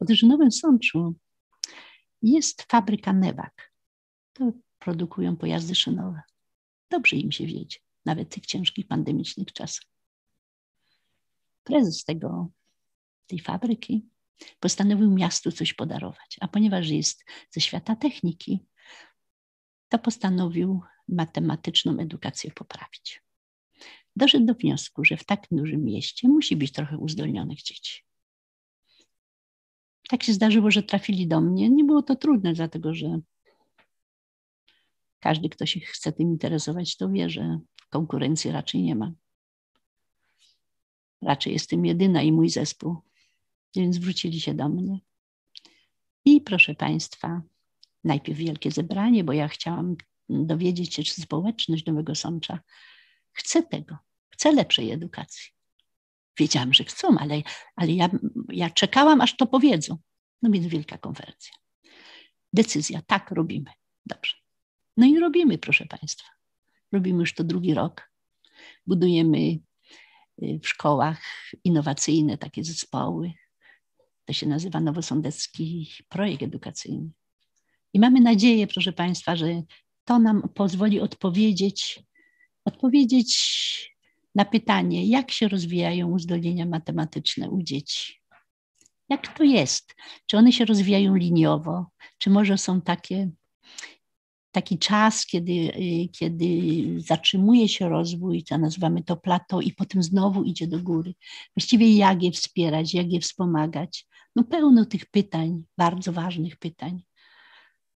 Otóż 0.00 0.20
w 0.20 0.26
Nowym 0.26 0.52
Sączu 0.52 1.14
jest 2.22 2.62
fabryka 2.62 3.12
Newak. 3.12 3.72
To 4.32 4.52
produkują 4.78 5.36
pojazdy 5.36 5.74
szynowe. 5.74 6.20
Dobrze 6.90 7.16
im 7.16 7.32
się 7.32 7.46
wiedzie, 7.46 7.78
nawet 8.04 8.28
w 8.28 8.34
tych 8.34 8.46
ciężkich 8.46 8.86
pandemicznych 8.86 9.52
czasach. 9.52 9.84
Prezes 11.64 12.04
tego, 12.04 12.48
tej 13.26 13.40
fabryki 13.40 14.08
postanowił 14.60 15.10
miastu 15.10 15.52
coś 15.52 15.74
podarować, 15.74 16.36
a 16.40 16.48
ponieważ 16.48 16.88
jest 16.88 17.24
ze 17.50 17.60
świata 17.60 17.96
techniki, 17.96 18.66
to 19.88 19.98
postanowił 19.98 20.80
matematyczną 21.08 21.98
edukację 21.98 22.50
poprawić. 22.50 23.22
Doszedł 24.18 24.46
do 24.46 24.54
wniosku, 24.54 25.04
że 25.04 25.16
w 25.16 25.24
tak 25.24 25.46
dużym 25.50 25.84
mieście 25.84 26.28
musi 26.28 26.56
być 26.56 26.72
trochę 26.72 26.98
uzdolnionych 26.98 27.62
dzieci. 27.62 28.02
Tak 30.08 30.22
się 30.22 30.32
zdarzyło, 30.32 30.70
że 30.70 30.82
trafili 30.82 31.26
do 31.26 31.40
mnie. 31.40 31.70
Nie 31.70 31.84
było 31.84 32.02
to 32.02 32.16
trudne, 32.16 32.52
dlatego 32.52 32.94
że 32.94 33.20
każdy, 35.20 35.48
kto 35.48 35.66
się 35.66 35.80
chce 35.80 36.12
tym 36.12 36.28
interesować, 36.28 36.96
to 36.96 37.08
wie, 37.08 37.30
że 37.30 37.58
konkurencji 37.90 38.50
raczej 38.50 38.82
nie 38.82 38.94
ma. 38.94 39.12
Raczej 41.22 41.52
jestem 41.52 41.86
jedyna 41.86 42.22
i 42.22 42.32
mój 42.32 42.50
zespół, 42.50 42.96
więc 43.76 43.98
wrócili 43.98 44.40
się 44.40 44.54
do 44.54 44.68
mnie. 44.68 44.98
I 46.24 46.40
proszę 46.40 46.74
Państwa, 46.74 47.42
najpierw 48.04 48.38
wielkie 48.38 48.70
zebranie, 48.70 49.24
bo 49.24 49.32
ja 49.32 49.48
chciałam 49.48 49.96
dowiedzieć 50.28 50.94
się, 50.94 51.02
czy 51.02 51.20
społeczność 51.20 51.86
Nowego 51.86 52.14
Sącza 52.14 52.60
chce 53.32 53.62
tego, 53.62 54.07
chce 54.30 54.52
lepszej 54.52 54.90
edukacji. 54.90 55.50
Wiedziałam, 56.38 56.74
że 56.74 56.84
chcą, 56.84 57.18
ale, 57.18 57.42
ale 57.76 57.92
ja, 57.92 58.08
ja 58.48 58.70
czekałam, 58.70 59.20
aż 59.20 59.36
to 59.36 59.46
powiedzą. 59.46 59.98
No 60.42 60.50
więc 60.50 60.66
wielka 60.66 60.98
konferencja. 60.98 61.52
Decyzja, 62.52 63.02
tak 63.06 63.30
robimy. 63.30 63.70
Dobrze. 64.06 64.36
No 64.96 65.06
i 65.06 65.18
robimy, 65.18 65.58
proszę 65.58 65.86
Państwa. 65.86 66.28
Robimy 66.92 67.20
już 67.20 67.34
to 67.34 67.44
drugi 67.44 67.74
rok. 67.74 68.10
Budujemy 68.86 69.38
y, 70.42 70.60
w 70.62 70.68
szkołach 70.68 71.22
innowacyjne 71.64 72.38
takie 72.38 72.64
zespoły. 72.64 73.32
To 74.24 74.32
się 74.32 74.46
nazywa 74.46 74.80
Nowosądecki 74.80 75.92
Projekt 76.08 76.42
Edukacyjny. 76.42 77.10
I 77.92 78.00
mamy 78.00 78.20
nadzieję, 78.20 78.66
proszę 78.66 78.92
Państwa, 78.92 79.36
że 79.36 79.62
to 80.04 80.18
nam 80.18 80.48
pozwoli 80.54 81.00
odpowiedzieć, 81.00 82.02
odpowiedzieć 82.64 83.97
na 84.34 84.44
pytanie, 84.44 85.06
jak 85.06 85.30
się 85.30 85.48
rozwijają 85.48 86.10
uzdolnienia 86.10 86.66
matematyczne 86.66 87.50
u 87.50 87.62
dzieci. 87.62 88.14
Jak 89.08 89.38
to 89.38 89.44
jest? 89.44 89.94
Czy 90.26 90.36
one 90.36 90.52
się 90.52 90.64
rozwijają 90.64 91.14
liniowo? 91.14 91.86
Czy 92.18 92.30
może 92.30 92.58
są 92.58 92.80
takie, 92.80 93.30
taki 94.52 94.78
czas, 94.78 95.26
kiedy, 95.26 95.72
kiedy 96.18 96.46
zatrzymuje 97.00 97.68
się 97.68 97.88
rozwój, 97.88 98.44
to 98.44 98.58
nazywamy 98.58 99.02
to 99.02 99.16
plato, 99.16 99.60
i 99.60 99.72
potem 99.72 100.02
znowu 100.02 100.42
idzie 100.42 100.66
do 100.66 100.78
góry? 100.78 101.14
Właściwie 101.56 101.96
jak 101.96 102.22
je 102.22 102.32
wspierać, 102.32 102.94
jak 102.94 103.12
je 103.12 103.20
wspomagać? 103.20 104.06
No 104.36 104.44
pełno 104.44 104.84
tych 104.84 105.06
pytań, 105.06 105.64
bardzo 105.78 106.12
ważnych 106.12 106.56
pytań. 106.56 107.02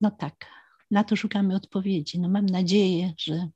No 0.01 0.11
tak, 0.11 0.47
na 0.91 1.05
to 1.05 1.16
szukamy 1.16 1.55
odpowiedzi. 1.55 2.20
No 2.20 2.28
mam 2.28 2.47
nadzieję, 2.47 3.12
że 3.18 3.49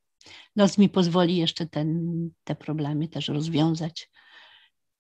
los 0.57 0.79
mi 0.79 0.89
pozwoli 0.89 1.37
jeszcze 1.37 1.67
ten, 1.67 2.31
te 2.45 2.55
problemy 2.55 3.09
też 3.09 3.29
rozwiązać. 3.29 4.11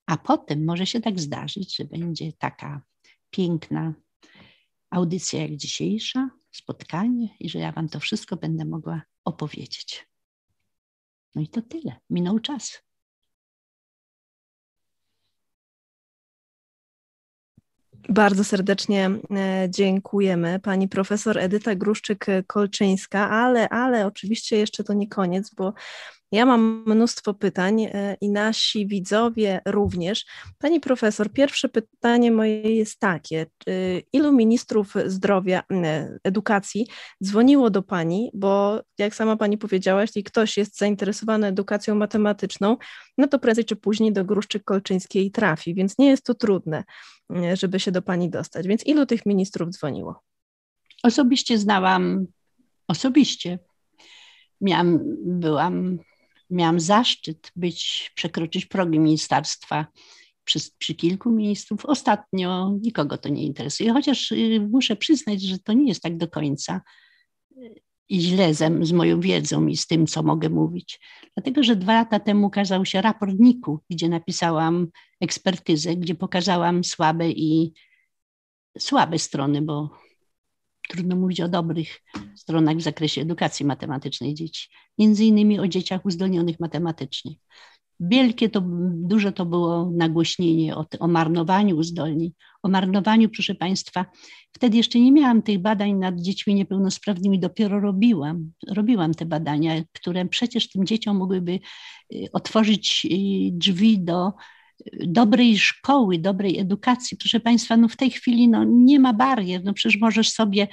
A 0.07 0.17
potem 0.17 0.65
może 0.65 0.87
się 0.87 1.01
tak 1.01 1.21
zdarzyć, 1.21 1.77
że 1.77 1.85
będzie 1.85 2.33
taka 2.33 2.83
piękna 3.31 3.95
audycja 4.91 5.43
jak 5.43 5.57
dzisiejsza, 5.57 6.31
spotkanie 6.53 7.29
i 7.41 7.49
że 7.49 7.59
ja 7.59 7.73
Wam 7.73 7.89
to 7.89 8.01
wszystko 8.01 8.37
będę 8.37 8.65
mogła 8.65 9.03
opowiedzieć. 9.25 10.07
No 11.35 11.43
i 11.43 11.49
to 11.49 11.63
tyle. 11.63 11.97
Minął 12.11 12.39
czas. 12.39 12.83
Bardzo 18.09 18.45
serdecznie 18.45 19.11
e, 19.31 19.67
dziękujemy. 19.71 20.61
Pani 20.61 20.89
profesor 20.89 21.39
Edyta 21.39 21.75
Gruszczyk-Kolczyńska, 21.75 23.29
ale, 23.31 23.69
ale 23.69 24.07
oczywiście 24.07 24.57
jeszcze 24.57 24.85
to 24.85 24.93
nie 24.93 25.09
koniec, 25.09 25.55
bo 25.55 25.75
ja 26.35 26.47
mam 26.47 26.85
mnóstwo 26.87 27.35
pytań 27.35 27.83
e, 27.83 28.17
i 28.21 28.31
nasi 28.31 28.87
widzowie 28.87 29.61
również. 29.67 30.27
Pani 30.59 30.81
profesor, 30.81 31.33
pierwsze 31.33 31.69
pytanie 31.69 32.31
moje 32.31 32.77
jest 32.77 32.99
takie: 32.99 33.47
ilu 34.13 34.33
ministrów 34.33 34.95
zdrowia, 35.07 35.63
edukacji 36.25 36.87
dzwoniło 37.25 37.71
do 37.71 37.83
Pani? 37.83 38.31
Bo 38.35 38.81
jak 38.99 39.15
sama 39.15 39.37
Pani 39.37 39.59
powiedziała, 39.59 40.01
jeśli 40.01 40.25
ktoś 40.25 40.57
jest 40.57 40.79
zainteresowany 40.79 41.47
edukacją 41.47 41.95
matematyczną, 41.95 42.77
no 43.19 43.29
to 43.29 43.39
prędzej 43.39 43.65
czy 43.65 43.77
później 43.77 44.13
do 44.13 44.25
Gruszczyk-Kolczyńskiej 44.25 45.31
trafi, 45.31 45.75
więc 45.75 45.99
nie 45.99 46.07
jest 46.07 46.25
to 46.25 46.35
trudne, 46.35 46.85
żeby 47.55 47.81
się 47.81 47.93
do 47.93 48.03
Pani 48.03 48.31
dostać. 48.31 48.69
Więc 48.69 48.87
ilu 48.87 49.07
tych 49.07 49.27
ministrów 49.27 49.71
dzwoniło? 49.71 50.23
Osobiście 51.03 51.59
znałam, 51.59 52.27
osobiście 52.89 53.59
miałam, 54.61 55.01
byłam 55.25 55.99
miałam 56.51 56.81
zaszczyt 56.81 57.53
być, 57.57 58.11
przekroczyć 58.15 58.67
progi 58.67 58.99
ministerstwa 58.99 59.87
przy, 60.45 60.59
przy, 60.79 60.95
kilku 60.95 61.31
ministrów. 61.31 61.87
Ostatnio 61.87 62.71
nikogo 62.83 63.19
to 63.19 63.29
nie 63.29 63.45
interesuje, 63.45 63.93
chociaż 63.93 64.33
y, 64.33 64.69
muszę 64.71 64.97
przyznać, 64.97 65.43
że 65.43 65.59
to 65.59 65.73
nie 65.73 65.89
jest 65.89 66.03
tak 66.03 66.17
do 66.17 66.29
końca 66.29 66.81
y, 67.59 67.75
źle 68.11 68.55
z, 68.55 68.87
z 68.87 68.93
moją 68.93 69.21
wiedzą 69.21 69.67
i 69.67 69.77
z 69.77 69.87
tym, 69.87 70.07
co 70.07 70.23
mogę 70.23 70.49
mówić. 70.49 71.01
Dlatego, 71.35 71.63
że 71.63 71.77
dwa 71.77 71.95
lata 71.95 72.21
temu 72.21 72.47
ukazał 72.47 72.85
się 72.85 73.03
raport 73.03 73.35
NIK-u, 73.39 73.81
gdzie 73.91 74.09
napisałam 74.09 74.89
ekspertyzę, 75.21 75.97
gdzie 75.97 76.15
pokazałam 76.15 76.85
słabe 76.85 77.31
i 77.31 77.73
słabe 78.79 79.19
strony, 79.19 79.63
bo 79.63 79.91
trudno 80.89 81.17
mówić 81.17 81.41
o 81.41 81.49
dobrych 81.49 82.01
stronach 82.37 82.77
w 82.77 82.83
zakresie 82.83 83.21
edukacji 83.21 83.67
matematycznej 83.67 84.35
dzieci, 84.35 84.69
między 84.99 85.25
innymi 85.25 85.61
o 85.61 85.69
dzieciach 85.69 86.07
uzdolnionych 86.07 86.61
matematycznie. 86.61 87.35
Wielkie 88.01 88.49
to, 88.49 88.63
duże 88.93 89.33
to 89.33 89.47
było 89.47 89.91
nagłośnienie 89.91 90.77
o, 90.77 90.87
o 91.01 91.09
marnowaniu 91.09 91.77
uzdolnień, 91.77 92.33
o 92.63 92.69
marnowaniu, 92.69 93.29
proszę 93.29 93.55
Państwa. 93.55 94.07
Wtedy 94.53 94.77
jeszcze 94.77 95.01
nie 95.01 95.13
miałam 95.13 95.43
tych 95.43 95.59
badań 95.59 95.93
nad 95.93 96.21
dziećmi 96.21 96.55
niepełnosprawnymi, 96.55 97.41
dopiero 97.41 97.81
robiłam. 97.81 98.53
Robiłam 98.69 99.15
te 99.15 99.27
badania, 99.27 99.83
które 99.93 100.27
przecież 100.27 100.71
tym 100.71 100.87
dzieciom 100.87 101.17
mogłyby 101.17 101.53
y, 102.15 102.27
otworzyć 102.33 103.07
y, 103.07 103.09
drzwi 103.53 104.01
do 104.01 104.33
dobrej 105.07 105.59
szkoły, 105.59 106.19
dobrej 106.19 106.59
edukacji. 106.59 107.17
Proszę 107.17 107.41
Państwa, 107.41 107.77
no 107.77 107.89
w 107.89 107.97
tej 107.97 108.11
chwili 108.11 108.49
no 108.49 108.65
nie 108.65 109.01
ma 109.01 109.13
barier. 109.13 109.65
No 109.65 109.75
przecież 109.75 110.01
możesz 110.01 110.31
sobie, 110.31 110.69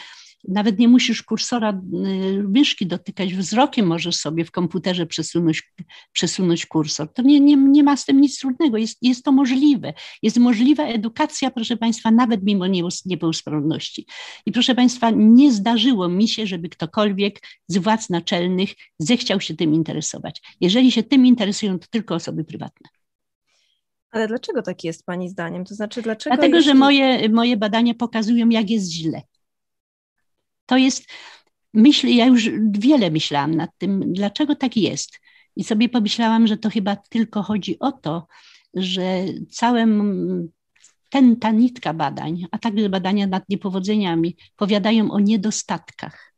nawet 0.47 0.79
nie 0.79 0.87
musisz 0.87 1.23
kursora 1.23 1.71
y, 1.71 2.43
myszki 2.47 2.87
dotykać, 2.87 3.33
wzrokiem 3.33 3.87
możesz 3.87 4.15
sobie 4.15 4.45
w 4.45 4.51
komputerze 4.51 5.05
przesunąć, 5.05 5.63
przesunąć 6.11 6.65
kursor. 6.65 7.13
To 7.13 7.21
nie, 7.21 7.39
nie, 7.39 7.55
nie 7.55 7.83
ma 7.83 7.97
z 7.97 8.05
tym 8.05 8.21
nic 8.21 8.39
trudnego, 8.39 8.77
jest, 8.77 8.97
jest 9.01 9.23
to 9.23 9.31
możliwe. 9.31 9.93
Jest 10.23 10.37
możliwa 10.37 10.83
edukacja, 10.83 11.51
proszę 11.51 11.77
Państwa, 11.77 12.11
nawet 12.11 12.43
mimo 12.43 12.65
niepełnosprawności. 13.05 14.05
I 14.45 14.51
proszę 14.51 14.75
Państwa, 14.75 15.09
nie 15.09 15.51
zdarzyło 15.51 16.09
mi 16.09 16.27
się, 16.27 16.47
żeby 16.47 16.69
ktokolwiek 16.69 17.39
z 17.67 17.77
władz 17.77 18.09
naczelnych 18.09 18.69
zechciał 18.99 19.41
się 19.41 19.55
tym 19.55 19.73
interesować. 19.73 20.41
Jeżeli 20.61 20.91
się 20.91 21.03
tym 21.03 21.25
interesują, 21.25 21.79
to 21.79 21.87
tylko 21.91 22.15
osoby 22.15 22.43
prywatne. 22.43 23.00
Ale 24.11 24.27
dlaczego 24.27 24.61
tak 24.61 24.83
jest 24.83 25.05
Pani 25.05 25.29
zdaniem? 25.29 25.65
To 25.65 25.75
znaczy, 25.75 26.01
dlaczego. 26.01 26.35
Dlatego, 26.35 26.57
jeśli... 26.57 26.71
że 26.71 26.73
moje, 26.73 27.29
moje 27.29 27.57
badania 27.57 27.93
pokazują, 27.93 28.49
jak 28.49 28.69
jest 28.69 28.91
źle. 28.91 29.21
To 30.65 30.77
jest, 30.77 31.05
myślę, 31.73 32.11
ja 32.11 32.25
już 32.25 32.49
wiele 32.71 33.11
myślałam 33.11 33.55
nad 33.55 33.69
tym, 33.77 34.13
dlaczego 34.13 34.55
tak 34.55 34.77
jest. 34.77 35.19
I 35.55 35.63
sobie 35.63 35.89
pomyślałam, 35.89 36.47
że 36.47 36.57
to 36.57 36.69
chyba 36.69 36.95
tylko 36.95 37.43
chodzi 37.43 37.79
o 37.79 37.91
to, 37.91 38.27
że 38.73 39.25
całym 39.49 40.51
ten, 41.09 41.35
ta 41.35 41.51
nitka 41.51 41.93
badań, 41.93 42.45
a 42.51 42.57
także 42.57 42.89
badania 42.89 43.27
nad 43.27 43.49
niepowodzeniami, 43.49 44.35
powiadają 44.55 45.11
o 45.11 45.19
niedostatkach. 45.19 46.33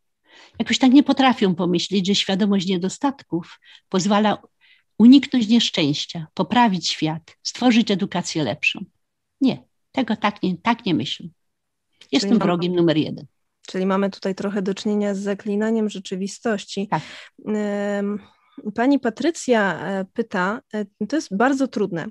Jakoś 0.59 0.77
tak 0.77 0.91
nie 0.91 1.03
potrafią 1.03 1.55
pomyśleć, 1.55 2.07
że 2.07 2.15
świadomość 2.15 2.67
niedostatków 2.67 3.59
pozwala 3.89 4.37
uniknąć 4.97 5.47
nieszczęścia, 5.47 6.27
poprawić 6.33 6.89
świat, 6.89 7.37
stworzyć 7.43 7.91
edukację 7.91 8.43
lepszą. 8.43 8.85
Nie, 9.41 9.63
tego 9.91 10.15
tak 10.15 10.43
nie, 10.43 10.57
tak 10.57 10.85
nie 10.85 10.93
myślę. 10.93 11.27
Jestem 12.11 12.31
Czyli 12.31 12.41
wrogiem 12.41 12.71
mam, 12.71 12.79
numer 12.79 12.97
jeden. 12.97 13.25
Czyli 13.67 13.85
mamy 13.85 14.09
tutaj 14.09 14.35
trochę 14.35 14.61
do 14.61 14.73
czynienia 14.73 15.15
z 15.15 15.19
zaklinaniem 15.19 15.89
rzeczywistości. 15.89 16.87
Tak. 16.87 17.01
Pani 18.75 18.99
Patrycja 18.99 19.87
e, 19.87 20.05
pyta, 20.13 20.61
e, 20.73 20.85
to 21.07 21.15
jest 21.15 21.37
bardzo 21.37 21.67
trudne, 21.67 22.05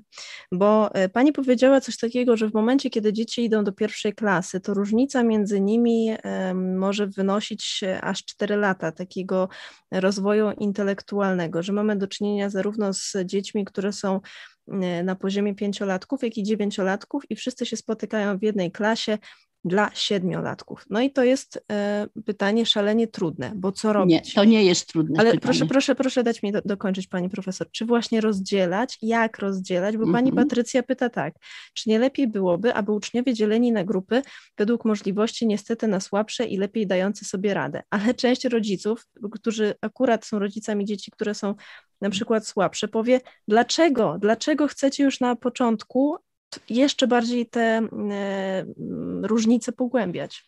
bo 0.51 0.95
e, 0.95 1.09
pani 1.09 1.31
powiedziała 1.31 1.81
coś 1.81 1.97
takiego, 1.97 2.37
że 2.37 2.49
w 2.49 2.53
momencie, 2.53 2.89
kiedy 2.89 3.13
dzieci 3.13 3.43
idą 3.43 3.63
do 3.63 3.71
pierwszej 3.71 4.13
klasy, 4.13 4.59
to 4.59 4.73
różnica 4.73 5.23
między 5.23 5.61
nimi 5.61 6.09
może 6.77 7.07
wynosić 7.07 7.81
aż 8.01 8.25
4 8.25 8.55
lata 8.55 8.91
takiego 8.91 9.49
rozwoju 9.91 10.51
intelektualnego, 10.51 11.63
że 11.63 11.73
mamy 11.73 11.95
do 11.95 12.07
czynienia 12.07 12.49
zarówno 12.49 12.93
z 12.93 13.13
dziećmi, 13.25 13.65
które 13.65 13.93
są 13.93 14.19
na 15.03 15.15
poziomie 15.15 15.55
pięciolatków, 15.55 16.23
jak 16.23 16.37
i 16.37 16.43
dziewięciolatków 16.43 17.23
i 17.29 17.35
wszyscy 17.35 17.65
się 17.65 17.77
spotykają 17.77 18.37
w 18.37 18.43
jednej 18.43 18.71
klasie, 18.71 19.17
dla 19.65 19.89
siedmiolatków. 19.93 20.85
No 20.89 21.01
i 21.01 21.11
to 21.11 21.23
jest 21.23 21.65
e, 21.71 22.07
pytanie 22.25 22.65
szalenie 22.65 23.07
trudne, 23.07 23.51
bo 23.55 23.71
co 23.71 23.93
robić? 23.93 24.11
Nie, 24.11 24.33
to 24.35 24.43
nie 24.43 24.63
jest 24.63 24.87
trudne 24.87 25.19
Ale 25.19 25.31
pytanie. 25.31 25.41
proszę, 25.41 25.65
proszę, 25.65 25.95
proszę 25.95 26.23
dać 26.23 26.43
mi 26.43 26.51
do, 26.51 26.61
dokończyć, 26.65 27.07
pani 27.07 27.29
profesor. 27.29 27.71
Czy 27.71 27.85
właśnie 27.85 28.21
rozdzielać? 28.21 28.97
Jak 29.01 29.39
rozdzielać? 29.39 29.97
Bo 29.97 30.11
pani 30.11 30.29
mhm. 30.29 30.47
Patrycja 30.47 30.83
pyta 30.83 31.09
tak, 31.09 31.33
czy 31.73 31.89
nie 31.89 31.99
lepiej 31.99 32.27
byłoby, 32.27 32.73
aby 32.73 32.91
uczniowie 32.91 33.33
dzieleni 33.33 33.71
na 33.71 33.83
grupy 33.83 34.21
według 34.57 34.85
możliwości 34.85 35.47
niestety 35.47 35.87
na 35.87 35.99
słabsze 35.99 36.45
i 36.45 36.57
lepiej 36.57 36.87
dające 36.87 37.25
sobie 37.25 37.53
radę, 37.53 37.83
ale 37.89 38.13
część 38.13 38.45
rodziców, 38.45 39.07
którzy 39.31 39.73
akurat 39.81 40.25
są 40.25 40.39
rodzicami 40.39 40.85
dzieci, 40.85 41.11
które 41.11 41.35
są 41.35 41.55
na 42.01 42.09
przykład 42.09 42.47
słabsze, 42.47 42.87
powie, 42.87 43.21
dlaczego, 43.47 44.17
dlaczego 44.19 44.67
chcecie 44.67 45.03
już 45.03 45.19
na 45.19 45.35
początku 45.35 46.17
jeszcze 46.69 47.07
bardziej 47.07 47.45
te 47.45 47.61
e, 47.61 48.65
różnice 49.21 49.71
pogłębiać? 49.71 50.45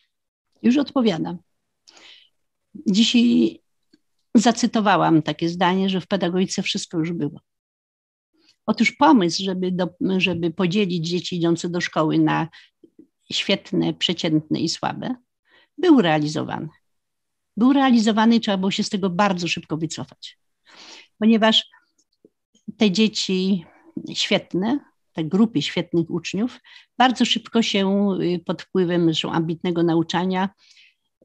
Już 0.62 0.78
odpowiadam. 0.78 1.38
Dzisiaj 2.88 3.60
zacytowałam 4.36 5.22
takie 5.22 5.50
zdanie, 5.50 5.90
że 5.90 6.02
w 6.02 6.08
pedagogice 6.08 6.62
wszystko 6.62 6.98
już 6.98 7.14
było. 7.14 7.40
Otóż 8.66 8.92
pomysł, 8.92 9.44
żeby, 9.44 9.72
do, 9.72 9.90
żeby 10.18 10.52
podzielić 10.52 11.10
dzieci 11.10 11.38
idące 11.38 11.70
do 11.70 11.82
szkoły 11.82 12.20
na 12.20 12.48
świetne, 13.32 13.94
przeciętne 13.94 14.60
i 14.60 14.70
słabe, 14.70 15.16
był 15.78 16.02
realizowany. 16.02 16.68
Był 17.58 17.74
realizowany 17.74 18.36
i 18.36 18.40
trzeba 18.40 18.58
było 18.58 18.72
się 18.72 18.84
z 18.84 18.90
tego 18.90 19.10
bardzo 19.10 19.48
szybko 19.48 19.78
wycofać. 19.78 20.40
Ponieważ 21.20 21.70
te 22.78 22.92
dzieci 22.92 23.66
świetne 24.14 24.80
te 25.16 25.24
grupy 25.24 25.62
świetnych 25.62 26.10
uczniów, 26.10 26.60
bardzo 26.98 27.26
szybko 27.26 27.62
się 27.62 28.10
y, 28.22 28.40
pod 28.46 28.62
wpływem 28.62 29.12
ambitnego 29.32 29.84
nauczania 29.84 30.50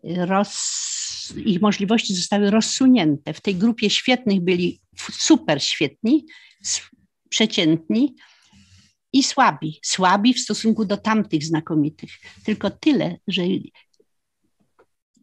y, 0.05 0.27
roz, 0.27 1.35
ich 1.37 1.61
możliwości 1.61 2.15
zostały 2.15 2.51
rozsunięte. 2.51 3.35
W 3.35 3.41
tej 3.41 3.55
grupie 3.55 3.91
świetnych 3.91 4.41
byli 4.41 4.81
super 5.13 5.63
świetni, 5.63 6.27
przeciętni 7.29 8.15
i 9.13 9.23
słabi. 9.23 9.81
Słabi 9.83 10.35
w 10.35 10.41
stosunku 10.41 10.85
do 10.85 10.97
tamtych 10.97 11.45
znakomitych. 11.45 12.11
Tylko 12.45 12.71
tyle, 12.71 13.17
że 13.29 13.43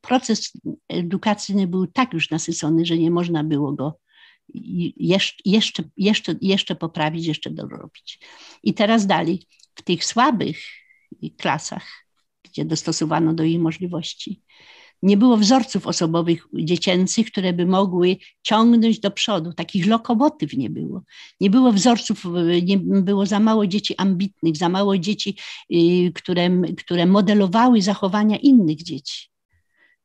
proces 0.02 0.52
edukacyjny 0.90 1.68
był 1.68 1.88
tak 1.88 2.14
już 2.14 2.30
nasycony, 2.30 2.86
że 2.86 2.98
nie 2.98 3.12
można 3.12 3.44
było 3.44 3.74
go 3.74 4.00
jeszcze, 4.50 5.84
jeszcze, 5.98 6.36
jeszcze 6.42 6.76
poprawić, 6.76 7.26
jeszcze 7.26 7.50
dorobić. 7.50 8.20
I 8.64 8.74
teraz 8.74 9.08
dalej, 9.08 9.48
w 9.76 9.82
tych 9.82 10.06
słabych 10.06 10.60
klasach, 11.38 12.06
gdzie 12.44 12.66
dostosowano 12.66 13.34
do 13.34 13.44
ich 13.44 13.60
możliwości, 13.60 14.42
nie 15.02 15.18
było 15.18 15.38
wzorców 15.38 15.88
osobowych 15.88 16.48
dziecięcych, 16.54 17.32
które 17.32 17.54
by 17.54 17.66
mogły 17.66 18.18
ciągnąć 18.44 19.00
do 19.00 19.12
przodu. 19.12 19.54
Takich 19.54 19.88
lokomotyw 19.88 20.54
nie 20.54 20.70
było. 20.70 21.04
Nie 21.42 21.50
było 21.50 21.72
wzorców, 21.72 22.26
nie 22.64 22.78
było 22.78 23.26
za 23.26 23.40
mało 23.40 23.68
dzieci 23.68 23.96
ambitnych, 23.98 24.58
za 24.58 24.70
mało 24.70 24.98
dzieci, 24.98 25.38
y, 25.74 26.12
które, 26.16 26.50
które 26.78 27.06
modelowały 27.06 27.82
zachowania 27.82 28.38
innych 28.38 28.84
dzieci. 28.84 29.30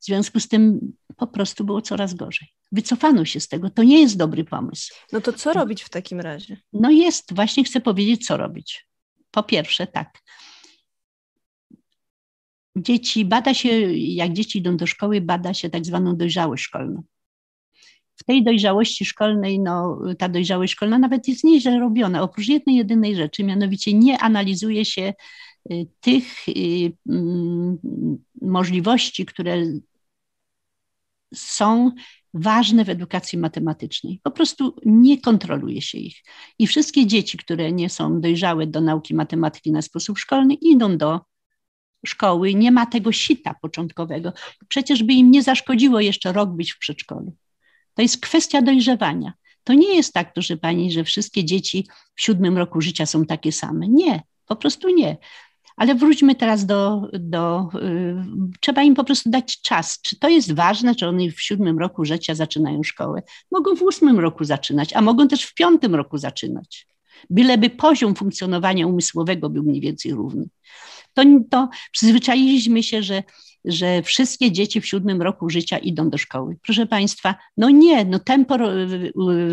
W 0.03 0.05
związku 0.05 0.41
z 0.41 0.49
tym 0.49 0.93
po 1.17 1.27
prostu 1.27 1.65
było 1.65 1.83
coraz 1.83 2.15
gorzej. 2.15 2.49
Wycofano 2.73 3.25
się 3.25 3.41
z 3.41 3.49
tego. 3.49 3.71
To 3.71 3.83
nie 3.83 4.01
jest 4.01 4.17
dobry 4.17 4.45
pomysł. 4.45 4.95
No 5.13 5.21
to 5.21 5.33
co 5.33 5.53
robić 5.53 5.83
w 5.83 5.91
takim 5.91 6.21
razie? 6.21 6.57
No 6.73 6.91
jest, 6.91 7.35
właśnie 7.35 7.65
chcę 7.65 7.81
powiedzieć, 7.81 8.27
co 8.27 8.37
robić. 8.37 8.87
Po 9.31 9.43
pierwsze, 9.43 9.87
tak. 9.87 10.19
Dzieci, 12.77 13.25
bada 13.25 13.55
się, 13.55 13.69
jak 13.93 14.33
dzieci 14.33 14.59
idą 14.59 14.77
do 14.77 14.87
szkoły, 14.87 15.21
bada 15.21 15.55
się 15.55 15.71
tak 15.71 15.87
zwaną 15.87 16.17
dojrzałość 16.17 16.65
szkolną. 16.65 17.03
W 18.17 18.25
tej 18.25 18.45
dojrzałości 18.45 19.05
szkolnej, 19.05 19.61
no, 19.61 20.01
ta 20.19 20.29
dojrzałość 20.29 20.73
szkolna 20.73 20.99
nawet 20.99 21.29
jest 21.29 21.45
nieźle 21.45 21.79
robiona, 21.79 22.23
oprócz 22.23 22.49
jednej, 22.49 22.77
jedynej 22.77 23.17
rzeczy, 23.17 23.45
mianowicie 23.45 23.95
nie 23.95 24.19
analizuje 24.19 24.85
się 24.85 25.15
y, 25.73 25.87
tych 26.01 26.49
y, 26.49 26.93
mm, 27.09 27.79
możliwości, 28.43 29.27
które 29.27 29.57
są 31.35 31.93
ważne 32.35 32.85
w 32.85 32.89
edukacji 32.89 33.39
matematycznej. 33.39 34.21
Po 34.23 34.31
prostu 34.31 34.77
nie 34.85 35.21
kontroluje 35.21 35.83
się 35.83 35.99
ich. 35.99 36.23
I 36.59 36.67
wszystkie 36.67 37.07
dzieci, 37.07 37.39
które 37.39 37.73
nie 37.73 37.91
są 37.91 38.21
dojrzałe 38.21 38.67
do 38.67 38.81
nauki 38.81 39.15
matematyki 39.15 39.73
na 39.73 39.83
sposób 39.83 40.19
szkolny, 40.19 40.55
idą 40.55 40.99
do 40.99 41.21
szkoły. 42.07 42.55
Nie 42.55 42.73
ma 42.73 42.87
tego 42.87 43.13
sita 43.13 43.55
początkowego. 43.63 44.33
Przecież 44.69 45.03
by 45.03 45.13
im 45.13 45.31
nie 45.31 45.43
zaszkodziło 45.43 46.01
jeszcze 46.01 46.33
rok 46.33 46.51
być 46.51 46.73
w 46.73 46.79
przedszkolu. 46.79 47.37
To 47.95 48.03
jest 48.03 48.21
kwestia 48.21 48.63
dojrzewania. 48.63 49.33
To 49.65 49.73
nie 49.73 49.97
jest 49.97 50.13
tak, 50.13 50.33
proszę 50.33 50.57
pani, 50.57 50.93
że 50.93 51.05
wszystkie 51.05 51.45
dzieci 51.45 51.89
w 52.15 52.23
siódmym 52.23 52.59
roku 52.59 52.81
życia 52.81 53.07
są 53.07 53.27
takie 53.27 53.53
same. 53.53 53.89
Nie, 53.89 54.23
po 54.47 54.57
prostu 54.57 54.89
nie. 54.89 55.17
Ale 55.77 55.95
wróćmy 55.95 56.35
teraz 56.35 56.67
do, 56.67 57.09
do 57.13 57.69
y, 57.75 58.15
trzeba 58.61 58.83
im 58.83 58.95
po 58.95 59.05
prostu 59.05 59.31
dać 59.31 59.61
czas. 59.61 60.01
Czy 60.03 60.19
to 60.19 60.29
jest 60.29 60.53
ważne, 60.53 60.95
czy 60.95 61.07
oni 61.09 61.31
w 61.31 61.41
siódmym 61.41 61.79
roku 61.79 62.05
życia 62.05 62.35
zaczynają 62.35 62.83
szkołę? 62.83 63.23
Mogą 63.51 63.77
w 63.77 63.83
ósmym 63.83 64.21
roku 64.21 64.45
zaczynać, 64.45 64.93
a 64.93 65.01
mogą 65.01 65.29
też 65.29 65.45
w 65.45 65.55
piątym 65.55 65.95
roku 65.95 66.19
zaczynać. 66.19 66.87
Byleby 67.31 67.71
poziom 67.71 68.15
funkcjonowania 68.15 68.87
umysłowego 68.87 69.51
był 69.51 69.63
mniej 69.63 69.81
więcej 69.81 70.13
równy. 70.13 70.49
To, 71.15 71.23
to 71.51 71.69
przyzwyczailiśmy 71.93 72.83
się, 72.83 73.03
że 73.03 73.23
że 73.65 74.03
wszystkie 74.03 74.53
dzieci 74.53 74.81
w 74.81 74.87
siódmym 74.87 75.23
roku 75.23 75.51
życia 75.51 75.79
idą 75.79 76.11
do 76.11 76.19
szkoły. 76.19 76.57
Proszę 76.63 76.87
Państwa, 76.87 77.35
no 77.57 77.71
nie, 77.71 78.05
no 78.05 78.19
tempo, 78.19 78.59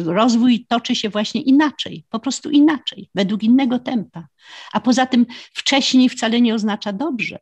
rozwój 0.05 0.65
toczy 0.65 0.95
się 0.95 1.09
właśnie 1.09 1.41
inaczej, 1.41 2.05
po 2.09 2.19
prostu 2.19 2.49
inaczej, 2.49 3.09
według 3.15 3.43
innego 3.43 3.79
tempa. 3.79 4.27
A 4.73 4.79
poza 4.79 5.05
tym 5.05 5.25
wcześniej 5.53 6.09
wcale 6.09 6.41
nie 6.41 6.55
oznacza 6.55 6.93
dobrze 6.93 7.39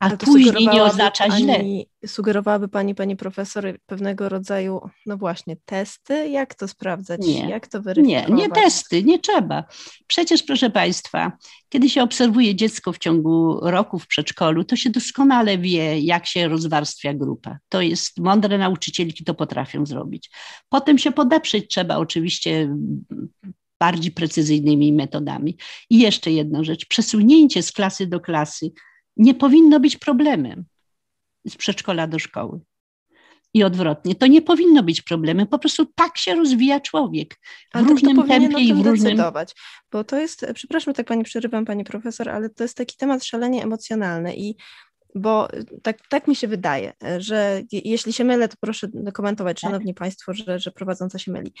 a 0.00 0.10
później 0.16 0.68
nie 0.68 0.82
oznacza 0.82 1.28
pani, 1.28 1.42
źle. 1.42 1.60
Sugerowałaby 2.06 2.68
Pani, 2.68 2.94
Pani 2.94 3.16
Profesor, 3.16 3.78
pewnego 3.86 4.28
rodzaju, 4.28 4.80
no 5.06 5.16
właśnie, 5.16 5.56
testy? 5.64 6.28
Jak 6.28 6.54
to 6.54 6.68
sprawdzać? 6.68 7.20
Nie, 7.20 7.48
Jak 7.48 7.66
to 7.66 7.82
weryfikować? 7.82 8.28
Nie, 8.28 8.34
nie 8.34 8.48
testy, 8.48 9.02
nie 9.02 9.18
trzeba. 9.18 9.64
Przecież, 10.06 10.42
proszę 10.42 10.70
Państwa, 10.70 11.32
kiedy 11.68 11.90
się 11.90 12.02
obserwuje 12.02 12.54
dziecko 12.54 12.92
w 12.92 12.98
ciągu 12.98 13.58
roku 13.62 13.98
w 13.98 14.06
przedszkolu, 14.06 14.64
to 14.64 14.76
się 14.76 14.90
doskonale 14.90 15.58
wie, 15.58 16.00
jak 16.00 16.26
się 16.26 16.48
rozwarstwia 16.48 17.14
grupa. 17.14 17.58
To 17.68 17.80
jest, 17.80 18.18
mądre 18.18 18.58
nauczycielki 18.58 19.24
to 19.24 19.34
potrafią 19.34 19.86
zrobić. 19.86 20.30
Potem 20.68 20.98
się 20.98 21.12
podeprzeć 21.12 21.68
trzeba 21.68 21.96
oczywiście 21.96 22.76
bardziej 23.80 24.12
precyzyjnymi 24.12 24.92
metodami. 24.92 25.56
I 25.90 25.98
jeszcze 25.98 26.30
jedna 26.30 26.64
rzecz, 26.64 26.86
przesunięcie 26.86 27.62
z 27.62 27.72
klasy 27.72 28.06
do 28.06 28.20
klasy 28.20 28.70
nie 29.16 29.34
powinno 29.34 29.80
być 29.80 29.96
problemem 29.96 30.64
z 31.46 31.56
przedszkola 31.56 32.06
do 32.06 32.18
szkoły. 32.18 32.60
I 33.54 33.64
odwrotnie. 33.64 34.14
To 34.14 34.26
nie 34.26 34.42
powinno 34.42 34.82
być 34.82 35.02
problemem. 35.02 35.46
Po 35.46 35.58
prostu 35.58 35.86
tak 35.94 36.18
się 36.18 36.34
rozwija 36.34 36.80
człowiek. 36.80 37.34
W 37.34 37.76
ale 37.76 37.88
różnym 37.88 38.28
tempie 38.28 38.60
i 38.60 38.74
w 38.74 38.86
różnym. 38.86 39.16
Decydować, 39.16 39.54
bo 39.92 40.04
to 40.04 40.16
jest, 40.16 40.46
przepraszam, 40.54 40.94
tak 40.94 41.06
pani 41.06 41.24
przerywam, 41.24 41.64
pani 41.64 41.84
profesor, 41.84 42.28
ale 42.28 42.50
to 42.50 42.64
jest 42.64 42.76
taki 42.76 42.96
temat 42.96 43.24
szalenie 43.24 43.62
emocjonalny 43.62 44.36
i 44.36 44.56
bo 45.14 45.48
tak, 45.82 45.98
tak 46.08 46.28
mi 46.28 46.36
się 46.36 46.48
wydaje, 46.48 46.92
że 47.18 47.62
jeśli 47.72 48.12
się 48.12 48.24
mylę, 48.24 48.48
to 48.48 48.56
proszę 48.60 48.88
komentować, 49.12 49.60
tak. 49.60 49.70
Szanowni 49.70 49.94
Państwo, 49.94 50.34
że, 50.34 50.58
że 50.58 50.70
prowadząca 50.70 51.18
się 51.18 51.32
myli. 51.32 51.52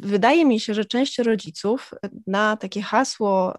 Wydaje 0.00 0.44
mi 0.44 0.60
się, 0.60 0.74
że 0.74 0.84
część 0.84 1.18
rodziców 1.18 1.90
na 2.26 2.56
takie 2.56 2.82
hasło, 2.82 3.54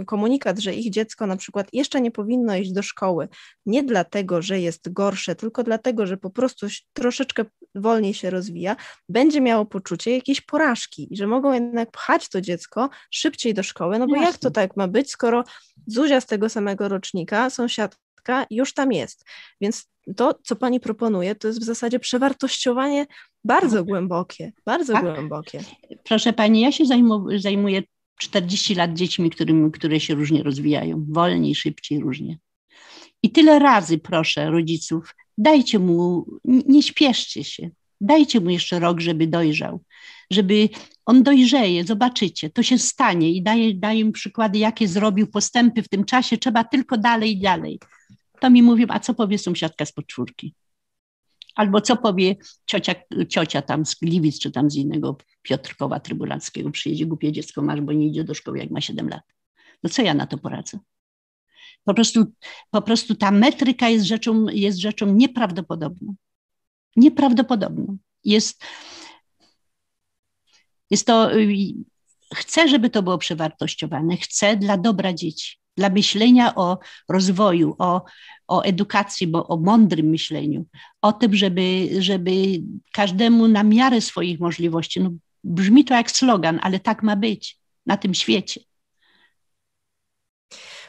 y, 0.00 0.04
komunikat, 0.04 0.58
że 0.58 0.74
ich 0.74 0.90
dziecko 0.90 1.26
na 1.26 1.36
przykład 1.36 1.68
jeszcze 1.72 2.00
nie 2.00 2.10
powinno 2.10 2.56
iść 2.56 2.72
do 2.72 2.82
szkoły, 2.82 3.28
nie 3.66 3.82
dlatego, 3.82 4.42
że 4.42 4.60
jest 4.60 4.92
gorsze, 4.92 5.34
tylko 5.34 5.62
dlatego, 5.62 6.06
że 6.06 6.16
po 6.16 6.30
prostu 6.30 6.66
troszeczkę 6.92 7.44
wolniej 7.74 8.14
się 8.14 8.30
rozwija, 8.30 8.76
będzie 9.08 9.40
miało 9.40 9.66
poczucie 9.66 10.14
jakiejś 10.14 10.40
porażki, 10.40 11.08
że 11.12 11.26
mogą 11.26 11.52
jednak 11.52 11.90
pchać 11.90 12.28
to 12.28 12.40
dziecko 12.40 12.90
szybciej 13.10 13.54
do 13.54 13.62
szkoły, 13.62 13.98
no 13.98 14.06
bo 14.06 14.16
jak 14.16 14.38
to 14.38 14.50
tak 14.50 14.76
ma 14.76 14.88
być, 14.88 15.10
skoro 15.10 15.44
Zuzia 15.86 16.20
z 16.20 16.26
tego 16.26 16.48
samego 16.48 16.88
rocznika, 16.88 17.50
sąsiadka 18.24 18.46
już 18.50 18.74
tam 18.74 18.92
jest. 18.92 19.24
Więc 19.60 19.88
to, 20.16 20.34
co 20.44 20.56
pani 20.56 20.80
proponuje, 20.80 21.34
to 21.34 21.48
jest 21.48 21.60
w 21.60 21.64
zasadzie 21.64 21.98
przewartościowanie 21.98 23.06
Bardzo 23.44 23.84
głębokie, 23.84 24.52
bardzo 24.66 24.92
tak? 24.92 25.02
głębokie. 25.02 25.60
Proszę 26.04 26.32
Pani, 26.32 26.60
ja 26.60 26.72
się 26.72 26.86
zajmu, 26.86 27.26
zajmuję 27.38 27.82
40 28.18 28.74
lat 28.74 28.94
dziećmi, 28.94 29.30
którym, 29.30 29.70
które 29.70 30.00
się 30.00 30.14
różnie 30.14 30.42
rozwijają, 30.42 31.06
wolniej, 31.08 31.54
szybciej, 31.54 32.00
różnie. 32.00 32.38
I 33.22 33.30
tyle 33.30 33.58
razy 33.58 33.98
proszę 33.98 34.50
rodziców, 34.50 35.14
dajcie 35.38 35.78
mu, 35.78 36.26
nie 36.44 36.82
śpieszcie 36.82 37.44
się, 37.44 37.70
dajcie 38.00 38.40
mu 38.40 38.50
jeszcze 38.50 38.78
rok, 38.78 39.00
żeby 39.00 39.26
dojrzał, 39.26 39.80
żeby 40.30 40.68
on 41.06 41.22
dojrzeje, 41.22 41.84
zobaczycie, 41.84 42.50
to 42.50 42.62
się 42.62 42.78
stanie 42.78 43.32
i 43.32 43.42
daję, 43.42 43.74
daję 43.74 44.00
im 44.00 44.12
przykłady, 44.12 44.58
jakie 44.58 44.88
zrobił 44.88 45.26
postępy 45.26 45.82
w 45.82 45.88
tym 45.88 46.04
czasie, 46.04 46.38
trzeba 46.38 46.64
tylko 46.64 46.98
dalej 46.98 47.32
i 47.32 47.40
dalej. 47.40 47.80
To 48.44 48.50
mi 48.50 48.62
mówią, 48.62 48.86
a 48.88 49.00
co 49.00 49.14
powie 49.14 49.38
sąsiadka 49.38 49.84
z 49.84 49.92
podczwórki? 49.92 50.54
Albo 51.54 51.80
co 51.80 51.96
powie 51.96 52.36
ciocia, 52.66 52.94
ciocia 53.28 53.62
tam 53.62 53.86
z 53.86 53.94
Gliwic, 53.94 54.38
czy 54.38 54.50
tam 54.50 54.70
z 54.70 54.74
innego 54.76 55.16
Piotrkowa 55.42 56.00
Trybunalskiego, 56.00 56.70
przyjedzie 56.70 57.06
głupie 57.06 57.32
dziecko 57.32 57.62
masz, 57.62 57.80
bo 57.80 57.92
nie 57.92 58.06
idzie 58.06 58.24
do 58.24 58.34
szkoły, 58.34 58.58
jak 58.58 58.70
ma 58.70 58.80
7 58.80 59.08
lat. 59.08 59.22
No 59.82 59.90
co 59.90 60.02
ja 60.02 60.14
na 60.14 60.26
to 60.26 60.38
poradzę? 60.38 60.78
Po 61.84 61.94
prostu, 61.94 62.24
po 62.70 62.82
prostu 62.82 63.14
ta 63.14 63.30
metryka 63.30 63.88
jest 63.88 64.06
rzeczą, 64.06 64.46
jest 64.48 64.78
rzeczą 64.78 65.06
nieprawdopodobną. 65.06 66.14
Nieprawdopodobną. 66.96 67.98
Jest, 68.24 68.64
jest 70.90 71.06
to, 71.06 71.34
y, 71.38 71.74
chcę, 72.34 72.68
żeby 72.68 72.90
to 72.90 73.02
było 73.02 73.18
przewartościowane, 73.18 74.16
chcę 74.16 74.56
dla 74.56 74.78
dobra 74.78 75.14
dzieci, 75.14 75.63
dla 75.76 75.88
myślenia 75.88 76.54
o 76.54 76.78
rozwoju, 77.08 77.76
o, 77.78 78.04
o 78.48 78.62
edukacji, 78.62 79.26
bo 79.26 79.46
o 79.46 79.56
mądrym 79.56 80.06
myśleniu, 80.06 80.66
o 81.02 81.12
tym, 81.12 81.36
żeby, 81.36 81.88
żeby 81.98 82.32
każdemu 82.92 83.48
na 83.48 83.62
miarę 83.64 84.00
swoich 84.00 84.40
możliwości, 84.40 85.00
no, 85.00 85.10
brzmi 85.44 85.84
to 85.84 85.94
jak 85.94 86.10
slogan, 86.10 86.58
ale 86.62 86.80
tak 86.80 87.02
ma 87.02 87.16
być 87.16 87.58
na 87.86 87.96
tym 87.96 88.14
świecie. 88.14 88.60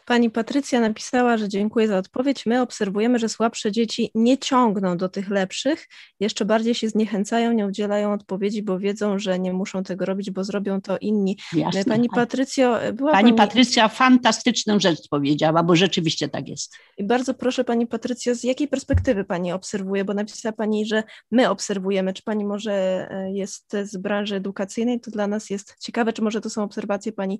Pani 0.05 0.29
Patrycja 0.29 0.79
napisała, 0.79 1.37
że 1.37 1.49
dziękuję 1.49 1.87
za 1.87 1.97
odpowiedź. 1.97 2.45
My 2.45 2.61
obserwujemy, 2.61 3.19
że 3.19 3.29
słabsze 3.29 3.71
dzieci 3.71 4.11
nie 4.15 4.37
ciągną 4.37 4.97
do 4.97 5.09
tych 5.09 5.29
lepszych, 5.29 5.87
jeszcze 6.19 6.45
bardziej 6.45 6.75
się 6.75 6.89
zniechęcają, 6.89 7.51
nie 7.51 7.65
udzielają 7.65 8.13
odpowiedzi, 8.13 8.63
bo 8.63 8.79
wiedzą, 8.79 9.19
że 9.19 9.39
nie 9.39 9.53
muszą 9.53 9.83
tego 9.83 10.05
robić, 10.05 10.31
bo 10.31 10.43
zrobią 10.43 10.81
to 10.81 10.97
inni. 10.97 11.37
Jasne, 11.53 11.85
pani 11.85 12.09
Patrycjo, 12.09 12.79
była 12.93 13.11
Pani, 13.11 13.33
pani 13.33 13.47
Patrycja 13.47 13.87
fantastyczną 13.87 14.79
rzecz 14.79 15.09
powiedziała, 15.09 15.63
bo 15.63 15.75
rzeczywiście 15.75 16.29
tak 16.29 16.47
jest. 16.47 16.75
I 16.97 17.03
bardzo 17.03 17.33
proszę 17.33 17.63
Pani 17.63 17.87
Patrycjo, 17.87 18.35
z 18.35 18.43
jakiej 18.43 18.67
perspektywy 18.67 19.23
Pani 19.23 19.51
obserwuje, 19.51 20.05
bo 20.05 20.13
napisała 20.13 20.53
Pani, 20.53 20.85
że 20.85 21.03
my 21.31 21.49
obserwujemy, 21.49 22.13
czy 22.13 22.23
Pani 22.23 22.45
może 22.45 22.71
e, 23.11 23.31
jest 23.33 23.75
z 23.83 23.97
branży 23.97 24.35
edukacyjnej, 24.35 24.99
to 24.99 25.11
dla 25.11 25.27
nas 25.27 25.49
jest 25.49 25.75
ciekawe, 25.79 26.13
czy 26.13 26.21
może 26.21 26.41
to 26.41 26.49
są 26.49 26.63
obserwacje 26.63 27.11
Pani 27.11 27.39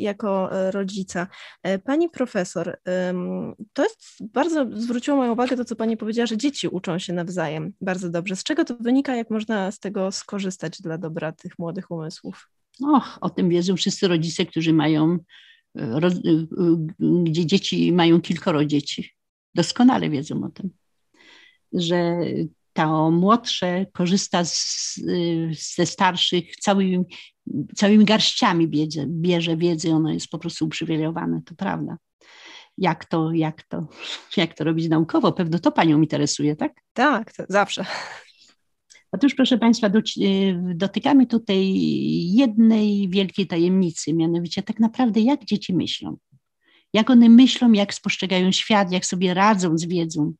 jako 0.00 0.52
e, 0.52 0.70
rodzica. 0.70 1.26
Pani 1.88 2.08
profesor, 2.08 2.78
to 3.72 3.82
jest 3.82 4.18
bardzo, 4.20 4.66
zwróciło 4.72 5.16
moją 5.16 5.32
uwagę 5.32 5.56
to, 5.56 5.64
co 5.64 5.76
Pani 5.76 5.96
powiedziała, 5.96 6.26
że 6.26 6.36
dzieci 6.36 6.68
uczą 6.68 6.98
się 6.98 7.12
nawzajem 7.12 7.72
bardzo 7.80 8.10
dobrze. 8.10 8.36
Z 8.36 8.42
czego 8.42 8.64
to 8.64 8.76
wynika, 8.76 9.16
jak 9.16 9.30
można 9.30 9.70
z 9.70 9.80
tego 9.80 10.12
skorzystać 10.12 10.82
dla 10.82 10.98
dobra 10.98 11.32
tych 11.32 11.58
młodych 11.58 11.90
umysłów? 11.90 12.50
Och, 12.82 13.18
o 13.20 13.30
tym 13.30 13.48
wiedzą 13.48 13.76
wszyscy 13.76 14.08
rodzice, 14.08 14.46
którzy 14.46 14.72
mają, 14.72 15.18
e, 15.78 15.82
e, 15.82 16.10
gdzie 17.24 17.46
dzieci 17.46 17.92
mają 17.92 18.20
kilkoro 18.20 18.64
dzieci. 18.64 19.10
Doskonale 19.54 20.10
wiedzą 20.10 20.44
o 20.44 20.48
tym, 20.48 20.70
że 21.72 22.16
to 22.72 23.10
młodsze 23.10 23.86
korzysta 23.92 24.44
z, 24.44 25.00
ze 25.76 25.86
starszych 25.86 26.56
całymi, 26.56 27.04
całymi 27.76 28.04
garściami 28.04 28.68
bierze, 28.68 29.04
bierze 29.06 29.56
wiedzy, 29.56 29.92
ono 29.92 30.12
jest 30.12 30.28
po 30.28 30.38
prostu 30.38 30.64
uprzywilejowane, 30.64 31.42
to 31.46 31.54
prawda. 31.54 31.96
Jak 32.78 33.04
to, 33.04 33.32
jak 33.32 33.62
to, 33.62 33.86
jak 34.36 34.54
to 34.54 34.64
robić 34.64 34.88
naukowo? 34.88 35.32
Pewno 35.32 35.58
to 35.58 35.72
Panią 35.72 36.00
interesuje, 36.00 36.56
tak? 36.56 36.72
Tak, 36.92 37.32
zawsze. 37.48 37.84
Otóż, 39.12 39.34
proszę 39.34 39.58
Państwa, 39.58 39.90
dotykamy 40.74 41.26
tutaj 41.26 41.74
jednej 42.34 43.08
wielkiej 43.08 43.46
tajemnicy, 43.46 44.14
mianowicie 44.14 44.62
tak 44.62 44.80
naprawdę 44.80 45.20
jak 45.20 45.44
dzieci 45.44 45.74
myślą. 45.74 46.16
Jak 46.92 47.10
one 47.10 47.28
myślą, 47.28 47.72
jak 47.72 47.94
spostrzegają 47.94 48.52
świat, 48.52 48.92
jak 48.92 49.06
sobie 49.06 49.34
radzą 49.34 49.78
z 49.78 49.86
wiedzą, 49.86 50.32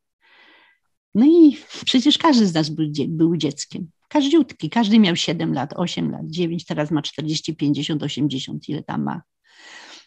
no 1.14 1.26
i 1.26 1.56
przecież 1.84 2.18
każdy 2.18 2.46
z 2.46 2.54
nas 2.54 2.68
był, 2.68 2.86
był 3.09 3.36
dzieckiem. 3.36 3.90
Każdziutki, 4.09 4.70
każdy 4.70 4.98
miał 4.98 5.16
7 5.16 5.54
lat, 5.54 5.72
8 5.76 6.11
lat, 6.11 6.22
9, 6.26 6.64
teraz 6.64 6.90
ma 6.90 7.02
40, 7.02 7.56
50, 7.56 8.02
80, 8.02 8.68
ile 8.68 8.82
tam 8.82 9.02
ma. 9.02 9.22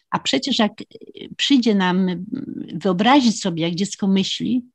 A 0.09 0.19
przecież 0.19 0.59
jak 0.59 0.71
przyjdzie 1.37 1.75
nam 1.75 2.25
wyobrazić 2.73 3.41
sobie, 3.41 3.63
jak 3.63 3.75
dziecko 3.75 4.07
myśli, 4.07 4.65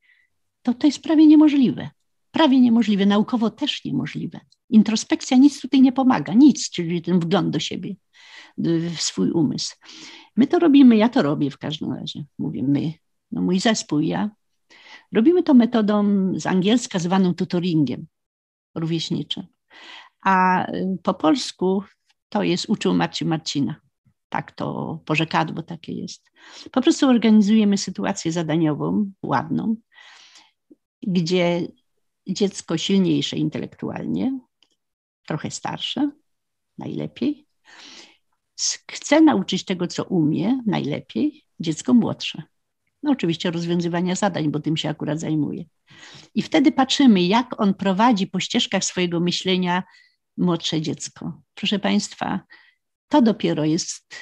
to 0.61 0.73
to 0.73 0.87
jest 0.87 1.01
prawie 1.01 1.27
niemożliwe. 1.27 1.89
Prawie 2.31 2.59
niemożliwe, 2.59 3.05
naukowo 3.05 3.49
też 3.49 3.85
niemożliwe. 3.85 4.39
Introspekcja 4.69 5.37
nic 5.37 5.61
tutaj 5.61 5.81
nie 5.81 5.91
pomaga, 5.91 6.33
nic, 6.33 6.69
czyli 6.69 7.01
ten 7.01 7.19
wgląd 7.19 7.49
do 7.49 7.59
siebie, 7.59 7.95
w 8.57 9.01
swój 9.01 9.31
umysł. 9.31 9.75
My 10.35 10.47
to 10.47 10.59
robimy, 10.59 10.97
ja 10.97 11.09
to 11.09 11.21
robię 11.21 11.51
w 11.51 11.57
każdym 11.57 11.93
razie, 11.93 12.25
mówię 12.39 12.63
my, 12.63 12.93
no 13.31 13.41
mój 13.41 13.59
zespół, 13.59 13.99
ja 13.99 14.29
Robimy 15.11 15.43
to 15.43 15.53
metodą 15.53 16.31
z 16.35 16.45
angielska 16.45 16.99
zwaną 16.99 17.33
tutoringiem 17.33 18.07
rówieśniczym. 18.75 19.47
A 20.21 20.65
y, 20.71 20.97
po 21.03 21.13
polsku 21.13 21.83
to 22.29 22.43
jest 22.43 22.69
uczył 22.69 22.93
Marcin 22.93 23.27
Marcina. 23.27 23.75
Tak 24.29 24.51
to 24.51 24.99
porzekadło 25.05 25.63
takie 25.63 25.93
jest. 25.93 26.31
Po 26.71 26.81
prostu 26.81 27.07
organizujemy 27.07 27.77
sytuację 27.77 28.31
zadaniową, 28.31 29.11
ładną, 29.23 29.75
gdzie 31.01 31.67
dziecko 32.27 32.77
silniejsze 32.77 33.37
intelektualnie, 33.37 34.39
trochę 35.27 35.51
starsze, 35.51 36.11
najlepiej, 36.77 37.47
chce 38.91 39.21
nauczyć 39.21 39.65
tego, 39.65 39.87
co 39.87 40.03
umie, 40.03 40.61
najlepiej, 40.65 41.43
dziecko 41.59 41.93
młodsze. 41.93 42.43
No 43.07 43.13
oczywiście 43.13 43.51
rozwiązywania 43.51 44.15
zadań, 44.15 44.51
bo 44.51 44.59
tym 44.59 44.77
się 44.77 44.89
akurat 44.89 45.19
zajmuje. 45.19 45.65
I 46.35 46.41
wtedy 46.41 46.71
patrzymy, 46.71 47.21
jak 47.23 47.61
on 47.61 47.73
prowadzi 47.73 48.27
po 48.27 48.39
ścieżkach 48.39 48.83
swojego 48.83 49.19
myślenia 49.19 49.83
młodsze 50.37 50.81
dziecko. 50.81 51.41
Proszę 51.55 51.79
Państwa, 51.79 52.39
to 53.07 53.21
dopiero 53.21 53.65
jest 53.65 54.15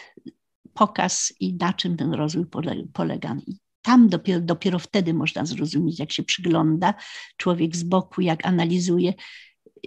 pokaz 0.74 1.34
i 1.40 1.54
na 1.54 1.74
czym 1.74 1.98
ten 1.98 2.14
rozwój 2.14 2.46
polega. 2.94 3.36
I 3.48 3.58
tam 3.82 4.10
dopiero, 4.10 4.42
dopiero 4.42 4.80
wtedy 4.80 5.14
można 5.14 5.46
zrozumieć, 5.46 6.00
jak 6.00 6.12
się 6.12 6.24
przygląda 6.24 6.94
człowiek 7.38 7.76
z 7.76 7.84
boku, 7.84 8.22
jak 8.22 8.46
analizuje, 8.46 9.14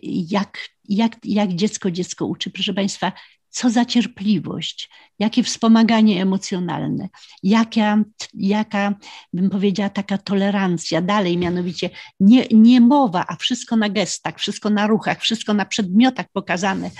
jak, 0.03 0.68
jak, 0.88 1.16
jak 1.24 1.53
dziecko 1.53 1.90
dziecko 1.90 2.26
uczy. 2.26 2.51
Proszę 2.51 2.74
Państwa, 2.74 3.12
co 3.51 3.70
za 3.70 3.84
cierpliwość, 3.84 4.90
jakie 5.18 5.42
wspomaganie 5.42 6.22
emocjonalne, 6.22 7.09
jaka, 7.42 7.99
jaka 8.34 8.94
bym 9.32 9.51
powiedziała, 9.51 9.90
taka 9.90 10.18
tolerancja 10.18 11.03
dalej, 11.03 11.38
mianowicie 11.38 11.90
nie, 12.20 12.46
nie 12.51 12.80
mowa, 12.80 13.24
a 13.28 13.36
wszystko 13.36 13.76
na 13.76 13.88
gestach, 13.88 14.38
wszystko 14.38 14.70
na 14.70 14.86
ruchach, 14.86 15.20
wszystko 15.20 15.55
na 15.55 15.64
przedmiotach 15.64 16.26
pokazane. 16.32 16.90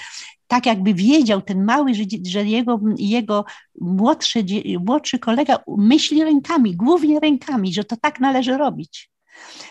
Tak 0.47 0.67
jakby 0.67 0.95
wiedział 0.95 1.43
ten 1.43 1.65
mały, 1.65 1.95
że, 1.95 2.03
że 2.27 2.45
jego, 2.45 2.81
jego 2.99 3.45
młodszy, 3.81 4.45
młodszy 4.87 5.19
kolega 5.19 5.59
myśli 5.79 6.25
rękami, 6.25 6.77
głównie 6.77 7.21
rękami, 7.21 7.75
że 7.75 7.85
to 7.85 7.97
tak 7.97 8.21
należy 8.21 8.57
robić. 8.57 9.11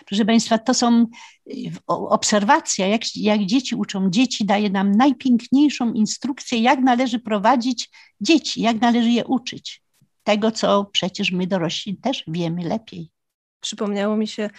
Proszę 0.06 0.26
Państwa, 0.26 0.58
to 0.58 0.74
są 0.74 1.06
y, 1.48 1.54
obserwacja, 1.88 2.88
jak, 2.88 3.02
jak 3.16 3.46
dzieci 3.46 3.76
uczą. 3.76 4.10
Dzieci 4.10 4.46
daje 4.46 4.70
nam 4.70 4.92
najpiękniejszą 4.92 5.94
instrukcję, 5.94 6.60
jak 6.60 6.80
należy 6.80 7.20
prowadzić 7.20 7.90
dzieci, 8.22 8.62
jak 8.62 8.82
należy 8.82 9.10
je 9.10 9.26
uczyć. 9.26 9.82
Tego, 10.24 10.52
co 10.52 10.86
przecież 10.86 11.32
my 11.32 11.48
dorośli 11.48 11.98
też 11.98 12.24
wiemy 12.28 12.64
lepiej. 12.64 13.12
Przypomniało 13.60 14.18
mi 14.18 14.28
się, 14.28 14.50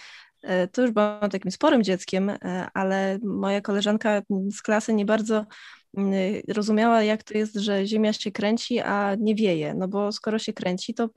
e, 0.43 0.67
to 0.67 0.81
już 0.81 0.91
byłam 0.91 1.29
takim 1.29 1.51
sporym 1.51 1.83
dzieckiem, 1.83 2.29
e, 2.29 2.67
ale 2.73 3.19
moja 3.23 3.61
koleżanka 3.61 4.21
z 4.51 4.61
klasy 4.61 4.93
nie 4.93 5.05
bardzo 5.05 5.45
rozumiała, 6.47 7.03
jak 7.03 7.23
to 7.23 7.37
jest, 7.37 7.55
że 7.55 7.87
Ziemia 7.87 8.13
się 8.13 8.31
kręci, 8.31 8.79
a 8.79 9.15
nie 9.15 9.35
wieje, 9.35 9.73
no 9.73 9.87
bo 9.87 10.11
skoro 10.11 10.39
się 10.39 10.53
kręci, 10.53 10.93
to 10.93 11.09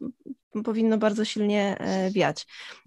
powinno 0.65 0.99
bardzo 0.99 1.25
silnie 1.25 1.77
e, 1.79 2.11
wiać. 2.11 2.47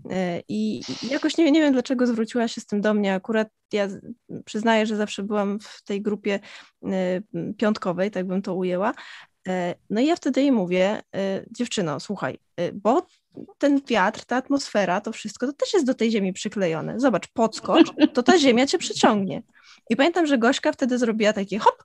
E, 0.09 0.41
I 0.47 0.81
jakoś 1.11 1.37
nie, 1.37 1.51
nie 1.51 1.61
wiem, 1.61 1.73
dlaczego 1.73 2.07
zwróciła 2.07 2.47
się 2.47 2.61
z 2.61 2.65
tym 2.65 2.81
do 2.81 2.93
mnie. 2.93 3.13
Akurat 3.13 3.47
ja 3.73 3.87
przyznaję, 4.45 4.85
że 4.85 4.95
zawsze 4.95 5.23
byłam 5.23 5.59
w 5.59 5.83
tej 5.83 6.01
grupie 6.01 6.39
e, 6.83 7.21
piątkowej, 7.57 8.11
tak 8.11 8.27
bym 8.27 8.41
to 8.41 8.55
ujęła. 8.55 8.93
No 9.89 10.01
i 10.01 10.05
ja 10.05 10.15
wtedy 10.15 10.41
jej 10.41 10.51
mówię, 10.51 11.01
dziewczyno, 11.51 11.99
słuchaj, 11.99 12.39
bo 12.73 13.05
ten 13.57 13.81
wiatr, 13.87 14.25
ta 14.25 14.35
atmosfera, 14.35 15.01
to 15.01 15.11
wszystko, 15.11 15.47
to 15.47 15.53
też 15.53 15.73
jest 15.73 15.85
do 15.85 15.93
tej 15.93 16.11
ziemi 16.11 16.33
przyklejone. 16.33 16.99
Zobacz, 16.99 17.27
podskocz, 17.27 17.91
to 18.13 18.23
ta 18.23 18.39
ziemia 18.39 18.67
cię 18.67 18.77
przyciągnie. 18.77 19.43
I 19.89 19.95
pamiętam, 19.95 20.27
że 20.27 20.37
Gośka 20.37 20.71
wtedy 20.71 20.97
zrobiła 20.97 21.33
takie 21.33 21.59
hop, 21.59 21.83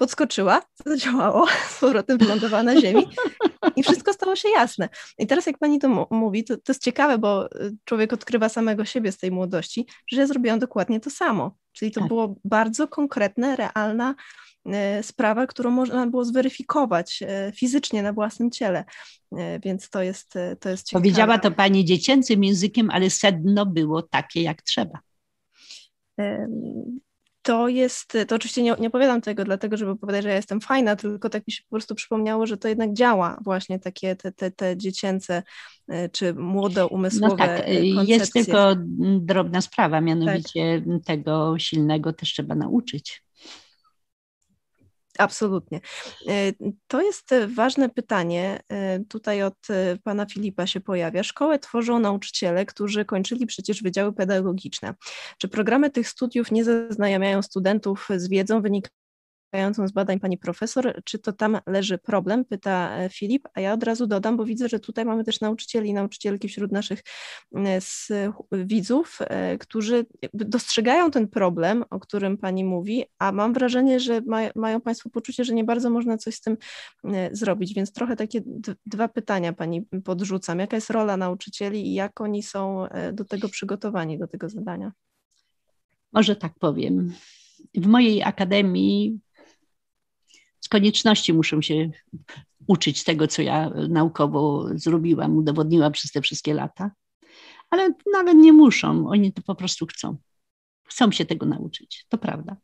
podskoczyła, 0.00 0.62
zadziałało, 0.86 1.46
z 1.76 1.80
powrotem 1.80 2.18
wylądowała 2.18 2.62
na 2.62 2.80
ziemi 2.80 3.06
i 3.76 3.82
wszystko 3.82 4.12
stało 4.12 4.36
się 4.36 4.48
jasne. 4.48 4.88
I 5.18 5.26
teraz 5.26 5.46
jak 5.46 5.58
pani 5.58 5.78
to 5.78 6.06
mówi, 6.10 6.44
to, 6.44 6.56
to 6.56 6.62
jest 6.68 6.82
ciekawe, 6.82 7.18
bo 7.18 7.46
y, 7.46 7.76
człowiek 7.84 8.12
odkrywa 8.12 8.48
samego 8.48 8.84
siebie 8.84 9.12
z 9.12 9.18
tej 9.18 9.30
młodości, 9.30 9.86
że 10.12 10.20
ja 10.20 10.26
zrobiłam 10.26 10.58
dokładnie 10.58 11.00
to 11.00 11.10
samo. 11.10 11.56
Czyli 11.72 11.90
to 11.90 12.00
tak. 12.00 12.08
było 12.08 12.34
bardzo 12.44 12.88
konkretne, 12.88 13.56
realna 13.56 14.14
y, 14.66 15.02
sprawa, 15.02 15.46
którą 15.46 15.70
można 15.70 16.06
było 16.06 16.24
zweryfikować 16.24 17.22
y, 17.22 17.52
fizycznie 17.52 18.02
na 18.02 18.12
własnym 18.12 18.50
ciele. 18.50 18.84
Więc 19.64 19.90
to 19.90 20.02
jest, 20.02 20.34
to 20.60 20.68
jest 20.68 20.86
ciekawe. 20.86 21.02
Powiedziała 21.02 21.38
to 21.38 21.50
pani 21.50 21.84
dziecięcym 21.84 22.44
językiem, 22.44 22.90
ale 22.90 23.10
sedno 23.10 23.66
było 23.66 24.02
takie, 24.02 24.42
jak 24.42 24.62
trzeba 24.62 24.98
to 27.50 27.68
jest, 27.68 28.18
to 28.28 28.36
oczywiście 28.36 28.62
nie, 28.62 28.74
nie 28.80 28.88
opowiadam 28.88 29.20
tego 29.20 29.44
dlatego, 29.44 29.76
żeby 29.76 29.96
powiedzieć, 29.96 30.22
że 30.22 30.28
ja 30.28 30.36
jestem 30.36 30.60
fajna, 30.60 30.96
tylko 30.96 31.30
tak 31.30 31.46
mi 31.46 31.52
się 31.52 31.62
po 31.62 31.70
prostu 31.70 31.94
przypomniało, 31.94 32.46
że 32.46 32.56
to 32.56 32.68
jednak 32.68 32.92
działa 32.92 33.38
właśnie 33.44 33.78
takie 33.78 34.16
te, 34.16 34.32
te, 34.32 34.50
te 34.50 34.76
dziecięce 34.76 35.42
e, 35.88 36.08
czy 36.08 36.34
młode 36.34 36.86
umysłowe 36.86 37.36
no 37.38 37.46
tak, 37.46 37.68
e, 37.68 37.74
jest 38.04 38.32
tylko 38.32 38.74
drobna 39.20 39.60
sprawa, 39.60 40.00
mianowicie 40.00 40.82
tak. 40.86 41.04
tego 41.04 41.54
silnego 41.58 42.12
też 42.12 42.32
trzeba 42.32 42.54
nauczyć. 42.54 43.22
Absolutnie. 45.20 45.80
E, 46.28 46.32
to 46.86 47.02
jest 47.02 47.34
ważne 47.54 47.88
pytanie. 47.88 48.60
E, 48.68 49.00
tutaj 49.00 49.42
od 49.42 49.70
e, 49.70 49.96
pana 50.04 50.26
Filipa 50.26 50.66
się 50.66 50.80
pojawia. 50.80 51.22
Szkołę 51.22 51.58
tworzą 51.58 51.98
nauczyciele, 51.98 52.66
którzy 52.66 53.04
kończyli 53.04 53.46
przecież 53.46 53.82
wydziały 53.82 54.12
pedagogiczne. 54.12 54.94
Czy 55.38 55.48
programy 55.48 55.90
tych 55.90 56.08
studiów 56.08 56.50
nie 56.50 56.64
zaznajamiają 56.64 57.42
studentów 57.42 58.08
z 58.16 58.28
wiedzą 58.28 58.62
wynikającą 58.62 58.99
wynikającą 59.52 59.88
z 59.88 59.92
badań 59.92 60.20
pani 60.20 60.38
profesor, 60.38 61.00
czy 61.04 61.18
to 61.18 61.32
tam 61.32 61.58
leży 61.66 61.98
problem, 61.98 62.44
pyta 62.44 62.98
e, 62.98 63.08
Filip, 63.08 63.48
a 63.54 63.60
ja 63.60 63.72
od 63.72 63.82
razu 63.82 64.06
dodam, 64.06 64.36
bo 64.36 64.44
widzę, 64.44 64.68
że 64.68 64.80
tutaj 64.80 65.04
mamy 65.04 65.24
też 65.24 65.40
nauczycieli 65.40 65.88
i 65.88 65.94
nauczycielki 65.94 66.48
wśród 66.48 66.72
naszych 66.72 67.02
widzów, 68.52 69.18
e, 69.20 69.58
którzy 69.58 70.06
dostrzegają 70.32 71.10
ten 71.10 71.28
problem, 71.28 71.84
o 71.90 72.00
którym 72.00 72.38
pani 72.38 72.64
mówi, 72.64 73.04
a 73.18 73.32
mam 73.32 73.52
wrażenie, 73.52 74.00
że 74.00 74.20
ma, 74.20 74.40
mają 74.54 74.80
państwo 74.80 75.10
poczucie, 75.10 75.44
że 75.44 75.54
nie 75.54 75.64
bardzo 75.64 75.90
można 75.90 76.18
coś 76.18 76.34
z 76.34 76.40
tym 76.40 76.56
zrobić, 77.32 77.74
więc 77.74 77.92
trochę 77.92 78.16
takie 78.16 78.42
dwa 78.86 79.08
pytania 79.08 79.52
pani 79.52 79.86
podrzucam. 80.04 80.58
Jaka 80.58 80.76
jest 80.76 80.90
rola 80.90 81.16
nauczycieli 81.16 81.86
i 81.86 81.94
jak 81.94 82.20
oni 82.20 82.42
są 82.42 82.86
e, 82.86 83.12
do 83.12 83.24
tego 83.24 83.48
przygotowani, 83.48 84.18
do 84.18 84.26
tego 84.26 84.48
zadania? 84.48 84.92
Może 86.12 86.36
tak 86.36 86.52
powiem. 86.58 87.12
W 87.74 87.86
mojej 87.86 88.22
akademii 88.22 89.20
konieczności 90.70 91.32
muszą 91.32 91.62
się 91.62 91.90
uczyć 92.66 93.04
tego, 93.04 93.26
co 93.26 93.42
ja 93.42 93.70
naukowo 93.88 94.68
zrobiłam, 94.74 95.36
udowodniłam 95.36 95.92
przez 95.92 96.12
te 96.12 96.20
wszystkie 96.20 96.54
lata, 96.54 96.90
ale 97.70 97.94
nawet 98.12 98.36
nie 98.36 98.52
muszą, 98.52 99.08
oni 99.08 99.32
to 99.32 99.42
po 99.42 99.54
prostu 99.54 99.86
chcą. 99.86 100.16
Chcą 100.84 101.12
się 101.12 101.24
tego 101.24 101.46
nauczyć, 101.46 102.06
to 102.08 102.18
prawda. 102.18 102.56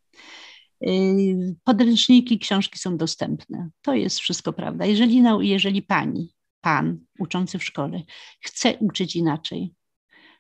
Yy, 0.80 1.54
podręczniki, 1.64 2.38
książki 2.38 2.78
są 2.78 2.96
dostępne. 2.96 3.70
To 3.82 3.94
jest 3.94 4.18
wszystko 4.18 4.52
prawda. 4.52 4.86
Jeżeli, 4.86 5.22
jeżeli 5.40 5.82
pani, 5.82 6.34
pan 6.60 6.98
uczący 7.18 7.58
w 7.58 7.64
szkole 7.64 8.02
chce 8.40 8.76
uczyć 8.78 9.16
inaczej, 9.16 9.74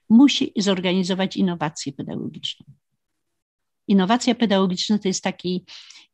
musi 0.08 0.52
zorganizować 0.56 1.36
innowację 1.36 1.92
pedagogiczną. 1.92 2.66
Innowacja 3.88 4.34
pedagogiczna 4.34 4.98
to 4.98 5.08
jest 5.08 5.24
taki, 5.24 5.64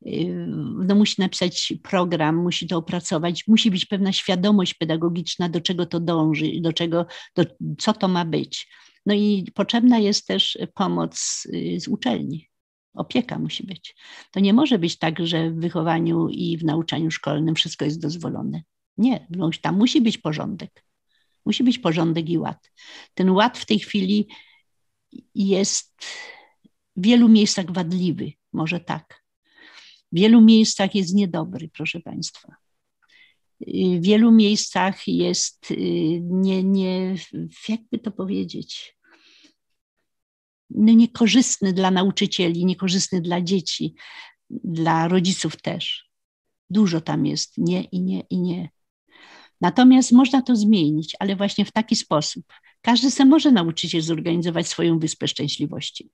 yy, 0.02 0.46
no 0.86 0.94
musi 0.94 1.14
napisać 1.18 1.72
program, 1.82 2.36
musi 2.36 2.66
to 2.66 2.76
opracować, 2.76 3.46
musi 3.48 3.70
być 3.70 3.86
pewna 3.86 4.12
świadomość 4.12 4.74
pedagogiczna, 4.74 5.48
do 5.48 5.60
czego 5.60 5.86
to 5.86 6.00
dąży, 6.00 6.60
do 6.60 6.72
czego, 6.72 7.06
do, 7.36 7.44
co 7.78 7.92
to 7.92 8.08
ma 8.08 8.24
być. 8.24 8.68
No 9.06 9.14
i 9.14 9.46
potrzebna 9.54 9.98
jest 9.98 10.26
też 10.26 10.58
pomoc 10.74 11.42
yy, 11.52 11.80
z 11.80 11.88
uczelni. 11.88 12.48
Opieka 12.94 13.38
musi 13.38 13.66
być. 13.66 13.94
To 14.30 14.40
nie 14.40 14.52
może 14.52 14.78
być 14.78 14.98
tak, 14.98 15.26
że 15.26 15.50
w 15.50 15.60
wychowaniu 15.60 16.28
i 16.28 16.58
w 16.58 16.64
nauczaniu 16.64 17.10
szkolnym 17.10 17.54
wszystko 17.54 17.84
jest 17.84 18.00
dozwolone. 18.00 18.62
Nie, 18.96 19.26
no 19.30 19.50
tam 19.62 19.78
musi 19.78 20.00
być 20.00 20.18
porządek. 20.18 20.84
Musi 21.46 21.64
być 21.64 21.78
porządek 21.78 22.30
i 22.30 22.38
ład. 22.38 22.70
Ten 23.14 23.30
ład 23.30 23.58
w 23.58 23.66
tej 23.66 23.78
chwili 23.78 24.28
jest 25.34 26.04
w 26.97 27.03
wielu 27.03 27.28
miejscach 27.28 27.72
wadliwy, 27.72 28.32
może 28.53 28.80
tak. 28.80 29.24
W 30.12 30.16
wielu 30.16 30.40
miejscach 30.40 30.95
jest 30.95 31.14
niedobry, 31.14 31.68
proszę 31.68 32.01
Państwa. 32.01 32.55
W 33.66 34.01
wielu 34.01 34.32
miejscach 34.32 35.09
jest 35.09 35.70
y, 35.70 35.76
nie, 36.22 36.64
nie 36.64 37.14
jakby 37.68 37.99
to 37.99 38.11
powiedzieć, 38.11 38.97
no 40.70 40.93
niekorzystny 40.93 41.72
dla 41.72 41.90
nauczycieli, 41.90 42.64
niekorzystny 42.64 43.20
dla 43.20 43.40
dzieci, 43.40 43.95
dla 44.51 45.09
rodziców 45.09 45.57
też. 45.57 46.11
Dużo 46.70 47.01
tam 47.01 47.26
jest 47.26 47.59
nie 47.59 47.82
i 47.82 48.03
nie 48.03 48.20
i 48.30 48.40
nie. 48.40 48.70
Natomiast 49.61 50.12
można 50.12 50.43
to 50.43 50.57
zmienić, 50.57 51.16
ale 51.18 51.36
właśnie 51.36 51.64
w 51.64 51.72
taki 51.72 51.97
sposób. 51.97 52.45
Każdy 52.80 53.11
se 53.11 53.24
może 53.24 53.53
nauczyć 53.53 53.90
się 53.90 54.03
zorganizować 54.03 54.68
swoją 54.68 54.99
wyspę 54.99 55.28
szczęśliwości. 55.28 56.11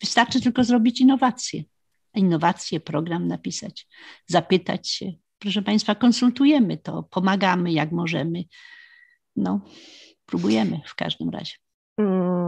Wystarczy 0.00 0.40
tylko 0.40 0.64
zrobić 0.64 1.00
innowacje. 1.00 1.64
Innowacje, 2.14 2.80
program 2.80 3.28
napisać, 3.28 3.86
zapytać 4.26 4.88
się. 4.88 5.12
Proszę 5.38 5.62
Państwa, 5.62 5.94
konsultujemy 5.94 6.76
to, 6.76 7.02
pomagamy 7.02 7.72
jak 7.72 7.92
możemy. 7.92 8.44
No, 9.36 9.60
próbujemy 10.26 10.80
w 10.86 10.94
każdym 10.94 11.30
razie. 11.30 11.54
Mm, 11.98 12.47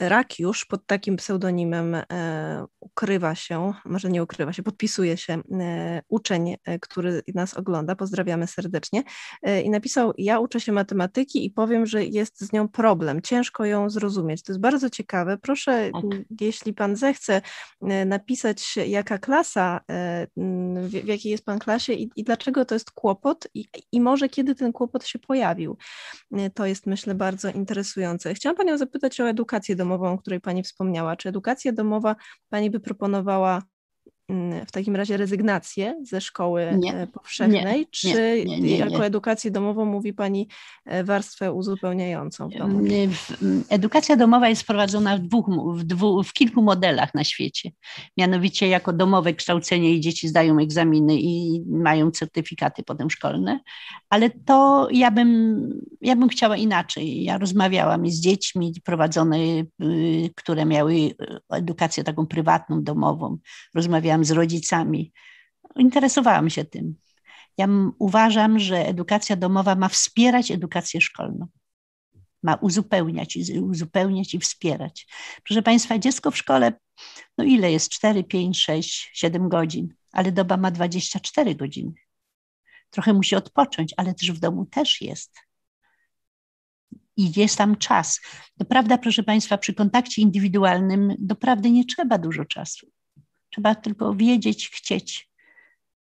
Rakiusz 0.00 0.64
pod 0.64 0.86
takim 0.86 1.16
pseudonimem 1.16 1.94
e, 1.94 2.66
ukrywa 2.80 3.34
się, 3.34 3.72
może 3.84 4.10
nie 4.10 4.22
ukrywa 4.22 4.52
się, 4.52 4.62
podpisuje 4.62 5.16
się 5.16 5.42
e, 5.60 6.02
uczeń, 6.08 6.56
e, 6.64 6.78
który 6.78 7.22
nas 7.34 7.54
ogląda, 7.54 7.96
pozdrawiamy 7.96 8.46
serdecznie, 8.46 9.02
i 9.64 9.70
napisał: 9.70 10.12
Ja 10.18 10.38
uczę 10.38 10.60
się 10.60 10.72
matematyki 10.72 11.46
i 11.46 11.50
powiem, 11.50 11.86
że 11.86 12.04
jest 12.04 12.40
z 12.40 12.52
nią 12.52 12.68
problem, 12.68 13.22
ciężko 13.22 13.64
ją 13.64 13.90
zrozumieć. 13.90 14.42
To 14.42 14.52
jest 14.52 14.60
bardzo 14.60 14.90
ciekawe. 14.90 15.38
Proszę, 15.38 15.90
tak. 15.92 16.20
jeśli 16.40 16.74
pan 16.74 16.96
zechce, 16.96 17.42
napisać, 18.06 18.76
jaka 18.76 19.18
klasa, 19.18 19.80
w, 20.36 20.90
w 20.90 21.06
jakiej 21.06 21.32
jest 21.32 21.44
pan 21.44 21.58
klasie 21.58 21.92
i, 21.92 22.10
i 22.16 22.24
dlaczego 22.24 22.64
to 22.64 22.74
jest 22.74 22.90
kłopot, 22.90 23.48
i, 23.54 23.64
i 23.92 24.00
może 24.00 24.28
kiedy 24.28 24.54
ten 24.54 24.72
kłopot 24.72 25.06
się 25.06 25.18
pojawił. 25.18 25.76
To 26.54 26.66
jest, 26.66 26.86
myślę, 26.86 27.14
bardzo 27.14 27.50
interesujące. 27.50 28.34
Chciałam 28.34 28.56
panią 28.56 28.78
zapytać 28.78 29.20
o 29.20 29.28
edukację 29.28 29.76
do 29.76 29.85
domową, 29.86 30.12
o 30.12 30.18
której 30.18 30.40
Pani 30.40 30.62
wspomniała. 30.62 31.16
Czy 31.16 31.28
edukacja 31.28 31.72
domowa 31.72 32.16
Pani 32.48 32.70
by 32.70 32.80
proponowała 32.80 33.62
w 34.66 34.72
takim 34.72 34.96
razie 34.96 35.16
rezygnację 35.16 35.94
ze 36.02 36.20
szkoły 36.20 36.70
nie, 36.78 36.94
e, 36.94 37.06
powszechnej, 37.06 37.78
nie, 37.78 37.86
czy 37.90 38.44
nie, 38.46 38.76
jako 38.76 39.06
edukację 39.06 39.50
domową 39.50 39.84
mówi 39.84 40.12
Pani 40.12 40.48
e, 40.84 41.04
warstwę 41.04 41.52
uzupełniającą 41.52 42.48
w 42.48 42.58
domu? 42.58 42.80
Edukacja 43.68 44.16
domowa 44.16 44.48
jest 44.48 44.64
prowadzona 44.64 45.16
w, 45.16 45.20
dwóch, 45.20 45.46
w, 45.76 45.84
dwu, 45.84 46.22
w 46.22 46.32
kilku 46.32 46.62
modelach 46.62 47.14
na 47.14 47.24
świecie. 47.24 47.70
Mianowicie 48.16 48.68
jako 48.68 48.92
domowe 48.92 49.34
kształcenie 49.34 49.92
i 49.94 50.00
dzieci 50.00 50.28
zdają 50.28 50.58
egzaminy 50.58 51.16
i 51.16 51.64
mają 51.66 52.10
certyfikaty 52.10 52.82
potem 52.82 53.10
szkolne, 53.10 53.60
ale 54.10 54.30
to 54.30 54.88
ja 54.92 55.10
bym, 55.10 55.80
ja 56.00 56.16
bym 56.16 56.28
chciała 56.28 56.56
inaczej. 56.56 57.22
Ja 57.22 57.38
rozmawiałam 57.38 58.10
z 58.10 58.20
dziećmi 58.20 58.72
prowadzone, 58.84 59.36
y, 59.38 60.30
które 60.36 60.64
miały 60.64 60.94
edukację 61.50 62.04
taką 62.04 62.26
prywatną, 62.26 62.82
domową. 62.82 63.38
Rozmawiałam 63.74 64.15
z 64.24 64.30
rodzicami. 64.30 65.12
Interesowałam 65.76 66.50
się 66.50 66.64
tym. 66.64 66.94
Ja 67.58 67.68
uważam, 67.98 68.58
że 68.58 68.86
edukacja 68.86 69.36
domowa 69.36 69.74
ma 69.74 69.88
wspierać 69.88 70.50
edukację 70.50 71.00
szkolną. 71.00 71.46
Ma 72.42 72.54
uzupełniać, 72.54 73.38
uzupełniać 73.62 74.34
i 74.34 74.38
wspierać. 74.38 75.06
Proszę 75.44 75.62
Państwa, 75.62 75.98
dziecko 75.98 76.30
w 76.30 76.36
szkole, 76.36 76.72
no 77.38 77.44
ile 77.44 77.72
jest? 77.72 77.90
4, 77.90 78.24
5, 78.24 78.60
6, 78.60 79.10
7 79.14 79.48
godzin, 79.48 79.94
ale 80.12 80.32
doba 80.32 80.56
ma 80.56 80.70
24 80.70 81.54
godziny 81.54 81.92
trochę 82.90 83.12
musi 83.12 83.36
odpocząć, 83.36 83.94
ale 83.96 84.14
też 84.14 84.32
w 84.32 84.38
domu 84.38 84.66
też 84.66 85.00
jest. 85.00 85.38
I 87.16 87.40
jest 87.40 87.58
tam 87.58 87.76
czas. 87.76 88.20
Doprawda, 88.56 88.98
proszę 88.98 89.22
Państwa, 89.22 89.58
przy 89.58 89.74
kontakcie 89.74 90.22
indywidualnym 90.22 91.14
doprawdy 91.18 91.70
nie 91.70 91.84
trzeba 91.84 92.18
dużo 92.18 92.44
czasu. 92.44 92.86
Trzeba 93.56 93.74
tylko 93.74 94.14
wiedzieć, 94.14 94.68
chcieć. 94.68 95.30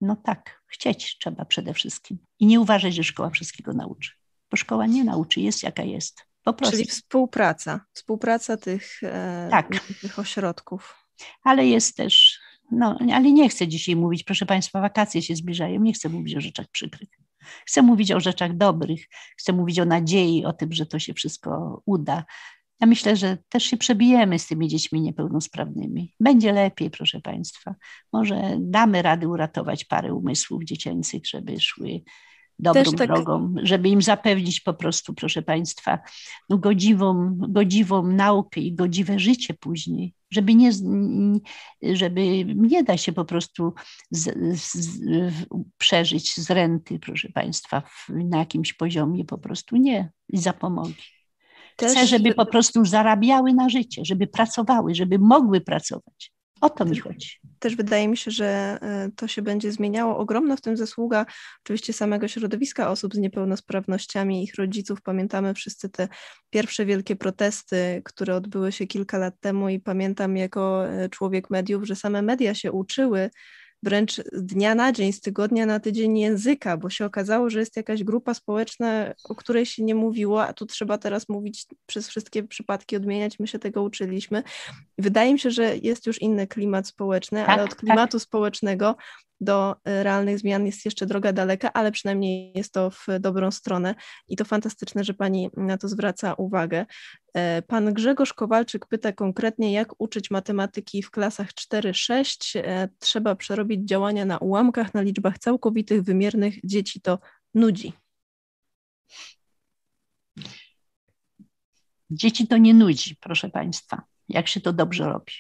No 0.02 0.16
tak, 0.16 0.64
chcieć 0.68 1.18
trzeba 1.18 1.46
przede 1.46 1.74
wszystkim. 1.74 2.18
I 2.40 2.46
nie 2.46 2.60
uważać, 2.60 2.96
że 2.96 3.04
szkoła 3.04 3.30
wszystkiego 3.30 3.74
nauczy. 3.74 4.12
Bo 4.52 4.58
szkoła 4.58 4.86
nie 4.86 5.04
nauczy, 5.04 5.42
jest 5.42 5.64
jaka 5.64 5.84
jest. 5.84 6.26
Po 6.44 6.54
prostu. 6.54 6.78
Czyli 6.78 6.90
współpraca, 6.90 7.86
współpraca 7.94 8.58
tych, 8.58 9.04
e, 9.04 9.48
tak. 9.52 9.68
tych 10.02 10.20
ośrodków. 10.20 10.96
Ale 11.44 11.68
jest 11.68 11.98
też, 11.98 12.40
no, 12.72 12.98
ale 13.14 13.32
nie 13.32 13.50
chcę 13.50 13.68
dzisiaj 13.68 13.96
mówić, 13.96 14.24
proszę 14.24 14.46
Państwa, 14.46 14.82
wakacje 14.82 15.22
się 15.22 15.36
zbliżają, 15.36 15.82
nie 15.82 15.94
chcę 15.94 16.10
mówić 16.10 16.36
o 16.36 16.42
rzeczach 16.42 16.68
przykrych. 16.68 17.10
Chcę 17.66 17.82
mówić 17.82 18.12
o 18.12 18.20
rzeczach 18.20 18.58
dobrych, 18.58 19.02
chcę 19.38 19.54
mówić 19.54 19.80
o 19.80 19.86
nadziei, 19.86 20.46
o 20.46 20.54
tym, 20.54 20.74
że 20.74 20.86
to 20.86 21.00
się 21.00 21.14
wszystko 21.14 21.82
uda. 21.86 22.26
Ja 22.82 22.88
myślę, 22.88 23.16
że 23.16 23.38
też 23.50 23.64
się 23.64 23.78
przebijemy 23.78 24.40
z 24.40 24.48
tymi 24.48 24.68
dziećmi 24.68 25.02
niepełnosprawnymi. 25.02 26.14
Będzie 26.20 26.54
lepiej, 26.54 26.90
proszę 26.90 27.22
Państwa. 27.22 27.76
Może 28.14 28.58
damy 28.60 29.02
radę 29.02 29.28
uratować 29.28 29.86
parę 29.86 30.14
umysłów 30.14 30.64
dziecięcych, 30.64 31.28
żeby 31.28 31.60
szły 31.60 32.02
dobrą 32.60 32.92
tak... 32.92 33.08
drogą, 33.08 33.54
żeby 33.64 33.90
im 33.90 34.02
zapewnić 34.02 34.62
po 34.62 34.74
prostu, 34.74 35.14
proszę 35.14 35.42
Państwa, 35.42 36.00
no 36.50 36.58
godziwą, 36.58 37.36
godziwą 37.38 38.04
naukę 38.08 38.62
i 38.62 38.74
godziwe 38.74 39.20
życie 39.20 39.54
później, 39.54 40.14
żeby 40.32 40.56
nie, 40.56 40.72
żeby 41.94 42.46
nie 42.46 42.84
da 42.84 42.98
się 42.98 43.14
po 43.14 43.26
prostu 43.26 43.74
z, 44.12 44.58
z, 44.62 45.00
przeżyć 45.78 46.36
z 46.36 46.50
renty, 46.50 47.00
proszę 47.00 47.30
Państwa, 47.30 47.82
w, 47.82 48.10
na 48.10 48.38
jakimś 48.38 48.74
poziomie 48.74 49.26
po 49.26 49.38
prostu 49.38 49.76
nie, 49.76 50.12
i 50.30 50.38
zapomogi. 50.38 51.21
Chcę, 51.88 52.08
żeby 52.08 52.34
po 52.34 52.46
prostu 52.46 52.86
zarabiały 52.86 53.54
na 53.54 53.70
życie, 53.70 54.02
żeby 54.06 54.28
pracowały, 54.28 54.96
żeby 54.96 55.20
mogły 55.20 55.62
pracować. 55.62 56.32
O 56.62 56.70
to 56.70 56.86
mi 56.86 57.00
chodzi. 57.00 57.30
Też 57.60 57.76
wydaje 57.76 58.08
mi 58.08 58.18
się, 58.18 58.32
że 58.32 58.78
e, 58.82 59.10
to 59.16 59.28
się 59.28 59.42
będzie 59.42 59.72
zmieniało. 59.72 60.18
Ogromna 60.18 60.56
w 60.56 60.62
tym 60.62 60.78
zasługa 60.78 61.26
oczywiście 61.66 61.94
samego 61.94 62.28
środowiska 62.28 62.90
osób 62.90 63.16
z 63.16 63.18
niepełnosprawnościami, 63.18 64.44
ich 64.44 64.56
rodziców. 64.56 65.02
Pamiętamy 65.02 65.54
wszyscy 65.54 65.90
te 65.90 66.08
pierwsze 66.50 66.86
wielkie 66.86 67.16
protesty, 67.16 68.02
które 68.06 68.36
odbyły 68.36 68.72
się 68.72 68.88
kilka 68.88 69.18
lat 69.18 69.34
temu 69.40 69.70
i 69.70 69.80
pamiętam 69.80 70.38
jako 70.38 70.88
e, 70.90 71.10
człowiek 71.10 71.50
mediów, 71.50 71.84
że 71.84 71.96
same 71.96 72.22
media 72.22 72.54
się 72.54 72.72
uczyły 72.72 73.30
wręcz 73.84 74.16
z 74.16 74.44
dnia 74.44 74.76
na 74.76 74.92
dzień, 74.92 75.14
z 75.14 75.22
tygodnia 75.22 75.66
na 75.66 75.80
tydzień 75.80 76.18
języka, 76.18 76.78
bo 76.78 76.90
się 76.90 77.06
okazało, 77.06 77.50
że 77.50 77.60
jest 77.60 77.78
jakaś 77.78 78.04
grupa 78.04 78.34
społeczna, 78.34 79.14
o 79.24 79.36
której 79.36 79.66
się 79.66 79.84
nie 79.84 79.96
mówiło, 79.96 80.44
a 80.44 80.54
tu 80.54 80.66
trzeba 80.66 80.98
teraz 80.98 81.30
mówić 81.30 81.66
przez 81.86 82.08
wszystkie 82.08 82.44
przypadki, 82.44 82.96
odmieniać. 82.96 83.40
My 83.40 83.48
się 83.48 83.60
tego 83.60 83.84
uczyliśmy. 83.84 84.44
Wydaje 84.98 85.34
mi 85.34 85.40
się, 85.40 85.52
że 85.52 85.78
jest 85.78 86.08
już 86.08 86.22
inny 86.22 86.48
klimat 86.48 86.88
społeczny, 86.88 87.40
tak, 87.40 87.50
ale 87.50 87.64
od 87.64 87.70
tak. 87.70 87.80
klimatu 87.80 88.18
tak. 88.18 88.22
społecznego 88.22 88.96
do 89.42 89.76
e, 89.86 90.04
realnych 90.04 90.40
zmian 90.40 90.66
jest 90.66 90.86
jeszcze 90.86 91.06
droga 91.06 91.34
daleka, 91.34 91.74
ale 91.74 91.92
przynajmniej 91.92 92.52
jest 92.56 92.74
to 92.74 92.90
w 92.90 93.08
dobrą 93.20 93.52
stronę 93.52 93.96
i 94.28 94.36
to 94.36 94.46
fantastyczne, 94.46 95.04
że 95.04 95.14
Pani 95.14 95.50
na 95.58 95.78
to 95.78 95.88
zwraca 95.88 96.34
uwagę. 96.34 96.86
E, 97.34 97.62
pan 97.62 97.94
Grzegorz 97.94 98.34
Kowalczyk 98.34 98.86
pyta 98.86 99.12
konkretnie, 99.12 99.74
jak 99.74 100.02
uczyć 100.02 100.32
matematyki 100.32 101.04
w 101.04 101.12
klasach 101.12 101.50
4-6. 101.54 102.60
E, 102.64 102.90
trzeba 103.00 103.36
przerobić 103.36 103.90
działania 103.90 104.26
na 104.26 104.38
ułamkach, 104.38 104.94
na 104.94 105.02
liczbach 105.02 105.40
całkowitych, 105.40 106.02
wymiernych. 106.02 106.56
Dzieci 106.64 107.02
to 107.02 107.20
nudzi. 107.54 107.94
Dzieci 112.10 112.48
to 112.48 112.58
nie 112.58 112.74
nudzi, 112.74 113.16
proszę 113.16 113.50
Państwa, 113.50 114.04
jak 114.30 114.48
się 114.48 114.62
to 114.62 114.74
dobrze 114.74 115.06
robi. 115.06 115.34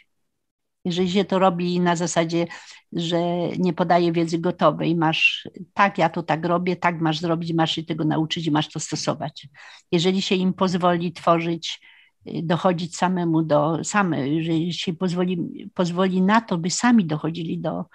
Jeżeli 0.85 1.11
się 1.11 1.25
to 1.25 1.39
robi 1.39 1.79
na 1.79 1.95
zasadzie, 1.95 2.47
że 2.93 3.19
nie 3.57 3.73
podaje 3.73 4.11
wiedzy 4.11 4.39
gotowej, 4.39 4.95
masz 4.95 5.49
tak, 5.73 5.97
ja 5.97 6.09
to 6.09 6.23
tak 6.23 6.45
robię, 6.45 6.75
tak 6.75 7.01
masz 7.01 7.19
zrobić, 7.19 7.53
masz 7.53 7.71
się 7.71 7.83
tego 7.83 8.03
nauczyć 8.03 8.47
i 8.47 8.51
masz 8.51 8.69
to 8.69 8.79
stosować. 8.79 9.47
Jeżeli 9.91 10.21
się 10.21 10.35
im 10.35 10.53
pozwoli 10.53 11.13
tworzyć, 11.13 11.81
y, 12.27 12.41
dochodzić 12.43 12.97
samemu 12.97 13.41
do, 13.43 13.83
same, 13.83 14.29
jeżeli 14.29 14.73
się 14.73 14.93
pozwoli, 14.93 15.37
pozwoli 15.73 16.21
na 16.21 16.41
to, 16.41 16.57
by 16.57 16.69
sami 16.69 17.05
dochodzili 17.05 17.59
do, 17.59 17.85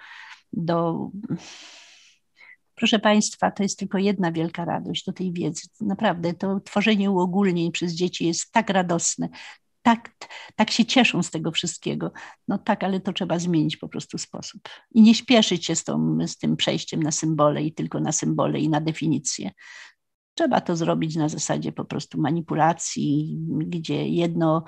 do 0.53 1.09
Proszę 2.77 2.99
Państwa, 2.99 3.51
to 3.51 3.63
jest 3.63 3.79
tylko 3.79 3.97
jedna 3.97 4.31
wielka 4.31 4.65
radość 4.65 5.05
do 5.05 5.13
tej 5.13 5.33
wiedzy. 5.33 5.61
Naprawdę, 5.81 6.33
to 6.33 6.59
tworzenie 6.59 7.11
uogólnień 7.11 7.71
przez 7.71 7.93
dzieci 7.93 8.27
jest 8.27 8.51
tak 8.51 8.69
radosne 8.69 9.29
tak, 9.87 10.11
tak 10.55 10.71
się 10.71 10.85
cieszą 10.85 11.23
z 11.23 11.31
tego 11.31 11.51
wszystkiego. 11.51 12.11
No 12.47 12.57
tak, 12.57 12.83
ale 12.83 12.99
to 12.99 13.13
trzeba 13.13 13.39
zmienić 13.39 13.77
po 13.77 13.89
prostu 13.89 14.17
sposób. 14.17 14.61
I 14.91 15.01
nie 15.01 15.15
śpieszyć 15.15 15.65
się 15.65 15.75
z, 15.75 15.83
tą, 15.83 16.17
z 16.27 16.37
tym 16.37 16.57
przejściem 16.57 17.03
na 17.03 17.11
symbole 17.11 17.63
i 17.63 17.73
tylko 17.73 17.99
na 17.99 18.11
symbole 18.11 18.59
i 18.59 18.69
na 18.69 18.81
definicje. 18.81 19.51
Trzeba 20.37 20.61
to 20.61 20.75
zrobić 20.75 21.15
na 21.15 21.29
zasadzie 21.29 21.71
po 21.71 21.85
prostu 21.85 22.21
manipulacji, 22.21 23.37
gdzie 23.49 24.07
jedno, 24.07 24.63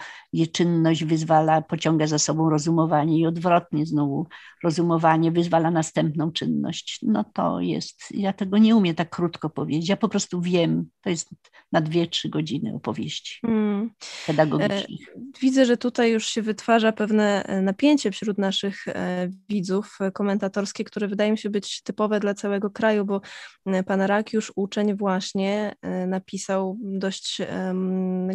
czynność 0.51 1.03
wyzwala, 1.03 1.61
pociąga 1.61 2.07
za 2.07 2.19
sobą 2.19 2.49
rozumowanie 2.49 3.19
i 3.19 3.25
odwrotnie 3.25 3.85
znowu 3.85 4.27
rozumowanie 4.63 5.31
wyzwala 5.31 5.71
następną 5.71 6.31
czynność. 6.31 6.99
No 7.03 7.23
to 7.23 7.59
jest, 7.59 8.03
ja 8.11 8.33
tego 8.33 8.57
nie 8.57 8.75
umiem 8.75 8.95
tak 8.95 9.09
krótko 9.09 9.49
powiedzieć. 9.49 9.89
Ja 9.89 9.97
po 9.97 10.09
prostu 10.09 10.41
wiem, 10.41 10.89
to 11.01 11.09
jest 11.09 11.29
na 11.71 11.81
dwie, 11.81 12.07
trzy 12.07 12.29
godziny 12.29 12.75
opowieści 12.75 13.39
mm. 13.43 13.89
pedagogicznych. 14.27 15.09
E, 15.15 15.19
widzę, 15.41 15.65
że 15.65 15.77
tutaj 15.77 16.11
już 16.11 16.25
się 16.25 16.41
wytwarza 16.41 16.91
pewne 16.91 17.43
e, 17.43 17.61
napięcie 17.61 18.11
wśród 18.11 18.37
naszych 18.37 18.87
e, 18.87 19.29
widzów 19.49 19.97
komentatorskie, 20.13 20.83
które 20.83 21.07
wydaje 21.07 21.31
mi 21.31 21.37
się 21.37 21.49
być 21.49 21.81
typowe 21.83 22.19
dla 22.19 22.33
całego 22.33 22.69
kraju, 22.69 23.05
bo 23.05 23.21
pan 23.85 24.01
Rakiusz, 24.01 24.51
uczeń 24.55 24.97
właśnie 24.97 25.58
E, 25.59 26.07
napisał 26.07 26.77
dość 26.81 27.37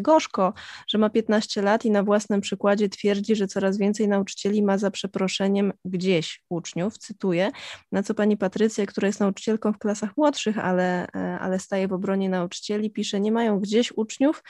gorzko, 0.00 0.54
że 0.88 0.98
ma 0.98 1.10
15 1.10 1.62
lat 1.62 1.84
i 1.84 1.90
na 1.90 2.02
własnym 2.02 2.40
przykładzie 2.40 2.88
twierdzi, 2.88 3.36
że 3.36 3.46
coraz 3.46 3.78
więcej 3.78 4.08
nauczycieli 4.08 4.62
ma 4.62 4.78
za 4.78 4.90
przeproszeniem 4.90 5.72
gdzieś 5.84 6.42
uczniów, 6.48 6.98
cytuję, 6.98 7.50
na 7.92 8.02
co 8.02 8.14
pani 8.14 8.36
Patrycja, 8.36 8.86
która 8.86 9.06
jest 9.06 9.20
nauczycielką 9.20 9.72
w 9.72 9.78
klasach 9.78 10.16
młodszych, 10.16 10.58
ale, 10.58 11.06
e, 11.16 11.38
ale 11.40 11.58
staje 11.58 11.88
w 11.88 11.92
obronie 11.92 12.28
nauczycieli, 12.28 12.90
pisze, 12.90 13.20
nie 13.20 13.32
mają 13.32 13.60
gdzieś 13.60 13.92
uczniów, 13.92 14.42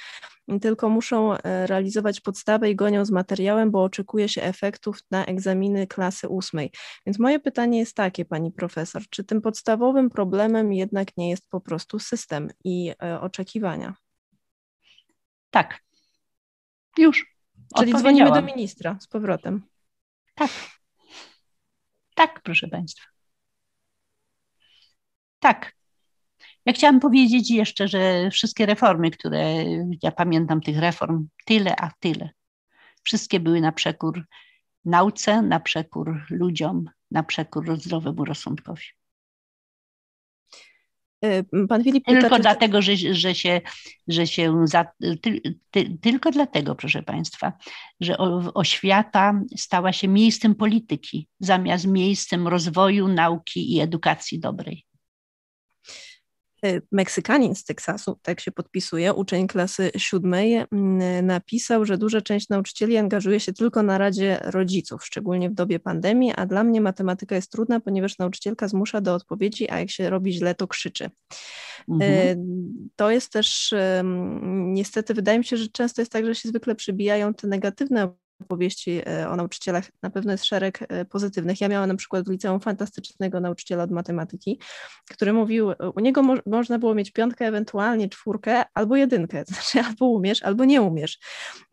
tylko 0.61 0.89
muszą 0.89 1.35
e, 1.35 1.67
realizować 1.67 2.21
podstawę 2.21 2.71
i 2.71 2.77
gonią 2.77 3.05
z 3.05 3.11
materiałem, 3.11 3.71
bo 3.71 3.83
oczekuje 3.83 4.29
się 4.29 4.43
efektów 4.43 4.99
na 5.11 5.27
egzaminy 5.27 5.87
klasy 5.87 6.29
ósmej. 6.29 6.71
Więc 7.07 7.19
moje 7.19 7.41
pytanie 7.41 7.79
jest 7.79 7.97
takie, 7.97 8.25
pani 8.25 8.53
profesor, 8.53 9.03
czy 9.11 9.25
tym 9.25 9.41
podstawowym 9.41 10.11
problemem 10.11 10.73
jednak 10.73 11.17
nie 11.17 11.31
jest 11.31 11.51
po 11.51 11.61
prostu 11.61 11.99
system 11.99 12.51
i 12.65 12.93
e, 13.03 13.21
oczekiwania? 13.21 13.95
Tak. 15.51 15.81
Już. 16.99 17.35
Czyli 17.77 17.95
dzwonimy 17.95 18.33
do 18.33 18.43
ministra 18.43 18.97
z 19.01 19.07
powrotem. 19.07 19.63
Tak. 20.35 20.51
Tak, 22.15 22.41
proszę 22.43 22.69
Państwa. 22.69 23.05
Tak. 25.41 25.73
Ja 26.67 26.73
chciałam 26.73 27.01
powiedzieć 27.01 27.51
jeszcze, 27.51 27.89
że 27.89 28.31
wszystkie 28.31 28.67
reformy, 28.67 29.11
które 29.11 29.65
ja 30.03 30.13
pamiętam 30.13 30.61
tych 30.61 30.79
reform, 30.79 31.29
tyle 31.47 31.77
a 31.77 31.91
tyle, 32.01 32.31
wszystkie 33.03 33.41
były 33.41 33.61
na 33.61 33.73
przekór 33.73 34.25
nauce, 34.85 35.43
na 35.43 35.61
przekór 35.61 36.27
ludziom, 36.31 36.85
na 37.11 37.23
przekór 37.23 37.81
zdrowemu 37.81 38.25
rozsądkowi. 38.25 38.85
Y, 41.25 41.67
pan 41.69 41.85
Filip 41.85 42.05
pyta, 42.05 42.21
tylko 42.21 42.37
czy... 42.37 42.43
dlatego, 42.43 42.83
że, 42.83 42.97
że 42.97 43.35
się, 43.35 43.61
że 44.09 44.27
się 44.27 44.67
za, 44.67 44.87
ty, 45.21 45.41
ty, 45.71 45.99
tylko 46.01 46.31
dlatego, 46.31 46.75
proszę 46.75 47.03
Państwa, 47.03 47.53
że 48.01 48.19
oświata 48.55 49.41
stała 49.57 49.93
się 49.93 50.09
miejscem 50.09 50.55
polityki 50.55 51.29
zamiast 51.41 51.87
miejscem 51.87 52.49
rozwoju, 52.49 53.09
nauki 53.09 53.75
i 53.77 53.81
edukacji 53.81 54.41
dobrej. 54.41 54.85
Y, 56.67 56.83
Meksykanin 56.93 57.55
z 57.55 57.65
Teksasu, 57.65 58.19
tak 58.23 58.41
się 58.41 58.53
podpisuje, 58.53 59.15
uczeń 59.15 59.47
klasy 59.47 59.91
siódmej, 59.97 60.55
mm, 60.55 61.27
napisał, 61.27 61.85
że 61.85 61.99
duża 61.99 62.21
część 62.21 62.49
nauczycieli 62.49 62.97
angażuje 62.97 63.41
się 63.41 63.53
tylko 63.53 63.83
na 63.83 63.99
Radzie 63.99 64.41
Rodziców, 64.43 65.05
szczególnie 65.05 65.51
w 65.51 65.55
dobie 65.55 65.79
pandemii, 65.79 66.33
a 66.37 66.47
dla 66.47 66.65
mnie 66.65 66.81
matematyka 66.81 67.35
jest 67.35 67.53
trudna, 67.53 67.81
ponieważ 67.81 68.19
nauczycielka 68.19 68.69
zmusza 68.69 69.01
do 69.01 69.15
odpowiedzi, 69.15 69.71
a 69.71 69.79
jak 69.79 69.91
się 69.91 70.11
robi 70.11 70.33
źle, 70.33 70.55
to 70.55 70.69
krzyczy. 70.69 71.11
Mhm. 71.89 72.13
Y, 72.13 72.37
to 72.97 73.11
jest 73.11 73.33
też 73.33 73.75
niestety, 74.53 75.15
wydaje 75.15 75.39
mi 75.39 75.45
się, 75.45 75.57
że 75.57 75.69
często 75.69 76.03
jest 76.03 76.13
tak, 76.13 76.27
że 76.27 76.35
się 76.35 76.49
zwykle 76.49 76.75
przybijają 76.75 77.35
te 77.35 77.47
negatywne 77.47 78.15
opowieści 78.41 79.01
e, 79.07 79.29
o 79.29 79.37
nauczycielach 79.37 79.85
na 80.03 80.11
pewno 80.11 80.33
jest 80.33 80.45
szereg 80.45 80.79
e, 80.89 81.05
pozytywnych. 81.05 81.61
Ja 81.61 81.69
miałam 81.69 81.89
na 81.89 81.97
przykład 81.97 82.27
w 82.27 82.31
liceum 82.31 82.61
fantastycznego 82.61 83.41
nauczyciela 83.41 83.85
od 83.85 83.91
matematyki, 83.91 84.61
który 85.11 85.33
mówił, 85.33 85.73
u 85.95 86.01
niego 86.01 86.23
mo 86.23 86.35
można 86.47 86.79
było 86.79 86.95
mieć 86.95 87.11
piątkę, 87.11 87.47
ewentualnie 87.47 88.09
czwórkę 88.09 88.65
albo 88.75 88.97
jedynkę, 88.97 89.45
znaczy 89.49 89.81
albo 89.89 90.07
umiesz, 90.07 90.43
albo 90.43 90.65
nie 90.65 90.83
umiesz. 90.83 91.19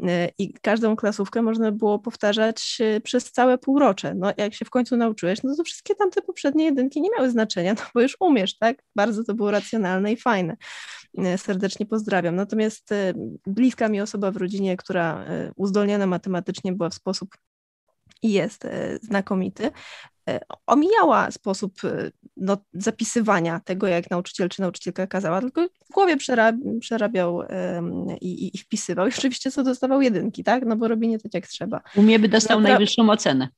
E, 0.03 0.29
I 0.37 0.53
każdą 0.53 0.95
klasówkę 0.95 1.41
można 1.41 1.71
było 1.71 1.99
powtarzać 1.99 2.77
przez 3.03 3.31
całe 3.31 3.57
półrocze. 3.57 4.15
No 4.15 4.33
jak 4.37 4.53
się 4.53 4.65
w 4.65 4.69
końcu 4.69 4.97
nauczyłeś, 4.97 5.43
no 5.43 5.55
to 5.55 5.63
wszystkie 5.63 5.95
tamte 5.95 6.21
poprzednie 6.21 6.65
jedynki 6.65 7.01
nie 7.01 7.09
miały 7.17 7.29
znaczenia, 7.29 7.73
no 7.79 7.81
bo 7.95 8.01
już 8.01 8.17
umiesz, 8.19 8.57
tak? 8.57 8.83
Bardzo 8.95 9.23
to 9.23 9.33
było 9.33 9.51
racjonalne 9.51 10.11
i 10.11 10.17
fajne. 10.17 10.57
Serdecznie 11.37 11.85
pozdrawiam. 11.85 12.35
Natomiast 12.35 12.89
bliska 13.47 13.89
mi 13.89 14.01
osoba 14.01 14.31
w 14.31 14.37
rodzinie, 14.37 14.77
która 14.77 15.25
uzdolniona 15.55 16.07
matematycznie 16.07 16.73
była 16.73 16.89
w 16.89 16.93
sposób 16.93 17.37
jest 18.23 18.67
znakomity, 19.01 19.71
omijała 20.67 21.31
sposób 21.31 21.73
no, 22.37 22.57
zapisywania 22.73 23.59
tego, 23.59 23.87
jak 23.87 24.09
nauczyciel 24.11 24.49
czy 24.49 24.61
nauczycielka 24.61 25.07
kazała, 25.07 25.41
tylko 25.41 25.67
w 25.89 25.93
głowie 25.93 26.17
przerabiał 26.79 27.41
i, 28.21 28.55
i, 28.55 28.57
wpisywał. 28.57 29.07
I 29.07 29.09
oczywiście 29.09 29.51
co 29.51 29.63
dostawał 29.63 30.01
jedynki, 30.01 30.43
tak? 30.43 30.65
No 30.65 30.75
bo 30.75 30.87
robi 30.87 31.07
nie 31.07 31.19
tak, 31.19 31.33
jak 31.33 31.47
trzeba. 31.47 31.81
U 31.95 32.01
mnie 32.01 32.19
by 32.19 32.29
dostał 32.29 32.59
Napra 32.59 32.73
najwyższą 32.73 33.09
ocenę. 33.09 33.49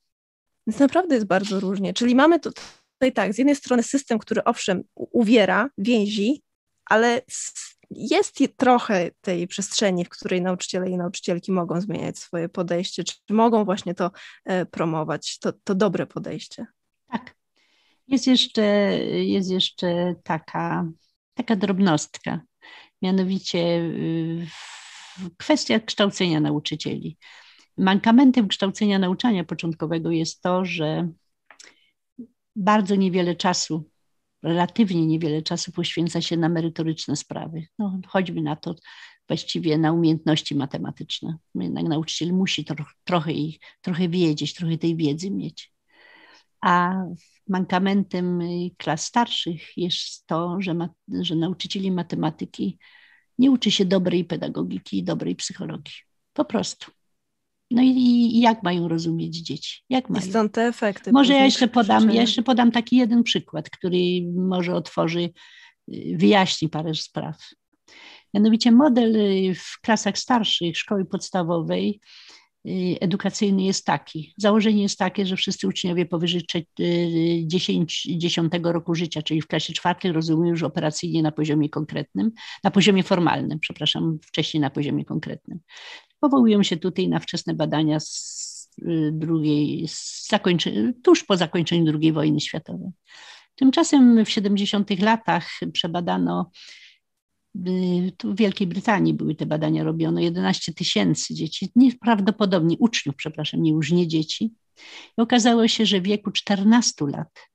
Więc 0.66 0.80
naprawdę 0.80 1.14
jest 1.14 1.26
bardzo 1.26 1.60
różnie. 1.60 1.94
Czyli 1.94 2.14
mamy 2.14 2.40
tutaj 2.40 3.12
tak, 3.14 3.34
z 3.34 3.38
jednej 3.38 3.56
strony 3.56 3.82
system, 3.82 4.18
który 4.18 4.44
owszem 4.44 4.82
uwiera, 4.94 5.68
więzi, 5.78 6.42
ale 6.86 7.22
jest 7.90 8.38
trochę 8.56 9.10
tej 9.20 9.48
przestrzeni, 9.48 10.04
w 10.04 10.08
której 10.08 10.42
nauczyciele 10.42 10.90
i 10.90 10.96
nauczycielki 10.96 11.52
mogą 11.52 11.80
zmieniać 11.80 12.18
swoje 12.18 12.48
podejście, 12.48 13.04
czy 13.04 13.14
mogą 13.30 13.64
właśnie 13.64 13.94
to 13.94 14.10
e, 14.44 14.66
promować, 14.66 15.38
to, 15.38 15.52
to 15.64 15.74
dobre 15.74 16.06
podejście. 16.06 16.66
Tak. 17.10 17.34
Jest 18.08 18.26
jeszcze, 18.26 18.62
jest 19.08 19.50
jeszcze 19.50 20.14
taka, 20.24 20.86
taka 21.34 21.56
drobnostka, 21.56 22.40
mianowicie 23.02 23.58
y, 23.58 24.46
kwestia 25.36 25.80
kształcenia 25.80 26.40
nauczycieli. 26.40 27.18
Mankamentem 27.78 28.48
kształcenia 28.48 28.98
nauczania 28.98 29.44
początkowego 29.44 30.10
jest 30.10 30.42
to, 30.42 30.64
że 30.64 31.08
bardzo 32.56 32.94
niewiele 32.94 33.34
czasu, 33.36 33.90
relatywnie 34.44 35.06
niewiele 35.06 35.42
czasu 35.42 35.72
poświęca 35.72 36.20
się 36.20 36.36
na 36.36 36.48
merytoryczne 36.48 37.16
sprawy. 37.16 37.66
No, 37.78 38.00
choćby 38.06 38.42
na 38.42 38.56
to 38.56 38.74
właściwie 39.28 39.78
na 39.78 39.92
umiejętności 39.92 40.54
matematyczne. 40.54 41.36
Jednak 41.54 41.84
nauczyciel 41.84 42.32
musi 42.32 42.64
tro, 42.64 42.84
trochę, 43.04 43.32
ich, 43.32 43.58
trochę 43.80 44.08
wiedzieć, 44.08 44.54
trochę 44.54 44.78
tej 44.78 44.96
wiedzy 44.96 45.30
mieć. 45.30 45.72
A 46.60 46.94
mankamentem 47.48 48.40
klas 48.76 49.04
starszych 49.04 49.76
jest 49.76 50.26
to, 50.26 50.56
że, 50.60 50.74
ma, 50.74 50.88
że 51.20 51.36
nauczycieli 51.36 51.90
matematyki 51.90 52.78
nie 53.38 53.50
uczy 53.50 53.70
się 53.70 53.84
dobrej 53.84 54.24
pedagogiki 54.24 54.98
i 54.98 55.04
dobrej 55.04 55.36
psychologii. 55.36 55.94
Po 56.32 56.44
prostu. 56.44 56.90
No 57.74 57.82
i, 57.82 57.88
i, 57.88 58.40
jak 58.40 58.62
mają 58.62 58.88
rozumieć 58.88 59.36
dzieci? 59.36 59.82
Jak 59.88 60.10
mają? 60.10 60.26
I 60.26 60.28
stąd 60.30 60.52
te 60.52 60.62
efekty. 60.62 61.12
Może 61.12 61.32
ja 61.32 61.44
jeszcze 61.44 61.68
podam, 61.68 62.10
ja 62.10 62.20
jeszcze 62.20 62.42
podam 62.42 62.72
taki 62.72 62.96
jeden 62.96 63.22
przykład, 63.22 63.70
który 63.70 63.98
może 64.34 64.74
otworzy, 64.74 65.30
y, 65.94 66.16
wyjaśni 66.16 66.68
parę 66.68 66.94
spraw. 66.94 67.36
Mianowicie 68.34 68.72
model 68.72 69.16
y, 69.16 69.54
w 69.54 69.80
klasach 69.80 70.18
starszych 70.18 70.78
szkoły 70.78 71.04
podstawowej 71.04 72.00
y, 72.68 72.96
edukacyjny 73.00 73.62
jest 73.62 73.84
taki. 73.84 74.34
Założenie 74.36 74.82
jest 74.82 74.98
takie, 74.98 75.26
że 75.26 75.36
wszyscy 75.36 75.68
uczniowie 75.68 76.06
powyżej 76.06 76.42
10, 77.44 78.02
10 78.02 78.52
roku 78.62 78.94
życia, 78.94 79.22
czyli 79.22 79.42
w 79.42 79.46
klasie 79.46 79.72
czwartej 79.72 80.12
rozumieją 80.12 80.50
już 80.50 80.62
operacyjnie 80.62 81.22
na 81.22 81.32
poziomie 81.32 81.68
konkretnym, 81.68 82.32
na 82.64 82.70
poziomie 82.70 83.02
formalnym, 83.02 83.58
przepraszam, 83.58 84.18
wcześniej 84.22 84.60
na 84.60 84.70
poziomie 84.70 85.04
konkretnym. 85.04 85.60
Powołują 86.24 86.62
się 86.62 86.76
tutaj 86.76 87.08
na 87.08 87.20
wczesne 87.20 87.54
badania 87.54 88.00
z 88.00 88.70
y, 88.78 89.10
drugiej, 89.12 89.88
z 89.88 90.28
tuż 91.02 91.24
po 91.24 91.36
zakończeniu 91.36 91.92
II 92.00 92.12
wojny 92.12 92.40
światowej. 92.40 92.90
Tymczasem 93.54 94.24
w 94.24 94.30
70 94.30 95.00
latach 95.00 95.50
przebadano, 95.72 96.50
y, 97.56 98.12
w 98.24 98.36
Wielkiej 98.36 98.66
Brytanii 98.66 99.14
były 99.14 99.34
te 99.34 99.46
badania 99.46 99.84
robione, 99.84 100.22
11 100.22 100.72
tysięcy 100.72 101.34
dzieci, 101.34 101.72
nieprawdopodobnie 101.76 102.76
uczniów, 102.78 103.16
przepraszam, 103.16 103.62
nie 103.62 103.70
już 103.70 103.92
nie 103.92 104.08
dzieci. 104.08 104.52
I 105.18 105.22
okazało 105.22 105.68
się, 105.68 105.86
że 105.86 106.00
w 106.00 106.04
wieku 106.04 106.30
14 106.30 107.06
lat 107.06 107.48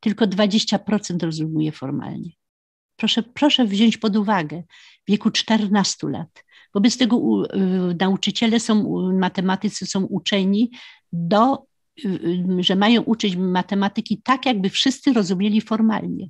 tylko 0.00 0.24
20% 0.24 1.22
rozumuje 1.22 1.72
formalnie. 1.72 2.30
Proszę, 2.96 3.22
proszę 3.22 3.64
wziąć 3.64 3.96
pod 3.96 4.16
uwagę, 4.16 4.62
w 5.06 5.10
wieku 5.10 5.30
14 5.30 6.08
lat 6.08 6.47
Wobec 6.74 6.96
tego 6.96 7.16
y, 7.16 7.96
nauczyciele 8.00 8.60
są, 8.60 9.02
matematycy 9.12 9.86
są 9.86 10.04
uczeni 10.04 10.70
do, 11.12 11.66
y, 12.04 12.08
y, 12.08 12.62
że 12.62 12.76
mają 12.76 13.02
uczyć 13.02 13.36
matematyki 13.36 14.20
tak, 14.24 14.46
jakby 14.46 14.70
wszyscy 14.70 15.12
rozumieli 15.12 15.60
formalnie. 15.60 16.28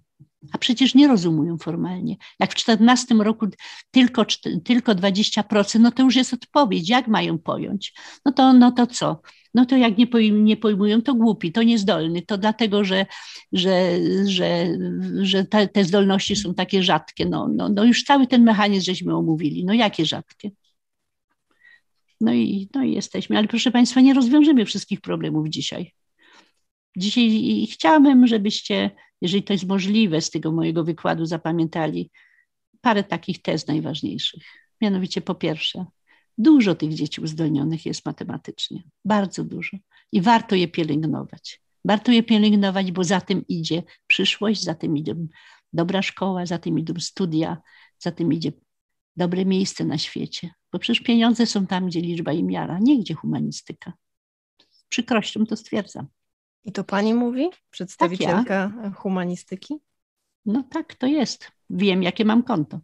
A 0.53 0.59
przecież 0.59 0.95
nie 0.95 1.09
rozumują 1.09 1.59
formalnie. 1.59 2.17
Jak 2.41 2.53
w 2.53 2.55
14 2.55 3.15
roku 3.15 3.47
tylko, 3.91 4.25
tylko 4.65 4.93
20%, 4.95 5.81
no 5.81 5.93
to 5.93 6.03
już 6.03 6.17
jest 6.17 6.35
odpowiedź, 6.35 6.89
jak 6.89 7.09
mają 7.09 7.39
pojąć. 7.39 7.95
No 8.25 8.33
to, 8.33 8.53
no 8.53 8.73
to 8.73 8.87
co? 8.87 9.21
No 9.55 9.67
to 9.67 9.77
jak 9.77 9.99
nie, 9.99 10.07
pojm 10.07 10.45
nie 10.45 10.57
pojmują, 10.57 11.03
to 11.03 11.15
głupi, 11.15 11.53
to 11.53 11.63
niezdolny. 11.63 12.23
To 12.23 12.39
dlatego, 12.39 12.85
że, 12.85 13.07
że, 13.53 13.99
że, 14.27 14.67
że 15.23 15.45
te, 15.45 15.69
te 15.69 15.85
zdolności 15.85 16.37
są 16.37 16.55
takie 16.55 16.83
rzadkie. 16.83 17.27
No, 17.27 17.49
no, 17.49 17.69
no 17.69 17.85
już 17.85 18.05
cały 18.05 18.27
ten 18.27 18.45
mechanizm 18.45 18.85
żeśmy 18.85 19.17
omówili. 19.17 19.65
No 19.65 19.73
jakie 19.73 20.07
rzadkie? 20.07 20.51
No 22.21 22.33
i, 22.33 22.69
no 22.75 22.83
i 22.85 22.93
jesteśmy. 22.93 23.39
Ale 23.39 23.49
proszę 23.49 23.71
Państwa, 23.71 24.01
nie 24.01 24.15
rozwiążemy 24.15 24.65
wszystkich 24.65 25.01
problemów 25.01 25.49
dzisiaj. 25.49 25.93
Dzisiaj 26.97 27.67
chciałabym, 27.73 28.27
żebyście, 28.27 28.91
jeżeli 29.21 29.43
to 29.43 29.53
jest 29.53 29.67
możliwe, 29.67 30.21
z 30.21 30.31
tego 30.31 30.53
mojego 30.53 30.85
wykładu 30.85 31.27
zapamiętali 31.27 32.11
parę 32.81 33.05
takich 33.05 33.43
tez 33.43 33.67
najważniejszych. 33.67 34.43
Mianowicie 34.81 35.21
po 35.21 35.35
pierwsze, 35.35 35.87
dużo 36.39 36.75
tych 36.75 36.95
dzieci 36.95 37.21
uzdolnionych 37.21 37.87
jest 37.87 38.07
matematycznie, 38.07 38.83
bardzo 39.05 39.45
dużo 39.45 39.77
i 40.13 40.21
warto 40.21 40.55
je 40.55 40.69
pielęgnować. 40.69 41.63
Warto 41.85 42.13
je 42.13 42.23
pielęgnować, 42.23 42.93
bo 42.93 43.05
za 43.05 43.21
tym 43.21 43.45
idzie 43.49 43.83
przyszłość, 44.07 44.63
za 44.63 44.75
tym 44.75 44.97
idzie 44.97 45.15
dobra 45.73 46.03
szkoła, 46.03 46.47
za 46.47 46.59
tym 46.59 46.79
idą 46.79 46.95
studia, 47.01 47.57
za 47.99 48.13
tym 48.13 48.33
idzie 48.33 48.53
dobre 49.17 49.45
miejsce 49.45 49.85
na 49.85 49.99
świecie. 49.99 50.51
Bo 50.73 50.79
przecież 50.79 51.05
pieniądze 51.05 51.47
są 51.47 51.67
tam, 51.67 51.87
gdzie 51.87 52.01
liczba 52.01 52.33
i 52.33 52.45
miara, 52.45 52.79
nie 52.81 52.99
gdzie 52.99 53.15
humanistyka. 53.15 53.93
Z 54.71 54.85
przykrością 54.85 55.47
to 55.47 55.57
stwierdzam. 55.57 56.07
I 56.65 56.73
to 56.73 56.85
pani 56.85 57.15
mówi? 57.15 57.49
Przedstawicielka 57.71 58.45
tak 58.45 58.85
ja. 58.85 58.91
humanistyki? 58.91 59.75
No 60.47 60.63
tak, 60.71 60.95
to 60.95 61.07
jest. 61.07 61.53
Wiem, 61.71 62.03
jakie 62.03 62.25
mam 62.25 62.43
konto. 62.43 62.81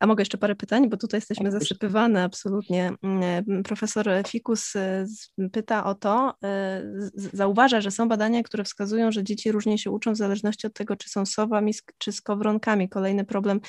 A 0.00 0.06
mogę 0.06 0.20
jeszcze 0.22 0.38
parę 0.38 0.54
pytań, 0.54 0.88
bo 0.88 0.96
tutaj 0.96 1.18
jesteśmy 1.18 1.50
zasypywane 1.50 2.22
absolutnie. 2.22 2.92
Mm, 3.02 3.62
profesor 3.62 4.06
Fikus 4.26 4.76
e, 4.76 5.06
pyta 5.52 5.84
o 5.84 5.94
to, 5.94 6.34
e, 6.44 6.82
zauważa, 7.14 7.80
że 7.80 7.90
są 7.90 8.08
badania, 8.08 8.42
które 8.42 8.64
wskazują, 8.64 9.12
że 9.12 9.24
dzieci 9.24 9.52
różnie 9.52 9.78
się 9.78 9.90
uczą 9.90 10.12
w 10.12 10.16
zależności 10.16 10.66
od 10.66 10.74
tego, 10.74 10.96
czy 10.96 11.10
są 11.10 11.26
sowami, 11.26 11.74
czy 11.98 12.12
skowronkami. 12.12 12.88
Kolejny 12.88 13.24
problem 13.24 13.60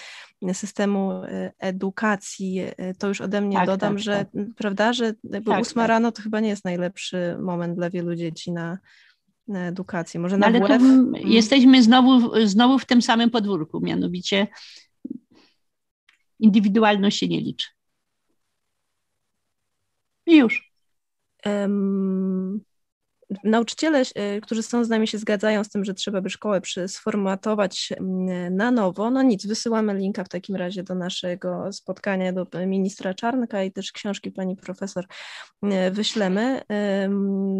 systemu 0.53 1.11
e, 1.11 1.51
edukacji. 1.59 2.61
To 2.99 3.07
już 3.07 3.21
ode 3.21 3.41
mnie 3.41 3.57
tak, 3.57 3.65
dodam, 3.65 3.93
tak, 3.93 4.03
że 4.03 4.17
tak. 4.17 4.45
prawda, 4.57 4.93
że 4.93 5.05
jakby 5.05 5.51
tak, 5.51 5.61
ósma 5.61 5.81
tak. 5.81 5.89
rano 5.89 6.11
to 6.11 6.21
chyba 6.21 6.39
nie 6.39 6.49
jest 6.49 6.65
najlepszy 6.65 7.37
moment 7.39 7.75
dla 7.75 7.89
wielu 7.89 8.15
dzieci 8.15 8.51
na, 8.51 8.77
na 9.47 9.67
edukację. 9.67 10.19
Może 10.19 10.37
na 10.37 10.49
no, 10.49 10.65
Ale 10.65 10.75
mm. 10.75 11.11
jesteśmy 11.15 11.83
znowu, 11.83 12.31
znowu 12.45 12.79
w 12.79 12.85
tym 12.85 13.01
samym 13.01 13.29
podwórku, 13.29 13.79
mianowicie 13.81 14.47
Indywidualność 16.39 17.19
się 17.19 17.27
nie 17.27 17.41
liczy. 17.41 17.67
I 20.25 20.37
już. 20.37 20.71
Nauczyciele, 23.43 24.03
e, 24.15 24.41
którzy 24.41 24.63
są 24.63 24.83
z 24.83 24.89
nami, 24.89 25.07
się 25.07 25.17
zgadzają 25.17 25.63
z 25.63 25.69
tym, 25.69 25.85
że 25.85 25.93
trzeba 25.93 26.21
by 26.21 26.29
szkołę 26.29 26.61
sformatować 26.87 27.93
na 28.51 28.71
nowo. 28.71 29.11
No 29.11 29.21
nic, 29.21 29.45
wysyłamy 29.45 29.93
linka 29.93 30.23
w 30.23 30.29
takim 30.29 30.55
razie 30.55 30.83
do 30.83 30.95
naszego 30.95 31.73
spotkania 31.73 32.33
do 32.33 32.47
ministra 32.67 33.13
Czarnka 33.13 33.63
i 33.63 33.71
też 33.71 33.91
książki 33.91 34.31
pani 34.31 34.55
profesor 34.55 35.05
e, 35.63 35.91
wyślemy. 35.91 36.61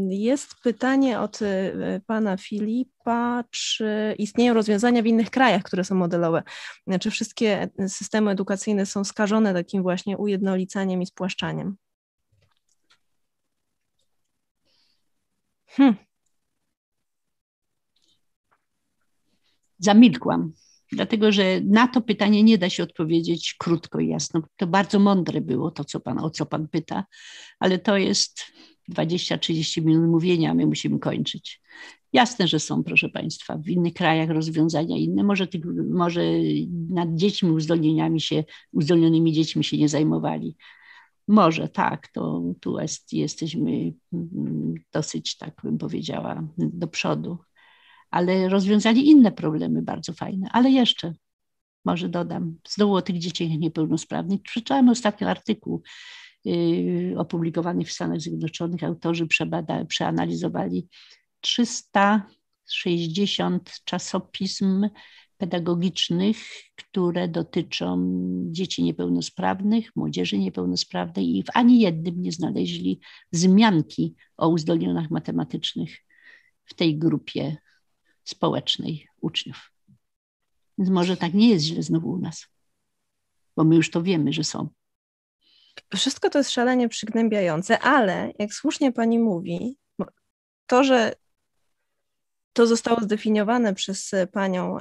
Jest 0.10 0.56
pytanie 0.64 1.20
od 1.20 1.42
e, 1.42 2.02
pana 2.06 2.38
Filipa, 2.38 3.44
czy 3.50 4.16
istnieją 4.18 4.54
rozwiązania 4.54 5.02
w 5.02 5.06
innych 5.06 5.30
krajach, 5.30 5.64
które 5.64 5.84
są 5.84 5.96
modelowe? 5.96 6.44
Czy 7.00 7.12
wszystkie 7.12 7.70
systemy 7.88 8.32
edukacyjne 8.32 8.86
są 8.86 9.04
skażone 9.04 9.54
takim 9.54 9.82
właśnie 9.82 10.18
ujednolicaniem 10.18 11.02
i 11.02 11.06
spłaszczaniem? 11.06 11.78
Hmm. 15.78 15.96
Zamilkłam, 19.80 20.54
dlatego 20.92 21.32
że 21.32 21.62
na 21.62 21.88
to 21.88 22.02
pytanie 22.02 22.44
nie 22.44 22.58
da 22.58 22.70
się 22.70 22.84
odpowiedzieć 22.84 23.56
krótko 23.60 24.00
i 24.00 24.08
jasno. 24.08 24.42
To 24.56 24.68
bardzo 24.68 25.00
mądre 25.00 25.42
było 25.42 25.72
to, 25.72 25.84
co 25.84 26.00
pan, 26.00 26.20
o 26.20 26.30
co 26.30 26.46
pan 26.46 26.68
pyta, 26.68 27.06
ale 27.60 27.80
to 27.80 27.98
jest 27.98 28.46
20-30 28.92 29.86
minut 29.86 30.10
mówienia, 30.10 30.54
my 30.54 30.66
musimy 30.66 31.00
kończyć. 31.00 31.62
Jasne, 32.14 32.48
że 32.48 32.60
są, 32.60 32.84
proszę 32.84 33.10
Państwa, 33.10 33.58
w 33.58 33.70
innych 33.70 33.94
krajach 33.94 34.30
rozwiązania 34.30 34.98
inne. 34.98 35.24
Może, 35.24 35.48
tych, 35.48 35.62
może 35.90 36.22
nad 36.90 37.16
dziećmi 37.16 37.52
uzdolnieniami 37.52 38.22
się, 38.22 38.44
uzdolnionymi 38.72 39.34
dziećmi 39.34 39.64
się 39.64 39.78
nie 39.78 39.90
zajmowali. 39.90 40.56
Może 41.28 41.68
tak, 41.68 42.08
to 42.08 42.44
tu 42.60 42.80
jest, 42.80 43.14
jesteśmy 43.14 43.94
mm, 44.14 44.76
dosyć, 44.94 45.38
tak 45.38 45.62
bym 45.64 45.78
powiedziała, 45.78 46.44
do 46.58 46.88
przodu. 46.88 47.38
Ale 48.12 48.50
rozwiązali 48.50 49.10
inne 49.10 49.32
problemy 49.32 49.82
bardzo 49.82 50.14
fajne. 50.14 50.48
Ale 50.52 50.72
jeszcze, 50.72 51.14
może 51.86 52.10
dodam, 52.10 52.58
znowu 52.68 52.96
o 52.96 53.02
tych 53.02 53.20
dzieciach 53.20 53.50
niepełnosprawnych. 53.50 54.42
Przeczytałam 54.42 54.90
ostatnio 54.90 55.30
artykuł 55.30 55.82
yy, 56.46 57.14
opublikowany 57.18 57.86
w 57.86 57.92
Stanach 57.92 58.22
Zjednoczonych. 58.22 58.84
Autorzy 58.84 59.28
przebada, 59.28 59.86
przeanalizowali 59.86 60.88
360 61.42 63.82
czasopism 63.84 64.90
pedagogicznych, 65.38 66.38
które 66.76 67.28
dotyczą 67.28 68.20
dzieci 68.52 68.84
niepełnosprawnych, 68.84 69.96
młodzieży 69.96 70.38
niepełnosprawnej 70.38 71.38
i 71.38 71.44
w 71.44 71.48
ani 71.54 71.80
jednym 71.80 72.22
nie 72.22 72.32
znaleźli 72.32 73.00
wzmianki 73.32 74.16
o 74.38 74.50
uzdolnieniach 74.50 75.12
matematycznych 75.12 75.98
w 76.66 76.74
tej 76.74 76.98
grupie 76.98 77.58
społecznej 78.24 79.08
uczniów. 79.22 79.72
Więc 80.78 80.90
może 80.90 81.18
tak 81.18 81.34
nie 81.34 81.50
jest 81.50 81.66
źle 81.66 81.84
znowu 81.84 82.12
u 82.12 82.18
nas, 82.18 82.46
bo 83.56 83.64
my 83.64 83.76
już 83.76 83.92
to 83.92 84.04
wiemy, 84.04 84.34
że 84.34 84.44
są. 84.44 84.70
Wszystko 85.96 86.30
to 86.30 86.38
jest 86.38 86.52
szalenie 86.52 86.90
przygnębiające, 86.90 87.80
ale 87.80 88.34
jak 88.40 88.54
słusznie 88.54 88.92
pani 88.92 89.20
mówi, 89.20 89.78
to, 90.68 90.84
że 90.84 91.14
to 92.58 92.68
zostało 92.68 93.02
zdefiniowane 93.02 93.74
przez 93.74 94.12
panią, 94.32 94.78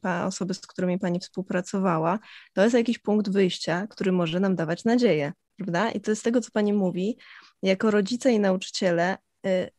pa, 0.00 0.26
osoby, 0.26 0.54
z 0.54 0.60
którymi 0.60 0.98
pani 0.98 1.20
współpracowała, 1.20 2.18
to 2.52 2.62
jest 2.62 2.74
jakiś 2.74 2.98
punkt 2.98 3.30
wyjścia, 3.30 3.86
który 3.86 4.12
może 4.12 4.40
nam 4.40 4.56
dawać 4.56 4.84
nadzieję, 4.84 5.32
prawda? 5.56 5.90
I 5.90 6.00
to 6.00 6.10
jest 6.10 6.24
tego, 6.24 6.40
co 6.40 6.50
pani 6.50 6.72
mówi, 6.72 7.18
jako 7.62 7.90
rodzice 7.90 8.32
i 8.32 8.40
nauczyciele, 8.40 9.18
y, 9.46 9.70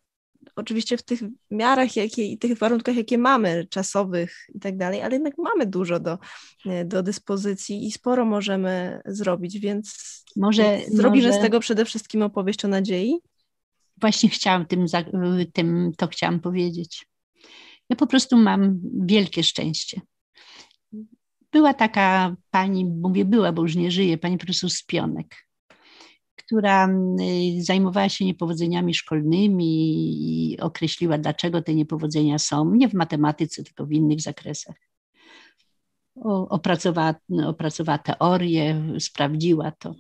oczywiście 0.55 0.97
w 0.97 1.03
tych 1.03 1.19
miarach 1.51 1.95
jakie, 1.95 2.23
i 2.23 2.37
tych 2.37 2.57
warunkach, 2.57 2.95
jakie 2.95 3.17
mamy, 3.17 3.67
czasowych 3.69 4.45
i 4.55 4.59
tak 4.59 4.77
dalej, 4.77 5.01
ale 5.01 5.13
jednak 5.13 5.37
mamy 5.37 5.65
dużo 5.65 5.99
do, 5.99 6.17
y, 6.65 6.85
do 6.85 7.03
dyspozycji 7.03 7.87
i 7.87 7.91
sporo 7.91 8.25
możemy 8.25 9.01
zrobić, 9.05 9.59
więc 9.59 9.95
może, 10.35 10.79
zrobimy 10.87 11.27
może... 11.27 11.39
z 11.39 11.41
tego 11.41 11.59
przede 11.59 11.85
wszystkim 11.85 12.21
opowieść 12.21 12.65
o 12.65 12.67
nadziei 12.67 13.21
właśnie 13.97 14.29
chciałam 14.29 14.65
tym, 14.65 14.85
tym 15.53 15.91
to 15.97 16.07
chciałam 16.07 16.39
powiedzieć. 16.39 17.07
Ja 17.89 17.95
po 17.95 18.07
prostu 18.07 18.37
mam 18.37 18.79
wielkie 19.05 19.43
szczęście. 19.43 20.01
Była 21.51 21.73
taka 21.73 22.35
pani, 22.51 22.85
mówię 22.85 23.25
była, 23.25 23.51
bo 23.51 23.61
już 23.61 23.75
nie 23.75 23.91
żyje, 23.91 24.17
pani 24.17 24.37
profesor 24.37 24.69
Spionek, 24.69 25.35
która 26.35 26.87
y, 26.87 27.63
zajmowała 27.63 28.09
się 28.09 28.25
niepowodzeniami 28.25 28.93
szkolnymi 28.93 29.67
i 30.51 30.59
określiła, 30.59 31.17
dlaczego 31.17 31.61
te 31.61 31.75
niepowodzenia 31.75 32.39
są, 32.39 32.75
nie 32.75 32.89
w 32.89 32.93
matematyce, 32.93 33.63
tylko 33.63 33.85
w 33.85 33.91
innych 33.91 34.21
zakresach. 34.21 34.75
Opracowała, 36.49 37.15
opracowała 37.45 37.97
teorię, 37.97 38.93
sprawdziła 38.99 39.71
to. 39.71 39.95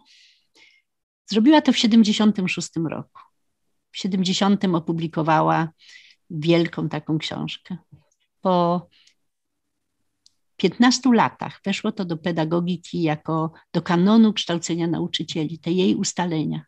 Zrobiła 1.29 1.61
to 1.61 1.71
w 1.71 1.75
1976 1.75 2.69
roku 2.89 3.24
w 3.95 3.97
70 3.97 4.65
opublikowała 4.65 5.69
wielką 6.29 6.89
taką 6.89 7.17
książkę. 7.17 7.77
Po 8.41 8.87
15 10.57 11.13
latach 11.13 11.61
weszło 11.65 11.91
to 11.91 12.05
do 12.05 12.17
pedagogiki 12.17 13.01
jako 13.01 13.51
do 13.73 13.81
kanonu 13.81 14.33
kształcenia 14.33 14.87
nauczycieli, 14.87 15.59
te 15.59 15.71
jej 15.71 15.95
ustalenia. 15.95 16.65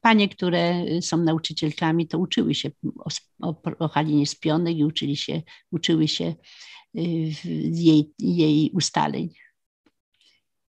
Panie, 0.00 0.28
które 0.28 0.84
są 1.00 1.16
nauczycielkami, 1.16 2.08
to 2.08 2.18
uczyły 2.18 2.54
się 2.54 2.70
o, 2.98 3.10
o, 3.48 3.62
o 3.78 3.88
Halinie 3.88 4.26
Spionek 4.26 4.76
i 4.76 4.84
uczyli 4.84 5.16
się, 5.16 5.42
uczyły 5.70 6.08
się 6.08 6.24
y, 6.24 7.32
jej, 7.70 8.12
jej 8.18 8.70
ustaleń. 8.74 9.28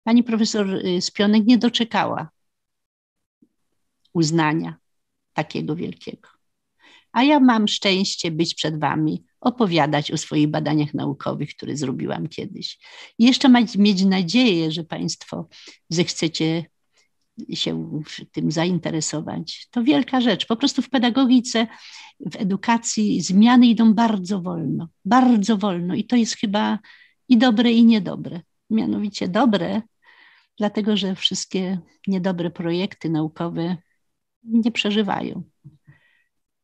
Pani 0.03 0.23
profesor 0.23 0.76
y, 0.85 1.01
Spionek 1.01 1.45
nie 1.45 1.57
doczekała 1.57 2.30
uznania 4.13 4.80
takiego 5.33 5.75
wielkiego. 5.75 6.29
A 7.11 7.23
ja 7.23 7.39
mam 7.39 7.67
szczęście 7.67 8.31
być 8.31 8.55
przed 8.55 8.79
Wami, 8.79 9.23
opowiadać 9.41 10.11
o 10.11 10.17
swoich 10.17 10.47
badaniach 10.47 10.93
naukowych, 10.93 11.55
które 11.55 11.77
zrobiłam 11.77 12.27
kiedyś. 12.27 12.79
I 13.19 13.25
jeszcze 13.25 13.49
mieć, 13.77 14.03
nadzieję, 14.05 14.71
że 14.71 14.83
Państwo 14.83 15.47
zechcecie 15.89 16.65
się 17.53 18.01
tym 18.31 18.51
zainteresować. 18.51 19.67
To 19.71 19.83
wielka 19.83 20.21
rzecz. 20.21 20.45
Po 20.45 20.55
prostu 20.55 20.81
w 20.81 20.89
pedagogice, 20.89 21.67
w 22.19 22.35
edukacji 22.35 23.21
zmiany 23.21 23.67
idą 23.67 23.93
bardzo 23.93 24.41
wolno, 24.41 24.89
bardzo 25.05 25.57
wolno 25.57 25.95
i 25.95 26.03
to 26.03 26.15
jest 26.15 26.37
chyba 26.37 26.79
i 27.29 27.37
dobre, 27.37 27.71
i 27.71 27.85
niedobre. 27.85 28.41
Mianowicie 28.69 29.27
dobre, 29.27 29.81
dlatego 30.57 30.97
że 30.97 31.15
wszystkie 31.15 31.79
niedobre 32.07 32.49
projekty 32.49 33.09
naukowe 33.09 33.77
nie 34.43 34.72
przeżywają. 34.72 35.43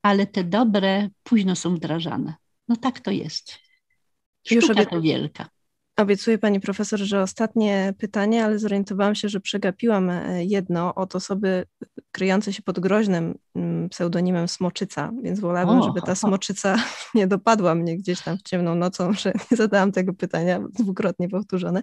Ale 0.02 0.28
te 0.28 0.44
dobre 0.44 1.10
późno 1.24 1.56
są 1.56 1.76
wdrażane. 1.76 2.34
No 2.68 2.76
tak 2.76 3.00
to 3.00 3.12
jest. 3.12 3.52
Sztuka 4.46 4.82
Już 4.82 4.90
to 4.90 5.02
wielka. 5.02 5.50
Obiecuję 5.98 6.38
pani 6.38 6.60
profesor, 6.60 7.00
że 7.00 7.22
ostatnie 7.22 7.94
pytanie, 7.98 8.46
ale 8.46 8.60
zorientowałam 8.60 9.16
się, 9.16 9.30
że 9.30 9.40
przegapiłam 9.40 10.10
e, 10.10 10.46
jedno 10.46 10.96
od 10.96 11.16
osoby 11.16 11.66
kryjącej 12.12 12.54
się 12.54 12.62
pod 12.62 12.80
groźnym 12.80 13.38
mm, 13.56 13.90
pseudonimem 13.90 14.48
Smoczyca, 14.48 15.12
więc 15.24 15.40
wolałabym, 15.40 15.84
żeby 15.84 16.02
ta 16.02 16.16
Smoczyca 16.16 16.76
nie 17.16 17.28
dopadła 17.28 17.76
mnie 17.76 17.98
gdzieś 17.98 18.22
tam 18.22 18.38
w 18.38 18.42
ciemną 18.42 18.76
nocą, 18.76 19.14
że 19.22 19.34
nie 19.52 19.58
zadałam 19.58 19.92
tego 19.92 20.14
pytania, 20.14 20.60
dwukrotnie 20.80 21.30
powtórzone. 21.30 21.82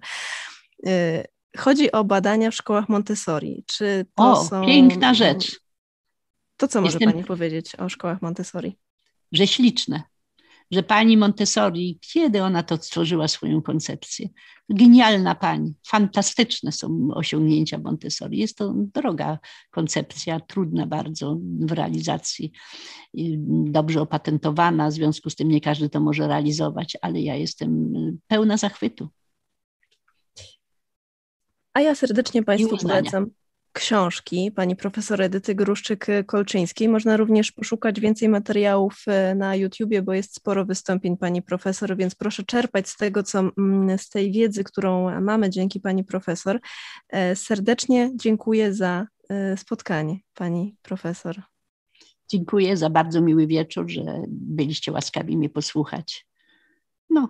E, 0.86 1.24
chodzi 1.56 1.92
o 1.92 2.04
badania 2.04 2.50
w 2.50 2.54
szkołach 2.54 2.88
Montessori. 2.88 3.64
Czy 3.66 4.06
to 4.14 4.32
o, 4.32 4.44
są... 4.44 4.66
piękna 4.66 5.14
rzecz. 5.14 5.63
To 6.56 6.68
co 6.68 6.80
może 6.80 6.92
Jestem... 6.92 7.12
Pani 7.12 7.24
powiedzieć 7.24 7.76
o 7.76 7.88
szkołach 7.88 8.22
Montessori? 8.22 8.78
Że 9.32 9.46
śliczne, 9.46 10.02
że 10.70 10.82
pani 10.82 11.16
Montessori, 11.16 11.98
kiedy 12.12 12.42
ona 12.42 12.62
to 12.62 12.76
stworzyła 12.76 13.28
swoją 13.28 13.62
koncepcję? 13.62 14.28
Genialna 14.68 15.34
pani, 15.34 15.74
fantastyczne 15.86 16.72
są 16.72 17.08
osiągnięcia 17.14 17.78
Montessori. 17.78 18.38
Jest 18.38 18.58
to 18.58 18.74
droga 18.76 19.38
koncepcja, 19.70 20.40
trudna 20.40 20.86
bardzo 20.86 21.38
w 21.60 21.72
realizacji, 21.72 22.52
dobrze 23.64 24.00
opatentowana, 24.00 24.88
w 24.88 24.92
związku 24.92 25.30
z 25.30 25.34
tym 25.34 25.48
nie 25.48 25.60
każdy 25.60 25.88
to 25.88 26.00
może 26.00 26.28
realizować, 26.28 26.96
ale 27.02 27.20
ja 27.20 27.34
jestem 27.34 27.92
pełna 28.26 28.56
zachwytu. 28.56 29.08
A 31.74 31.80
ja 31.80 31.94
serdecznie 31.94 32.42
Państwu 32.42 32.76
polecam 32.76 33.30
książki 33.74 34.52
pani 34.52 34.76
profesor 34.76 35.22
Edyty 35.22 35.54
Gruszczyk-Kolczyńskiej. 35.54 36.88
Można 36.88 37.16
również 37.16 37.52
poszukać 37.52 38.00
więcej 38.00 38.28
materiałów 38.28 39.04
e, 39.06 39.34
na 39.34 39.56
YouTubie, 39.56 40.02
bo 40.02 40.12
jest 40.12 40.34
sporo 40.34 40.64
wystąpień 40.64 41.16
pani 41.16 41.42
profesor, 41.42 41.96
więc 41.96 42.14
proszę 42.14 42.42
czerpać 42.42 42.88
z 42.88 42.96
tego, 42.96 43.22
co 43.22 43.38
mm, 43.38 43.98
z 43.98 44.08
tej 44.08 44.32
wiedzy, 44.32 44.64
którą 44.64 45.20
mamy 45.20 45.50
dzięki 45.50 45.80
pani 45.80 46.04
profesor. 46.04 46.60
E, 47.08 47.36
serdecznie 47.36 48.10
dziękuję 48.14 48.74
za 48.74 49.06
e, 49.28 49.56
spotkanie 49.56 50.18
pani 50.34 50.76
profesor. 50.82 51.42
Dziękuję 52.28 52.76
za 52.76 52.90
bardzo 52.90 53.20
miły 53.20 53.46
wieczór, 53.46 53.90
że 53.90 54.02
byliście 54.28 54.92
łaskawi 54.92 55.36
mnie 55.36 55.50
posłuchać. 55.50 56.26
No, 57.10 57.28